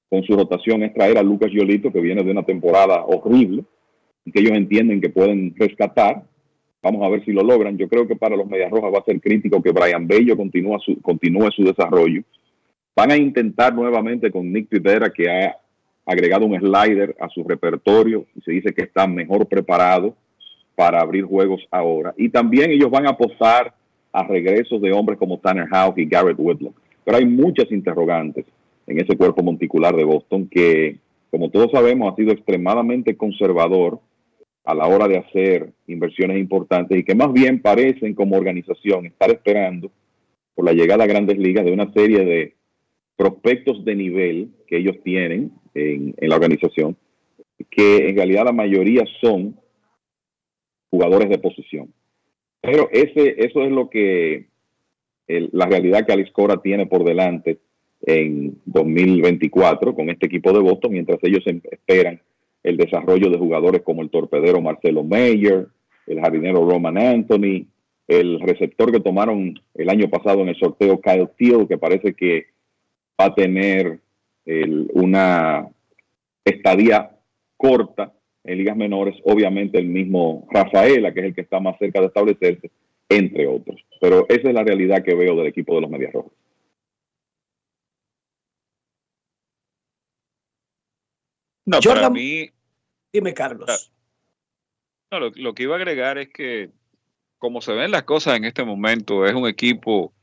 [0.08, 3.64] con su rotación es traer a Lucas Yolito, que viene de una temporada horrible,
[4.24, 6.22] y que ellos entienden que pueden rescatar.
[6.82, 7.76] Vamos a ver si lo logran.
[7.76, 10.78] Yo creo que para los Medias Rojas va a ser crítico que Brian Bello continúe
[10.80, 12.22] su, continúe su desarrollo.
[12.94, 15.56] Van a intentar nuevamente con Nick Pivera, que ha
[16.04, 20.14] agregado un slider a su repertorio y se dice que está mejor preparado
[20.74, 22.14] para abrir juegos ahora.
[22.16, 23.74] Y también ellos van a apostar
[24.12, 26.80] a regresos de hombres como Tanner House y Garrett Whitlock.
[27.04, 28.44] Pero hay muchas interrogantes
[28.86, 30.98] en ese cuerpo monticular de Boston que,
[31.30, 34.00] como todos sabemos, ha sido extremadamente conservador
[34.64, 39.30] a la hora de hacer inversiones importantes y que más bien parecen como organización estar
[39.30, 39.90] esperando
[40.54, 42.54] por la llegada a grandes ligas de una serie de
[43.16, 46.96] prospectos de nivel que ellos tienen en, la organización,
[47.70, 49.58] que en realidad la mayoría son
[50.90, 51.92] jugadores de posición.
[52.60, 54.46] Pero ese, eso es lo que
[55.26, 57.58] la realidad que Alex Cora tiene por delante
[58.02, 62.20] en 2024 con este equipo de Boston, mientras ellos em, esperan
[62.62, 65.66] el desarrollo de jugadores como el torpedero Marcelo Mayer,
[66.06, 67.66] el jardinero Roman Anthony,
[68.06, 72.46] el receptor que tomaron el año pasado en el sorteo Kyle Thiel, que parece que
[73.20, 74.00] va a tener
[74.94, 75.68] una
[76.42, 77.10] estadía
[77.58, 78.14] corta
[78.48, 82.06] en ligas menores, obviamente el mismo Rafaela, que es el que está más cerca de
[82.06, 82.70] establecerse,
[83.08, 83.84] entre otros.
[84.00, 86.32] Pero esa es la realidad que veo del equipo de los Medias Rojas.
[91.66, 92.50] No, para mí...
[93.12, 93.92] Dime, Carlos.
[95.10, 96.70] No, lo, que iba a agregar es que,
[97.36, 100.14] como se ven las cosas en este momento, es un equipo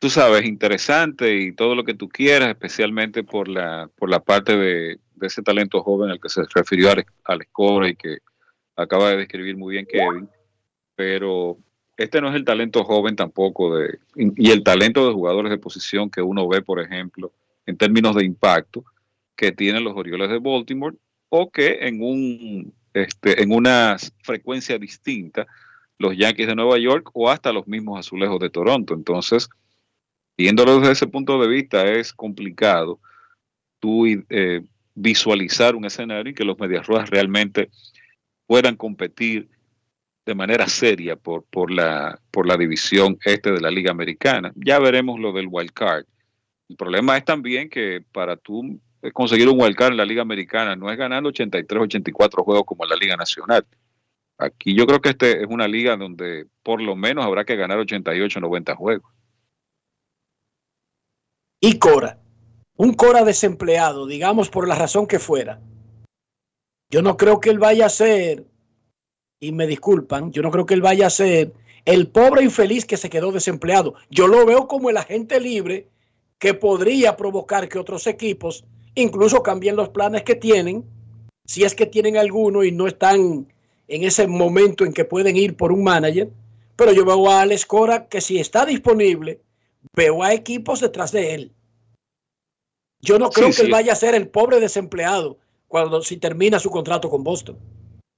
[0.00, 4.54] tú sabes, interesante y todo lo que tú quieras, especialmente por la, por la parte
[4.54, 8.18] de, ese talento joven al que se refirió al, score y que
[8.76, 10.28] acaba de describir muy bien Kevin.
[10.96, 11.58] Pero
[11.96, 16.10] este no es el talento joven tampoco de, y el talento de jugadores de posición
[16.10, 17.32] que uno ve, por ejemplo,
[17.66, 18.84] en términos de impacto
[19.36, 20.96] que tienen los Orioles de Baltimore
[21.28, 25.46] o que en un este, en una frecuencia distinta
[25.98, 28.94] los Yankees de Nueva York o hasta los mismos Azulejos de Toronto.
[28.94, 29.48] Entonces,
[30.36, 32.98] Viéndolo desde ese punto de vista es complicado
[33.78, 34.62] tú eh,
[34.94, 37.70] visualizar un escenario en que los Medias Rojas realmente
[38.46, 39.48] puedan competir
[40.26, 44.52] de manera seria por, por, la, por la división este de la Liga Americana.
[44.54, 46.06] Ya veremos lo del wild card.
[46.68, 48.80] El problema es también que para tú
[49.12, 52.84] conseguir un wild card en la Liga Americana no es ganando 83, 84 juegos como
[52.84, 53.66] en la Liga Nacional.
[54.38, 57.78] Aquí yo creo que este es una liga donde por lo menos habrá que ganar
[57.78, 59.14] 88, 90 juegos
[61.66, 62.18] y Cora,
[62.76, 65.60] un Cora desempleado, digamos por la razón que fuera,
[66.90, 68.46] yo no creo que él vaya a ser,
[69.40, 71.52] y me disculpan, yo no creo que él vaya a ser
[71.84, 73.94] el pobre infeliz que se quedó desempleado.
[74.10, 75.88] Yo lo veo como el agente libre
[76.38, 78.64] que podría provocar que otros equipos
[78.94, 80.84] incluso cambien los planes que tienen,
[81.44, 83.48] si es que tienen alguno y no están
[83.88, 86.30] en ese momento en que pueden ir por un manager.
[86.76, 89.40] Pero yo veo a Alex Cora que si está disponible,
[89.94, 91.52] veo a equipos detrás de él.
[93.04, 95.36] Yo no creo que él vaya a ser el pobre desempleado
[95.68, 97.58] cuando si termina su contrato con Boston.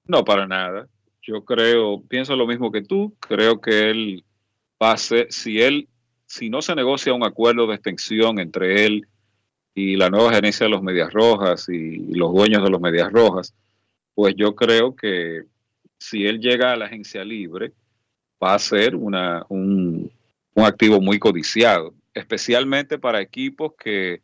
[0.05, 0.87] No, para nada.
[1.23, 3.13] Yo creo, pienso lo mismo que tú.
[3.19, 4.25] Creo que él
[4.81, 5.89] va a ser, si él,
[6.27, 9.09] si no se negocia un acuerdo de extensión entre él
[9.75, 13.55] y la nueva gerencia de los Medias Rojas y los dueños de los Medias Rojas,
[14.15, 15.43] pues yo creo que
[15.99, 17.73] si él llega a la agencia libre,
[18.41, 20.13] va a ser una, un,
[20.55, 24.21] un activo muy codiciado, especialmente para equipos que,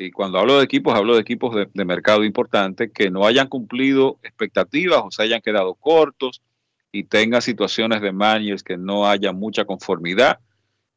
[0.00, 4.18] y cuando hablo de equipos, hablo de equipos de, mercado importante, que no hayan cumplido
[4.22, 6.40] expectativas o se hayan quedado cortos
[6.90, 10.40] y tengan situaciones de managers que no haya mucha conformidad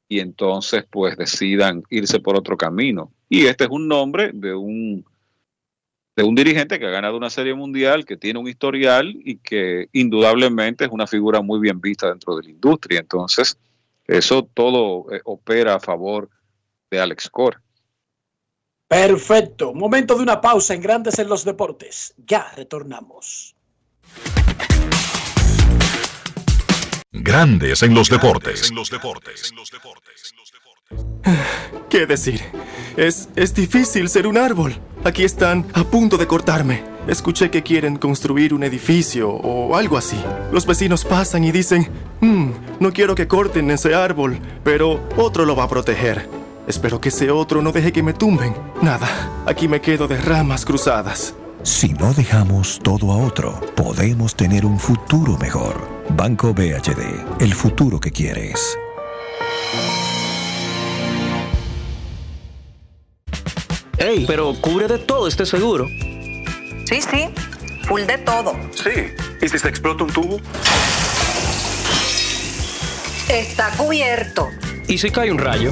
[0.07, 3.11] y entonces pues decidan irse por otro camino.
[3.27, 5.05] Y este es un nombre de un,
[6.15, 9.89] de un dirigente que ha ganado una serie mundial, que tiene un historial y que
[9.91, 13.01] indudablemente es una figura muy bien vista dentro de la industria.
[13.01, 13.57] Entonces,
[14.07, 16.29] eso todo eh, opera a favor
[16.89, 17.62] de Alex Cora.
[18.93, 19.73] Perfecto.
[19.73, 22.13] Momento de una pausa en Grandes en los Deportes.
[22.27, 23.55] Ya retornamos.
[27.11, 28.71] Grandes en los deportes.
[31.89, 32.39] ¿Qué decir?
[32.95, 34.75] Es, es difícil ser un árbol.
[35.03, 36.83] Aquí están a punto de cortarme.
[37.07, 40.21] Escuché que quieren construir un edificio o algo así.
[40.51, 41.89] Los vecinos pasan y dicen,
[42.21, 46.42] "Hmm, no quiero que corten ese árbol, pero otro lo va a proteger.
[46.67, 48.55] Espero que ese otro no deje que me tumben.
[48.81, 49.07] Nada,
[49.45, 51.35] aquí me quedo de ramas cruzadas.
[51.63, 55.87] Si no dejamos todo a otro, podemos tener un futuro mejor.
[56.09, 58.77] Banco BHD, el futuro que quieres.
[63.97, 65.87] Ey, pero cubre de todo este seguro.
[66.85, 67.29] Sí, sí,
[67.87, 68.53] full de todo.
[68.73, 69.13] Sí.
[69.41, 70.39] ¿Y si se explota un tubo?
[73.29, 74.49] Está cubierto.
[74.87, 75.71] ¿Y si cae un rayo?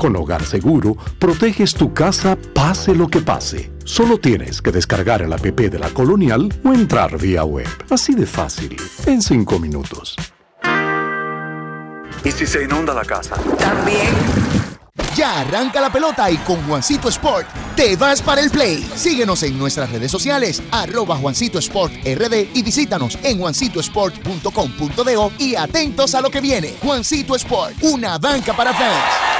[0.00, 3.70] Con Hogar Seguro, proteges tu casa pase lo que pase.
[3.84, 7.68] Solo tienes que descargar el app de la Colonial o entrar vía web.
[7.90, 8.74] Así de fácil,
[9.04, 10.16] en 5 minutos.
[12.24, 13.36] ¿Y si se inunda la casa?
[13.58, 14.08] También.
[15.14, 17.46] Ya arranca la pelota y con Juancito Sport
[17.76, 18.82] te vas para el play.
[18.94, 26.14] Síguenos en nuestras redes sociales, arroba Juancito Sport RD y visítanos en juancitosport.com.de y atentos
[26.14, 26.76] a lo que viene.
[26.82, 29.39] Juancito Sport, una banca para fans.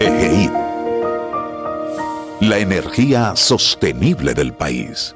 [0.00, 0.50] EGI.
[2.40, 5.14] La energía sostenible del país.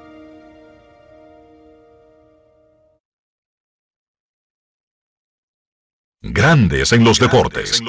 [6.22, 7.82] Grandes en los deportes.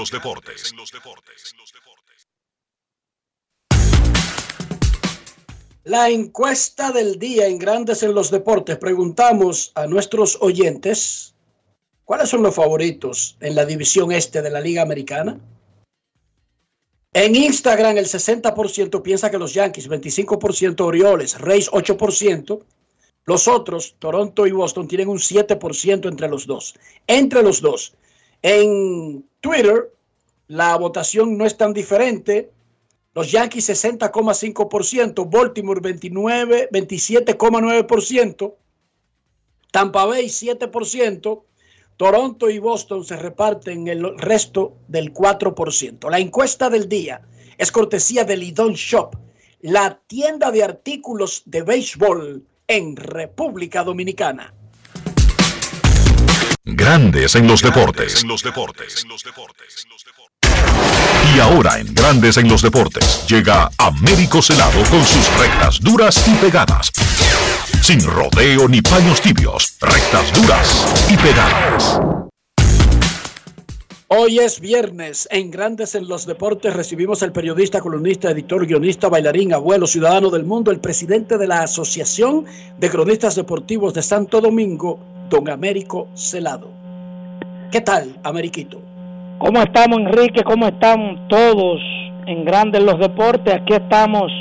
[5.83, 8.77] La encuesta del día en Grandes en los Deportes.
[8.77, 11.33] Preguntamos a nuestros oyentes
[12.05, 15.39] cuáles son los favoritos en la división este de la Liga Americana.
[17.13, 22.63] En Instagram el 60% piensa que los Yankees, 25% Orioles, Reyes 8%.
[23.25, 26.73] Los otros, Toronto y Boston, tienen un 7% entre los dos.
[27.05, 27.93] Entre los dos.
[28.41, 29.93] En Twitter,
[30.47, 32.51] la votación no es tan diferente.
[33.13, 38.55] Los Yankees 60,5%, Baltimore 29, 27,9%,
[39.71, 41.43] Tampa Bay 7%,
[42.01, 46.09] Toronto y Boston se reparten el resto del 4%.
[46.09, 47.21] La encuesta del día
[47.59, 49.15] es cortesía de Lidon Shop,
[49.59, 54.51] la tienda de artículos de béisbol en República Dominicana.
[56.65, 58.25] Grandes en los deportes.
[61.35, 66.33] Y ahora en Grandes en los deportes llega Américo Celado con sus rectas duras y
[66.35, 66.91] pegadas.
[67.81, 71.99] Sin rodeo ni paños tibios, rectas duras y pegadas.
[74.13, 75.25] Hoy es viernes.
[75.31, 80.43] En Grandes en los Deportes recibimos al periodista, columnista, editor, guionista, bailarín, abuelo, ciudadano del
[80.43, 82.45] mundo, el presidente de la Asociación
[82.77, 84.99] de Cronistas Deportivos de Santo Domingo,
[85.29, 86.73] don Américo Celado.
[87.71, 88.90] ¿Qué tal, Ameriquito?
[89.41, 90.43] ¿Cómo estamos, Enrique?
[90.43, 91.81] ¿Cómo están todos
[92.27, 93.55] en Grandes los Deportes?
[93.55, 94.31] Aquí estamos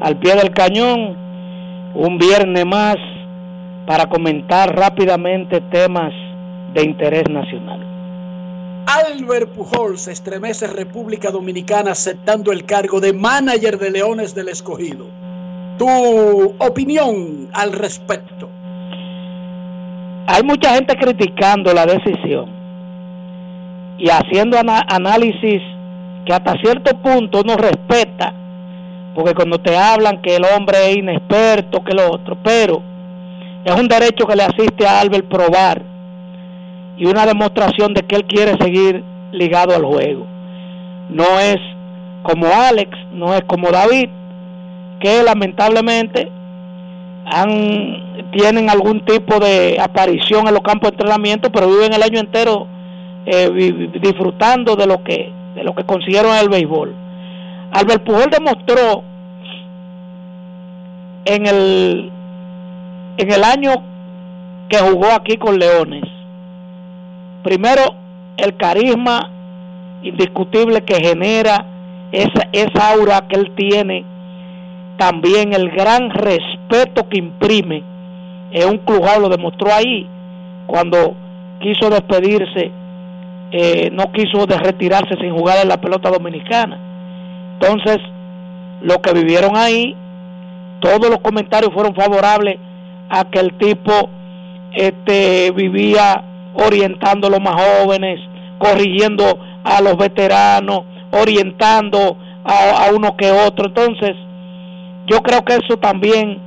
[0.00, 1.16] al pie del cañón,
[1.96, 2.94] un viernes más
[3.88, 6.12] para comentar rápidamente temas
[6.74, 7.80] de interés nacional.
[8.86, 15.06] Albert Pujols estremece República Dominicana aceptando el cargo de manager de Leones del Escogido.
[15.76, 18.48] Tu opinión al respecto.
[20.28, 22.55] hay mucha gente criticando la decisión
[23.98, 25.62] y haciendo análisis
[26.24, 28.34] que hasta cierto punto no respeta,
[29.14, 32.82] porque cuando te hablan que el hombre es inexperto, que lo otro, pero
[33.64, 35.82] es un derecho que le asiste a Albert probar
[36.96, 39.02] y una demostración de que él quiere seguir
[39.32, 40.26] ligado al juego.
[41.10, 41.56] No es
[42.22, 44.08] como Alex, no es como David,
[45.00, 46.30] que lamentablemente
[47.26, 52.18] han, tienen algún tipo de aparición en los campos de entrenamiento, pero viven el año
[52.18, 52.66] entero
[53.26, 56.94] eh, disfrutando de lo que de lo que consiguieron en el béisbol.
[57.72, 59.02] Albert Pujol demostró
[61.24, 62.10] en el
[63.18, 63.72] en el año
[64.68, 66.04] que jugó aquí con Leones,
[67.42, 67.82] primero
[68.36, 69.30] el carisma
[70.02, 71.64] indiscutible que genera
[72.12, 74.04] esa, esa aura que él tiene,
[74.98, 77.82] también el gran respeto que imprime
[78.52, 80.06] en un clubado lo demostró ahí
[80.66, 81.14] cuando
[81.60, 82.70] quiso despedirse,
[83.52, 86.78] eh, no quiso de retirarse sin jugar en la pelota dominicana.
[87.54, 87.98] Entonces,
[88.82, 89.96] lo que vivieron ahí,
[90.80, 92.56] todos los comentarios fueron favorables
[93.08, 94.10] a que el tipo
[94.72, 96.22] este, vivía
[96.54, 98.20] orientando a los más jóvenes,
[98.58, 103.66] corrigiendo a los veteranos, orientando a, uno que otro.
[103.66, 104.14] Entonces,
[105.06, 106.38] yo creo que eso también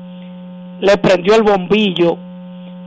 [0.80, 2.18] le prendió el bombillo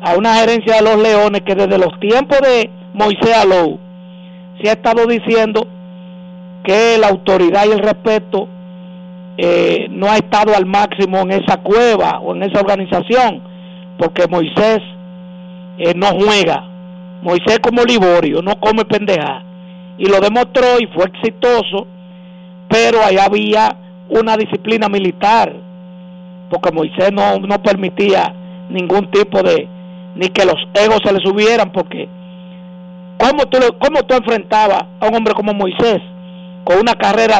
[0.02, 3.78] a una gerencia de los Leones que desde los tiempos de Moisés Alou
[4.62, 5.66] se ha estado diciendo
[6.64, 8.48] que la autoridad y el respeto
[9.36, 13.42] eh, no ha estado al máximo en esa cueva o en esa organización,
[13.98, 14.78] porque Moisés
[15.78, 16.68] eh, no juega.
[17.22, 19.42] Moisés como Liborio, no come pendeja.
[19.98, 21.86] Y lo demostró y fue exitoso,
[22.68, 23.76] pero ahí había
[24.08, 25.52] una disciplina militar,
[26.50, 28.34] porque Moisés no, no permitía
[28.68, 29.68] ningún tipo de,
[30.14, 32.08] ni que los egos se le subieran, porque
[33.22, 36.00] ¿cómo tú, cómo tú enfrentabas a un hombre como Moisés,
[36.64, 37.38] con una carrera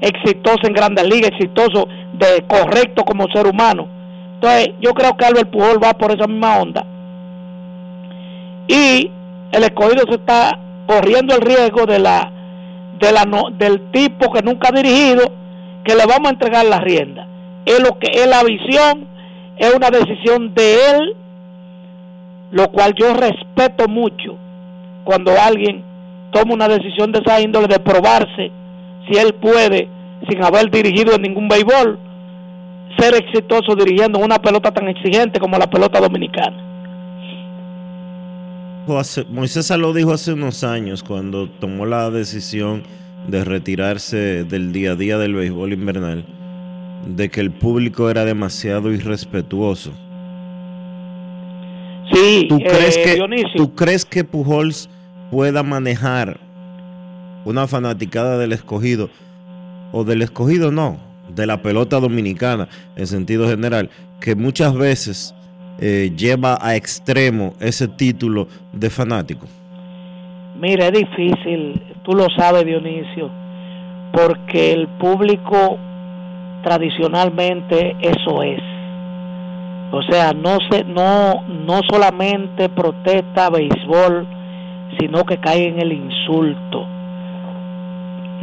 [0.00, 3.88] exitosa en Grandes Ligas, exitoso, de correcto como ser humano?
[4.34, 6.84] Entonces, yo creo que Albert Pujol va por esa misma onda.
[8.68, 9.10] Y
[9.52, 12.30] el escogido se está corriendo el riesgo de la,
[12.98, 13.24] de la
[13.56, 15.32] del tipo que nunca ha dirigido,
[15.84, 17.26] que le vamos a entregar la rienda.
[17.64, 19.06] Es lo que es la visión,
[19.56, 21.16] es una decisión de él,
[22.50, 24.41] lo cual yo respeto mucho
[25.04, 25.84] cuando alguien
[26.32, 28.50] toma una decisión de esa índole de probarse
[29.08, 29.88] si él puede,
[30.28, 31.98] sin haber dirigido en ningún béisbol,
[32.98, 36.68] ser exitoso dirigiendo una pelota tan exigente como la pelota dominicana.
[39.30, 42.82] Moisés lo dijo hace unos años cuando tomó la decisión
[43.28, 46.24] de retirarse del día a día del béisbol invernal,
[47.06, 49.92] de que el público era demasiado irrespetuoso.
[52.12, 54.88] Sí, ¿Tú crees, eh, que, ¿Tú crees que Pujols
[55.30, 56.38] pueda manejar
[57.44, 59.10] una fanaticada del escogido?
[59.92, 60.98] O del escogido no,
[61.34, 63.90] de la pelota dominicana en sentido general,
[64.20, 65.34] que muchas veces
[65.80, 69.46] eh, lleva a extremo ese título de fanático?
[70.60, 73.30] Mira, es difícil, tú lo sabes Dionisio,
[74.12, 75.78] porque el público
[76.62, 78.60] tradicionalmente eso es.
[79.92, 84.26] O sea, no se, no, no solamente protesta béisbol,
[84.98, 86.86] sino que cae en el insulto.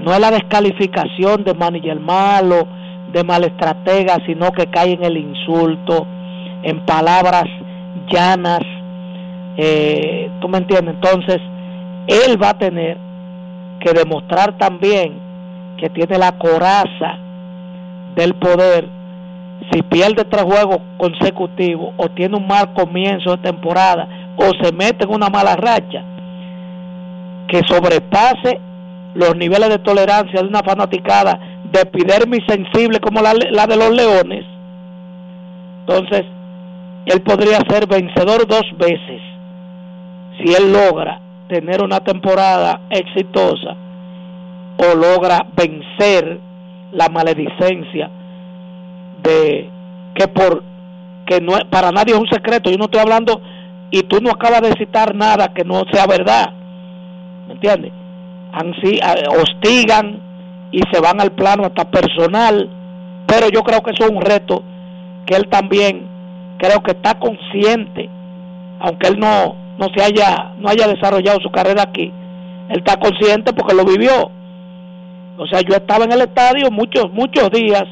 [0.03, 2.67] No es la descalificación de manager malo,
[3.11, 6.05] de mal estratega, sino que cae en el insulto
[6.61, 7.45] en palabras
[8.11, 8.61] llanas,
[9.57, 10.95] eh, ¿tú me entiendes?
[10.95, 11.39] Entonces,
[12.07, 12.97] él va a tener
[13.79, 15.19] que demostrar también
[15.77, 17.17] que tiene la coraza
[18.15, 18.98] del poder
[19.71, 25.05] si pierde tres juegos consecutivos o tiene un mal comienzo de temporada o se mete
[25.05, 26.03] en una mala racha
[27.47, 28.59] que sobrepase
[29.15, 31.39] los niveles de tolerancia de una fanaticada
[31.71, 34.45] de epidermis sensible como la, de los leones
[35.81, 36.25] entonces
[37.05, 39.21] él podría ser vencedor dos veces
[40.37, 43.75] si él logra tener una temporada exitosa
[44.77, 46.39] o logra vencer
[46.91, 48.09] la maledicencia
[49.23, 49.69] de
[50.15, 50.63] que por
[51.25, 53.41] que no para nadie es un secreto yo no estoy hablando
[53.91, 56.53] y tú no acabas de citar nada que no sea verdad
[57.47, 57.91] ¿me entiendes?
[59.41, 60.19] hostigan
[60.71, 62.69] y se van al plano hasta personal
[63.27, 64.63] pero yo creo que eso es un reto
[65.25, 66.07] que él también
[66.57, 68.09] creo que está consciente,
[68.79, 72.11] aunque él no, no se haya, no haya desarrollado su carrera aquí,
[72.69, 74.31] él está consciente porque lo vivió.
[75.37, 77.85] O sea, yo estaba en el estadio muchos, muchos días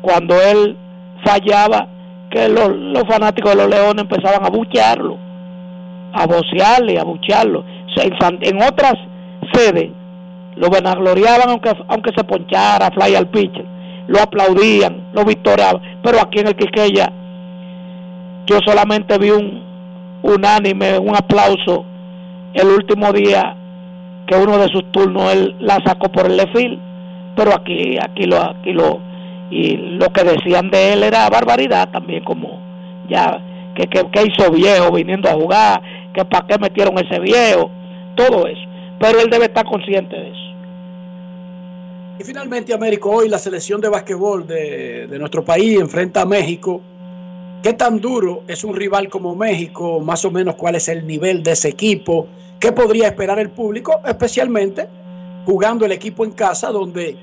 [0.00, 0.76] cuando él
[1.24, 1.86] fallaba,
[2.30, 5.18] que los, los fanáticos de los Leones empezaban a buchearlo.
[6.12, 7.60] a vocearle, a bucharlo.
[7.60, 8.94] O sea, en, en otras
[9.52, 9.90] sedes
[10.56, 13.64] lo vanagloriaban aunque, aunque se ponchara, fly al pitcher,
[14.08, 17.10] lo aplaudían, lo victoriaban, pero aquí en el Quiqueya
[18.46, 19.62] yo solamente vi un
[20.22, 21.84] unánime, un aplauso
[22.52, 23.56] el último día
[24.26, 26.78] que uno de sus turnos él la sacó por el lefil,
[27.36, 29.00] pero aquí, aquí lo, aquí lo,
[29.50, 32.60] y lo que decían de él era barbaridad también, como
[33.08, 33.42] ya,
[33.74, 35.82] que, que, hizo viejo viniendo a jugar,
[36.14, 37.70] que para qué metieron ese viejo,
[38.14, 38.62] todo eso,
[38.98, 40.40] pero él debe estar consciente de eso.
[42.20, 46.82] Y finalmente, Américo, hoy la selección de basquetbol de, de nuestro país enfrenta a México.
[47.62, 50.00] ¿Qué tan duro es un rival como México?
[50.00, 52.26] Más o menos cuál es el nivel de ese equipo.
[52.58, 54.00] ¿Qué podría esperar el público?
[54.04, 54.86] Especialmente
[55.46, 57.16] jugando el equipo en casa, donde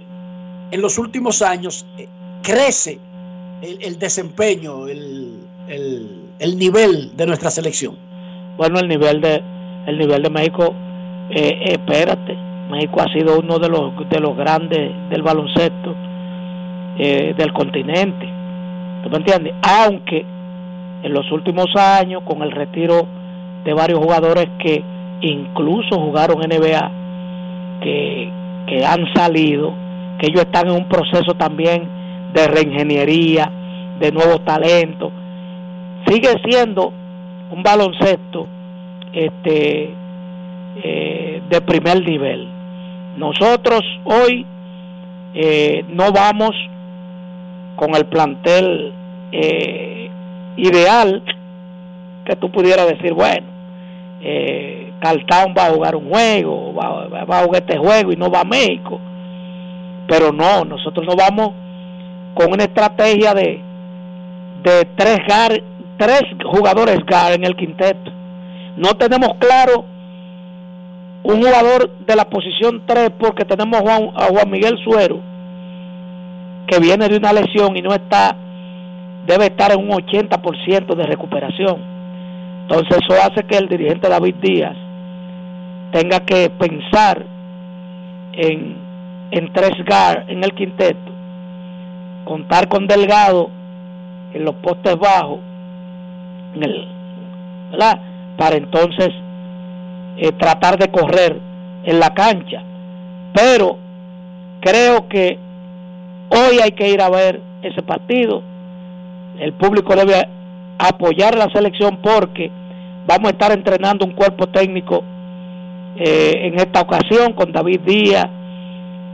[0.72, 2.08] en los últimos años eh,
[2.42, 3.00] crece
[3.62, 7.96] el, el desempeño, el, el- el nivel de nuestra selección.
[8.58, 9.42] Bueno, el nivel de
[9.88, 10.74] el nivel de México,
[11.32, 12.36] eh, espérate,
[12.70, 15.96] México ha sido uno de los de los grandes del baloncesto
[17.00, 18.28] eh, del continente.
[19.04, 19.54] ¿Tú me entiendes?
[19.64, 20.26] Aunque
[21.04, 23.08] en los últimos años, con el retiro
[23.64, 24.84] de varios jugadores que
[25.22, 26.92] incluso jugaron NBA,
[27.82, 28.32] que,
[28.68, 29.74] que han salido,
[30.20, 31.88] que ellos están en un proceso también
[32.42, 33.52] de reingeniería,
[34.00, 35.12] de nuevos talentos,
[36.08, 36.94] sigue siendo
[37.52, 38.48] un baloncesto
[39.14, 39.94] este
[40.84, 42.48] eh, de primer nivel.
[43.18, 44.46] Nosotros hoy
[45.34, 46.52] eh, no vamos
[47.76, 48.94] con el plantel
[49.32, 50.10] eh,
[50.58, 51.24] ideal
[52.26, 53.48] que tú pudieras decir, bueno,
[54.22, 58.30] eh, Cartown va a jugar un juego, va- va a jugar este juego y no
[58.30, 59.00] va a México.
[60.08, 61.52] Pero no, nosotros no vamos
[62.38, 63.62] con una estrategia de,
[64.96, 65.64] tres, gar-
[65.98, 68.12] tres jugadores GAR en el quinteto.
[68.78, 69.86] No tenemos claro
[71.24, 75.20] un jugador de la posición 3 porque tenemos a Juan, a Juan Miguel Suero
[76.68, 78.36] que viene de una lesión y no está
[79.26, 81.78] debe estar en un 80% de recuperación.
[82.62, 84.76] Entonces eso hace que el dirigente David Díaz
[85.92, 87.26] tenga que pensar
[88.34, 88.76] en,
[89.32, 91.12] en tres GAR en el quinteto,
[92.28, 93.50] contar con Delgado
[94.34, 95.40] en los postes bajos,
[96.56, 96.88] en el,
[98.38, 99.10] para entonces
[100.18, 101.40] eh, tratar de correr
[101.84, 102.62] en la cancha.
[103.34, 103.78] Pero
[104.60, 105.40] creo que
[106.30, 108.44] hoy hay que ir a ver ese partido.
[109.40, 110.28] El público debe
[110.80, 112.52] apoyar la selección porque
[113.08, 115.04] vamos a estar entrenando un cuerpo técnico
[115.96, 118.28] eh, en esta ocasión con David Díaz,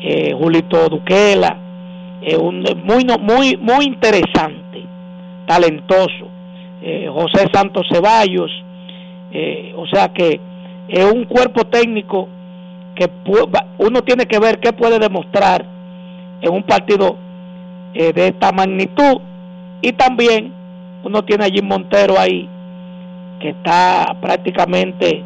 [0.01, 1.62] eh, Julito Duquela,
[2.25, 4.85] eh, un, muy, muy, muy interesante,
[5.45, 6.33] talentoso,
[6.85, 8.51] eh, José Santos Ceballos,
[9.31, 10.37] eh, o sea que
[10.89, 12.27] es un cuerpo técnico
[12.93, 13.09] que
[13.77, 15.65] uno tiene que ver qué puede demostrar
[16.41, 17.15] en un partido
[17.93, 19.21] eh, de esta magnitud.
[19.81, 20.53] Y también
[21.05, 22.49] uno tiene a Jim Montero ahí
[23.39, 25.23] que está prácticamente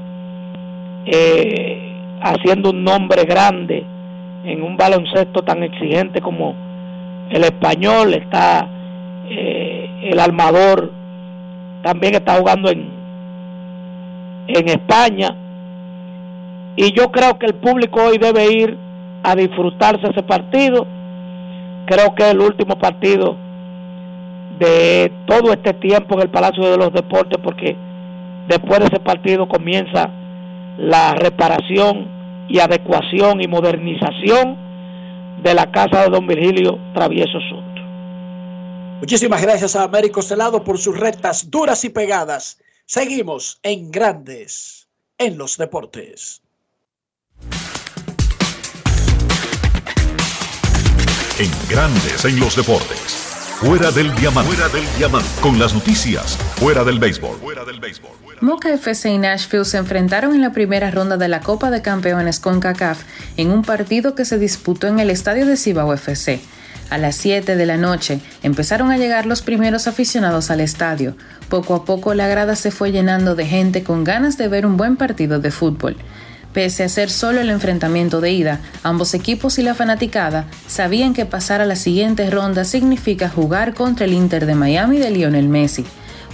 [2.21, 3.83] haciendo un nombre grande
[4.43, 6.66] en un baloncesto tan exigente como
[7.29, 8.67] el español está
[9.29, 10.91] eh, el armador
[11.83, 12.97] también está jugando en
[14.47, 15.35] en España.
[16.75, 18.77] Y yo creo que el público hoy debe ir
[19.23, 20.85] a disfrutarse ese partido.
[21.85, 23.35] Creo que es el último partido
[24.59, 27.75] de todo este tiempo en el Palacio de los Deportes porque
[28.47, 30.09] después de ese partido comienza
[30.77, 32.07] la reparación
[32.47, 34.66] y adecuación y modernización
[35.43, 37.81] de la casa de don Virgilio Travieso Soto.
[38.99, 42.59] Muchísimas gracias a Américo Celado por sus rectas duras y pegadas.
[42.85, 44.87] Seguimos en Grandes
[45.17, 46.41] en los Deportes.
[51.39, 53.27] En Grandes en los Deportes.
[53.59, 54.55] Fuera del diamante.
[54.55, 55.29] Fuera del diamante.
[55.41, 56.37] Con las noticias.
[56.55, 57.37] Fuera del béisbol.
[57.37, 58.26] Fuera del béisbol.
[58.39, 62.39] Moca FC y Nashville se enfrentaron en la primera ronda de la Copa de Campeones
[62.39, 63.01] con CACAF
[63.35, 66.39] en un partido que se disputó en el estadio de Cibao FC.
[66.91, 71.17] A las 7 de la noche empezaron a llegar los primeros aficionados al estadio.
[71.49, 74.77] Poco a poco la grada se fue llenando de gente con ganas de ver un
[74.77, 75.97] buen partido de fútbol.
[76.53, 81.25] Pese a ser solo el enfrentamiento de ida, ambos equipos y la fanaticada sabían que
[81.25, 85.85] pasar a la siguiente ronda significa jugar contra el Inter de Miami de Lionel Messi,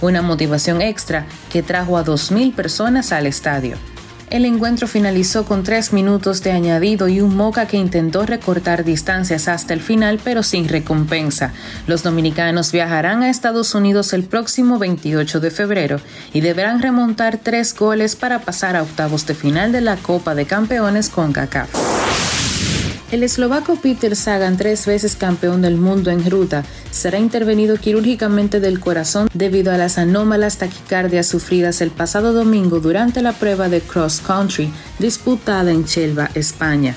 [0.04, 3.76] una motivación extra que trajo a 2.000 personas al estadio.
[4.30, 9.46] El encuentro finalizó con tres minutos de añadido y un Moca que intentó recortar distancias
[9.48, 11.52] hasta el final, pero sin recompensa.
[11.86, 16.00] Los dominicanos viajarán a Estados Unidos el próximo 28 de febrero
[16.32, 20.46] y deberán remontar tres goles para pasar a octavos de final de la Copa de
[20.46, 22.33] Campeones con CACAF.
[23.14, 28.80] El eslovaco Peter Sagan, tres veces campeón del mundo en ruta, será intervenido quirúrgicamente del
[28.80, 34.20] corazón debido a las anómalas taquicardias sufridas el pasado domingo durante la prueba de cross
[34.20, 34.68] country
[34.98, 36.96] disputada en Chelva, España.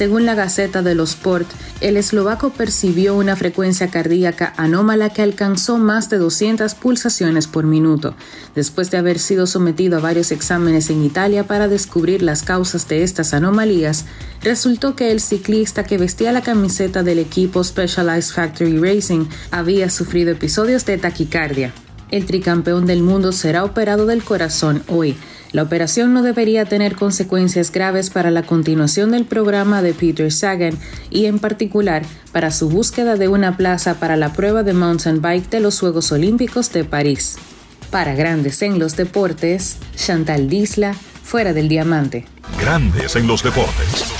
[0.00, 1.46] Según la Gaceta de los Sport,
[1.82, 8.14] el eslovaco percibió una frecuencia cardíaca anómala que alcanzó más de 200 pulsaciones por minuto.
[8.54, 13.02] Después de haber sido sometido a varios exámenes en Italia para descubrir las causas de
[13.02, 14.06] estas anomalías,
[14.42, 20.30] resultó que el ciclista que vestía la camiseta del equipo Specialized Factory Racing había sufrido
[20.30, 21.74] episodios de taquicardia.
[22.10, 25.14] El tricampeón del mundo será operado del corazón hoy.
[25.52, 30.78] La operación no debería tener consecuencias graves para la continuación del programa de Peter Sagan
[31.10, 32.02] y en particular
[32.32, 36.12] para su búsqueda de una plaza para la prueba de mountain bike de los Juegos
[36.12, 37.36] Olímpicos de París.
[37.90, 42.26] Para Grandes en los Deportes, Chantal Disla, fuera del diamante.
[42.60, 44.19] Grandes en los deportes.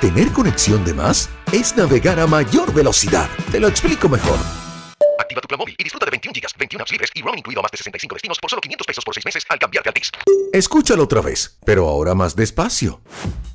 [0.00, 3.28] Tener conexión de más es navegar a mayor velocidad.
[3.52, 4.38] Te lo explico mejor.
[5.18, 7.60] Activa tu plan móvil y disfruta de 21 gigas, 21 apps libres y roaming incluido
[7.60, 9.94] a más de 65 destinos por solo 500 pesos por 6 meses al cambiarte al
[9.94, 10.10] TIS.
[10.54, 13.02] Escúchalo otra vez, pero ahora más despacio.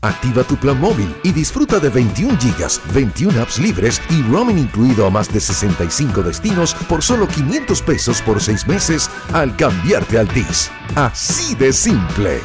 [0.02, 5.08] Activa tu plan móvil y disfruta de 21 gigas, 21 apps libres y roaming incluido
[5.08, 10.28] a más de 65 destinos por solo 500 pesos por 6 meses al cambiarte al
[10.28, 10.70] TIS.
[10.96, 12.40] Así de simple.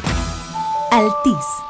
[0.91, 1.70] Altis.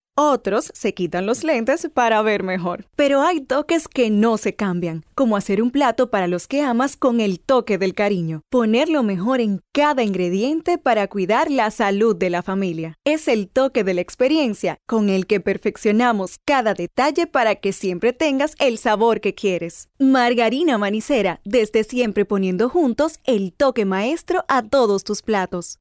[0.17, 2.85] Otros se quitan los lentes para ver mejor.
[2.95, 6.97] Pero hay toques que no se cambian, como hacer un plato para los que amas
[6.97, 8.41] con el toque del cariño.
[8.49, 12.95] Poner lo mejor en cada ingrediente para cuidar la salud de la familia.
[13.05, 18.11] Es el toque de la experiencia con el que perfeccionamos cada detalle para que siempre
[18.11, 19.87] tengas el sabor que quieres.
[20.01, 25.77] Margarina Manicera, desde siempre poniendo juntos el toque maestro a todos tus platos.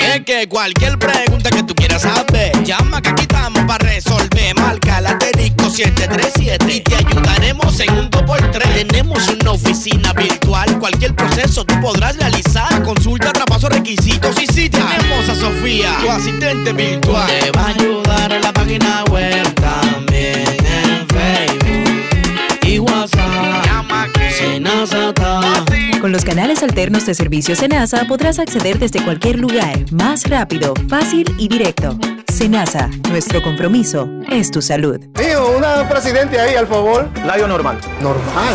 [0.00, 4.54] Es que cualquier pregunta que tú quieras saber, llama que aquí estamos para resolver.
[4.54, 8.86] Marca la asterisco 737 y te ayudaremos en un 2x3.
[8.86, 12.80] Tenemos una oficina virtual, cualquier proceso tú podrás realizar.
[12.84, 17.26] Consulta, traspaso, requisitos y si tenemos a Sofía, tu asistente virtual.
[17.26, 19.50] Te va a ayudar en la página web
[19.80, 23.64] también en Facebook y WhatsApp.
[23.64, 30.28] Llama que Con los canales alternos de servicio Senasa podrás acceder desde cualquier lugar, más
[30.28, 31.98] rápido, fácil y directo.
[32.32, 34.98] Senasa, nuestro compromiso es tu salud.
[35.14, 37.08] Tío, una presidente ahí, al favor.
[37.24, 37.78] Layo normal.
[38.00, 38.54] ¿Normal?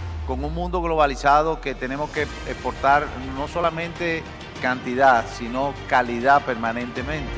[0.31, 3.05] con un mundo globalizado que tenemos que exportar
[3.35, 4.23] no solamente
[4.61, 7.33] cantidad, sino calidad permanentemente.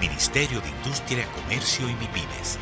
[0.00, 2.58] Ministerio de Industria, Comercio y MIPINES.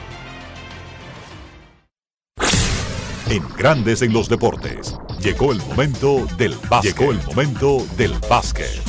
[3.30, 4.98] En Grandes en los Deportes.
[5.20, 6.98] Llegó el momento del básquet.
[6.98, 8.82] Llegó el momento del básquet.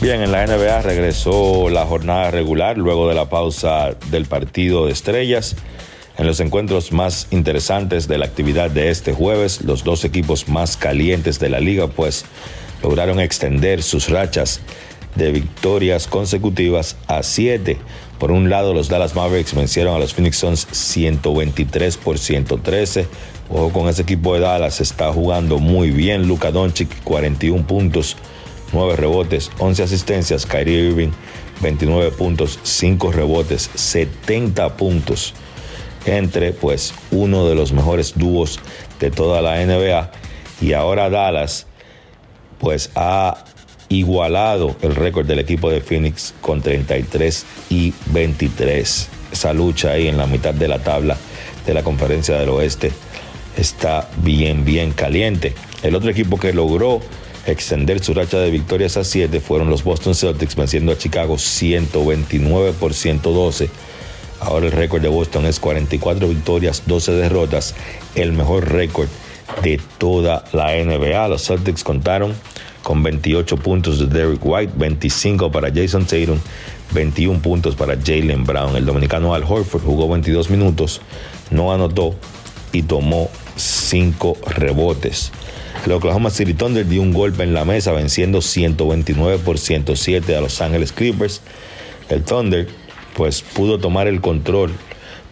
[0.00, 4.92] Bien, en la NBA regresó la jornada regular luego de la pausa del partido de
[4.92, 5.54] estrellas.
[6.18, 10.76] En los encuentros más interesantes de la actividad de este jueves, los dos equipos más
[10.76, 12.24] calientes de la liga pues
[12.82, 14.60] lograron extender sus rachas
[15.16, 17.78] de victorias consecutivas a siete.
[18.18, 23.06] Por un lado, los Dallas Mavericks vencieron a los Phoenix Suns 123 por 113.
[23.48, 26.28] Ojo con ese equipo de Dallas, está jugando muy bien.
[26.28, 28.16] Luka Doncic, 41 puntos,
[28.72, 30.46] 9 rebotes, 11 asistencias.
[30.46, 31.10] Kyrie Irving,
[31.62, 35.34] 29 puntos, 5 rebotes, 70 puntos.
[36.06, 38.60] Entre, pues, uno de los mejores dúos
[38.98, 40.10] de toda la NBA.
[40.60, 41.66] Y ahora Dallas,
[42.58, 43.44] pues, ha
[43.88, 49.08] igualado el récord del equipo de Phoenix con 33 y 23.
[49.32, 51.16] Esa lucha ahí en la mitad de la tabla
[51.66, 52.92] de la conferencia del oeste
[53.56, 55.54] está bien, bien caliente.
[55.82, 57.00] El otro equipo que logró
[57.46, 62.72] extender su racha de victorias a 7 fueron los Boston Celtics venciendo a Chicago 129
[62.78, 63.70] por 112.
[64.40, 67.74] Ahora el récord de Boston es 44 victorias, 12 derrotas,
[68.14, 69.08] el mejor récord
[69.62, 71.28] de toda la NBA.
[71.28, 72.34] Los Celtics contaron
[72.82, 76.38] con 28 puntos de Derek White, 25 para Jason Tatum,
[76.92, 78.76] 21 puntos para Jalen Brown.
[78.76, 81.00] El dominicano Al Horford jugó 22 minutos,
[81.50, 82.14] no anotó
[82.72, 85.32] y tomó 5 rebotes.
[85.84, 90.40] El Oklahoma City Thunder dio un golpe en la mesa venciendo 129 por 107 a
[90.40, 91.40] Los Ángeles Clippers.
[92.08, 92.68] El Thunder
[93.20, 94.72] pues pudo tomar el control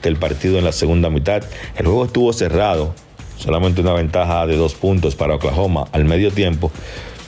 [0.03, 1.43] del partido en la segunda mitad.
[1.75, 2.95] El juego estuvo cerrado,
[3.39, 6.71] solamente una ventaja de dos puntos para Oklahoma al medio tiempo,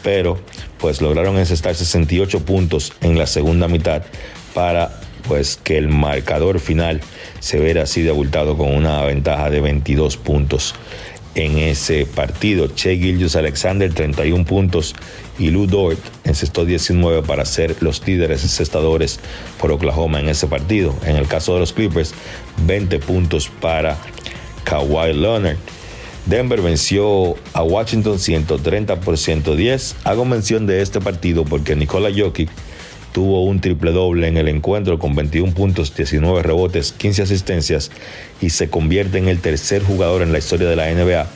[0.03, 0.39] pero
[0.77, 4.03] pues lograron encestar 68 puntos en la segunda mitad
[4.53, 7.01] para pues que el marcador final
[7.39, 10.75] se viera así de abultado con una ventaja de 22 puntos
[11.37, 12.69] en ese partido.
[12.69, 14.95] Che Gillius Alexander 31 puntos
[15.41, 19.19] y Lou Dort encestó 19 para ser los líderes encestadores
[19.59, 20.95] por Oklahoma en ese partido.
[21.07, 22.13] En el caso de los Clippers,
[22.67, 23.97] 20 puntos para
[24.65, 25.57] Kawhi Leonard.
[26.27, 29.97] Denver venció a Washington 130 por 110.
[30.05, 32.51] Hago mención de este partido porque Nikola Jokic
[33.13, 37.91] tuvo un triple doble en el encuentro con 21 puntos, 19 rebotes, 15 asistencias
[38.43, 41.27] y se convierte en el tercer jugador en la historia de la NBA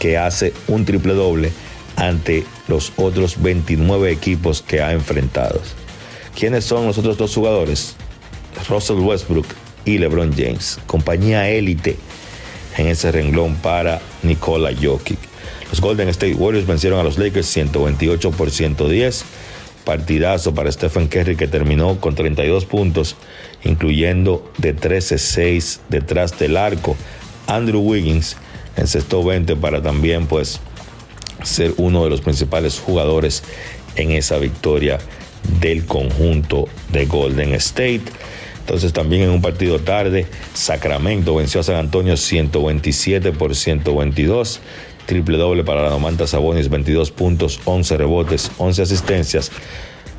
[0.00, 1.52] que hace un triple doble
[1.98, 5.60] ante los otros 29 equipos que ha enfrentado.
[6.38, 7.96] ¿Quiénes son los otros dos jugadores?
[8.68, 9.46] Russell Westbrook
[9.84, 10.78] y LeBron James.
[10.86, 11.96] Compañía élite
[12.76, 15.18] en ese renglón para Nikola Jokic.
[15.70, 19.24] Los Golden State Warriors vencieron a los Lakers 128 por 110.
[19.84, 23.16] Partidazo para Stephen Curry que terminó con 32 puntos,
[23.64, 26.96] incluyendo de 13-6 detrás del arco.
[27.48, 28.36] Andrew Wiggins
[28.76, 30.60] encestó 20 para también pues
[31.42, 33.42] ser uno de los principales jugadores
[33.96, 34.98] en esa victoria
[35.60, 38.02] del conjunto de Golden State.
[38.60, 44.60] Entonces también en un partido tarde, Sacramento venció a San Antonio 127 por 122.
[45.06, 49.50] Triple doble para la Domanta Sabonis, 22 puntos, 11 rebotes, 11 asistencias.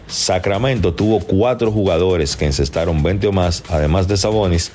[0.07, 4.71] Sacramento tuvo cuatro jugadores que encestaron 20 o más, además de Sabonis,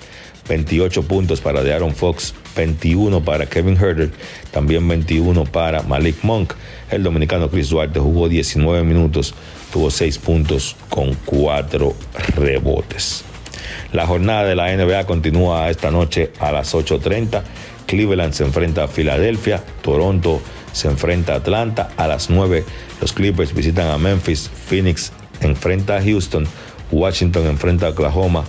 [0.48, 4.10] 28 puntos para de Aaron Fox, 21 para Kevin Herder,
[4.50, 6.54] también 21 para Malik Monk.
[6.90, 9.34] El dominicano Chris Duarte jugó 19 minutos,
[9.72, 11.94] tuvo 6 puntos con 4
[12.36, 13.24] rebotes.
[13.92, 17.42] La jornada de la NBA continúa esta noche a las 8.30.
[17.86, 20.40] Cleveland se enfrenta a Filadelfia, Toronto
[20.72, 22.64] se enfrenta a Atlanta, a las 9
[23.00, 26.46] los Clippers visitan a Memphis, Phoenix enfrenta a Houston,
[26.90, 28.44] Washington enfrenta a Oklahoma,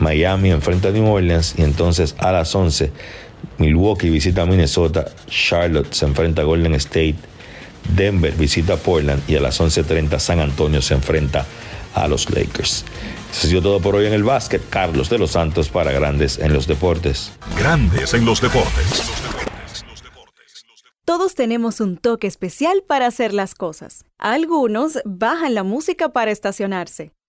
[0.00, 2.90] Miami enfrenta a New Orleans y entonces a las 11
[3.58, 7.16] Milwaukee visita a Minnesota, Charlotte se enfrenta a Golden State,
[7.94, 11.46] Denver visita a Portland y a las 11.30 San Antonio se enfrenta
[11.94, 12.84] a los Lakers.
[13.30, 14.62] Eso ha sido todo por hoy en el básquet.
[14.68, 17.32] Carlos de los Santos para Grandes en los Deportes.
[17.58, 19.02] Grandes en los Deportes.
[21.04, 24.04] Todos tenemos un toque especial para hacer las cosas.
[24.18, 27.12] Algunos bajan la música para estacionarse.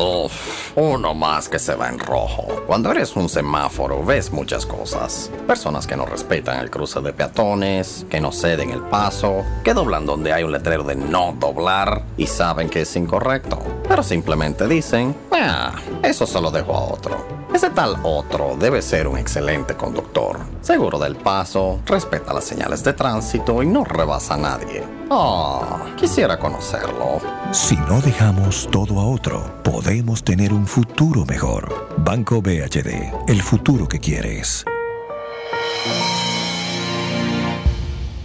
[0.00, 2.62] Uf, uno más que se va en rojo.
[2.66, 5.30] Cuando eres un semáforo ves muchas cosas.
[5.46, 10.06] Personas que no respetan el cruce de peatones, que no ceden el paso, que doblan
[10.06, 13.58] donde hay un letrero de no doblar y saben que es incorrecto.
[13.86, 17.39] Pero simplemente dicen, ah, eso se lo dejo a otro.
[17.52, 20.38] Ese tal otro debe ser un excelente conductor.
[20.60, 24.84] Seguro del paso, respeta las señales de tránsito y no rebasa a nadie.
[25.08, 27.20] Oh, quisiera conocerlo.
[27.50, 31.88] Si no dejamos todo a otro, podemos tener un futuro mejor.
[31.98, 34.64] Banco BHD, el futuro que quieres.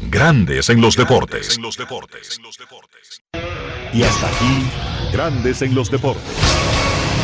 [0.03, 1.60] Grandes en los deportes.
[3.91, 4.69] Y hasta aquí,
[5.11, 6.84] Grandes en los deportes.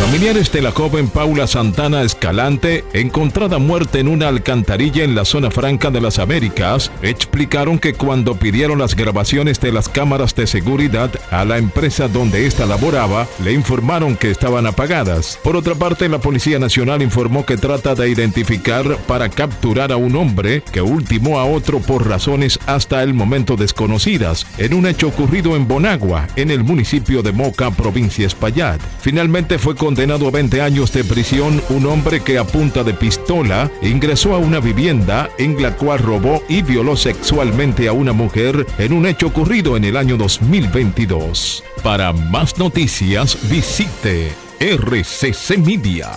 [0.00, 5.50] Familiares de la joven Paula Santana Escalante, encontrada muerta en una alcantarilla en la zona
[5.50, 11.10] franca de las Américas, explicaron que cuando pidieron las grabaciones de las cámaras de seguridad
[11.30, 15.38] a la empresa donde ésta laboraba, le informaron que estaban apagadas.
[15.42, 20.16] Por otra parte, la Policía Nacional informó que trata de identificar para capturar a un
[20.16, 25.56] hombre que ultimó a otro por razones hasta el momento desconocidas, en un hecho ocurrido
[25.56, 28.80] en Bonagua, en el municipio de Moca, provincia Espaillat.
[29.00, 33.68] Finalmente fue condenado a 20 años de prisión un hombre que a punta de pistola
[33.82, 38.92] ingresó a una vivienda en la cual robó y violó sexualmente a una mujer en
[38.92, 41.64] un hecho ocurrido en el año 2022.
[41.82, 46.12] Para más noticias visite rccmedia.com.do.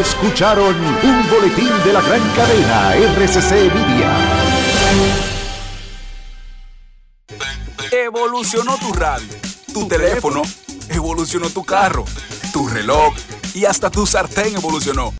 [0.00, 4.10] Escucharon un boletín de la gran cadena RCC Media.
[7.92, 9.28] Evolucionó tu radio,
[9.72, 10.42] tu teléfono,
[10.88, 12.04] evolucionó tu carro,
[12.52, 13.14] tu reloj
[13.54, 15.10] y hasta tu sartén evolucionó.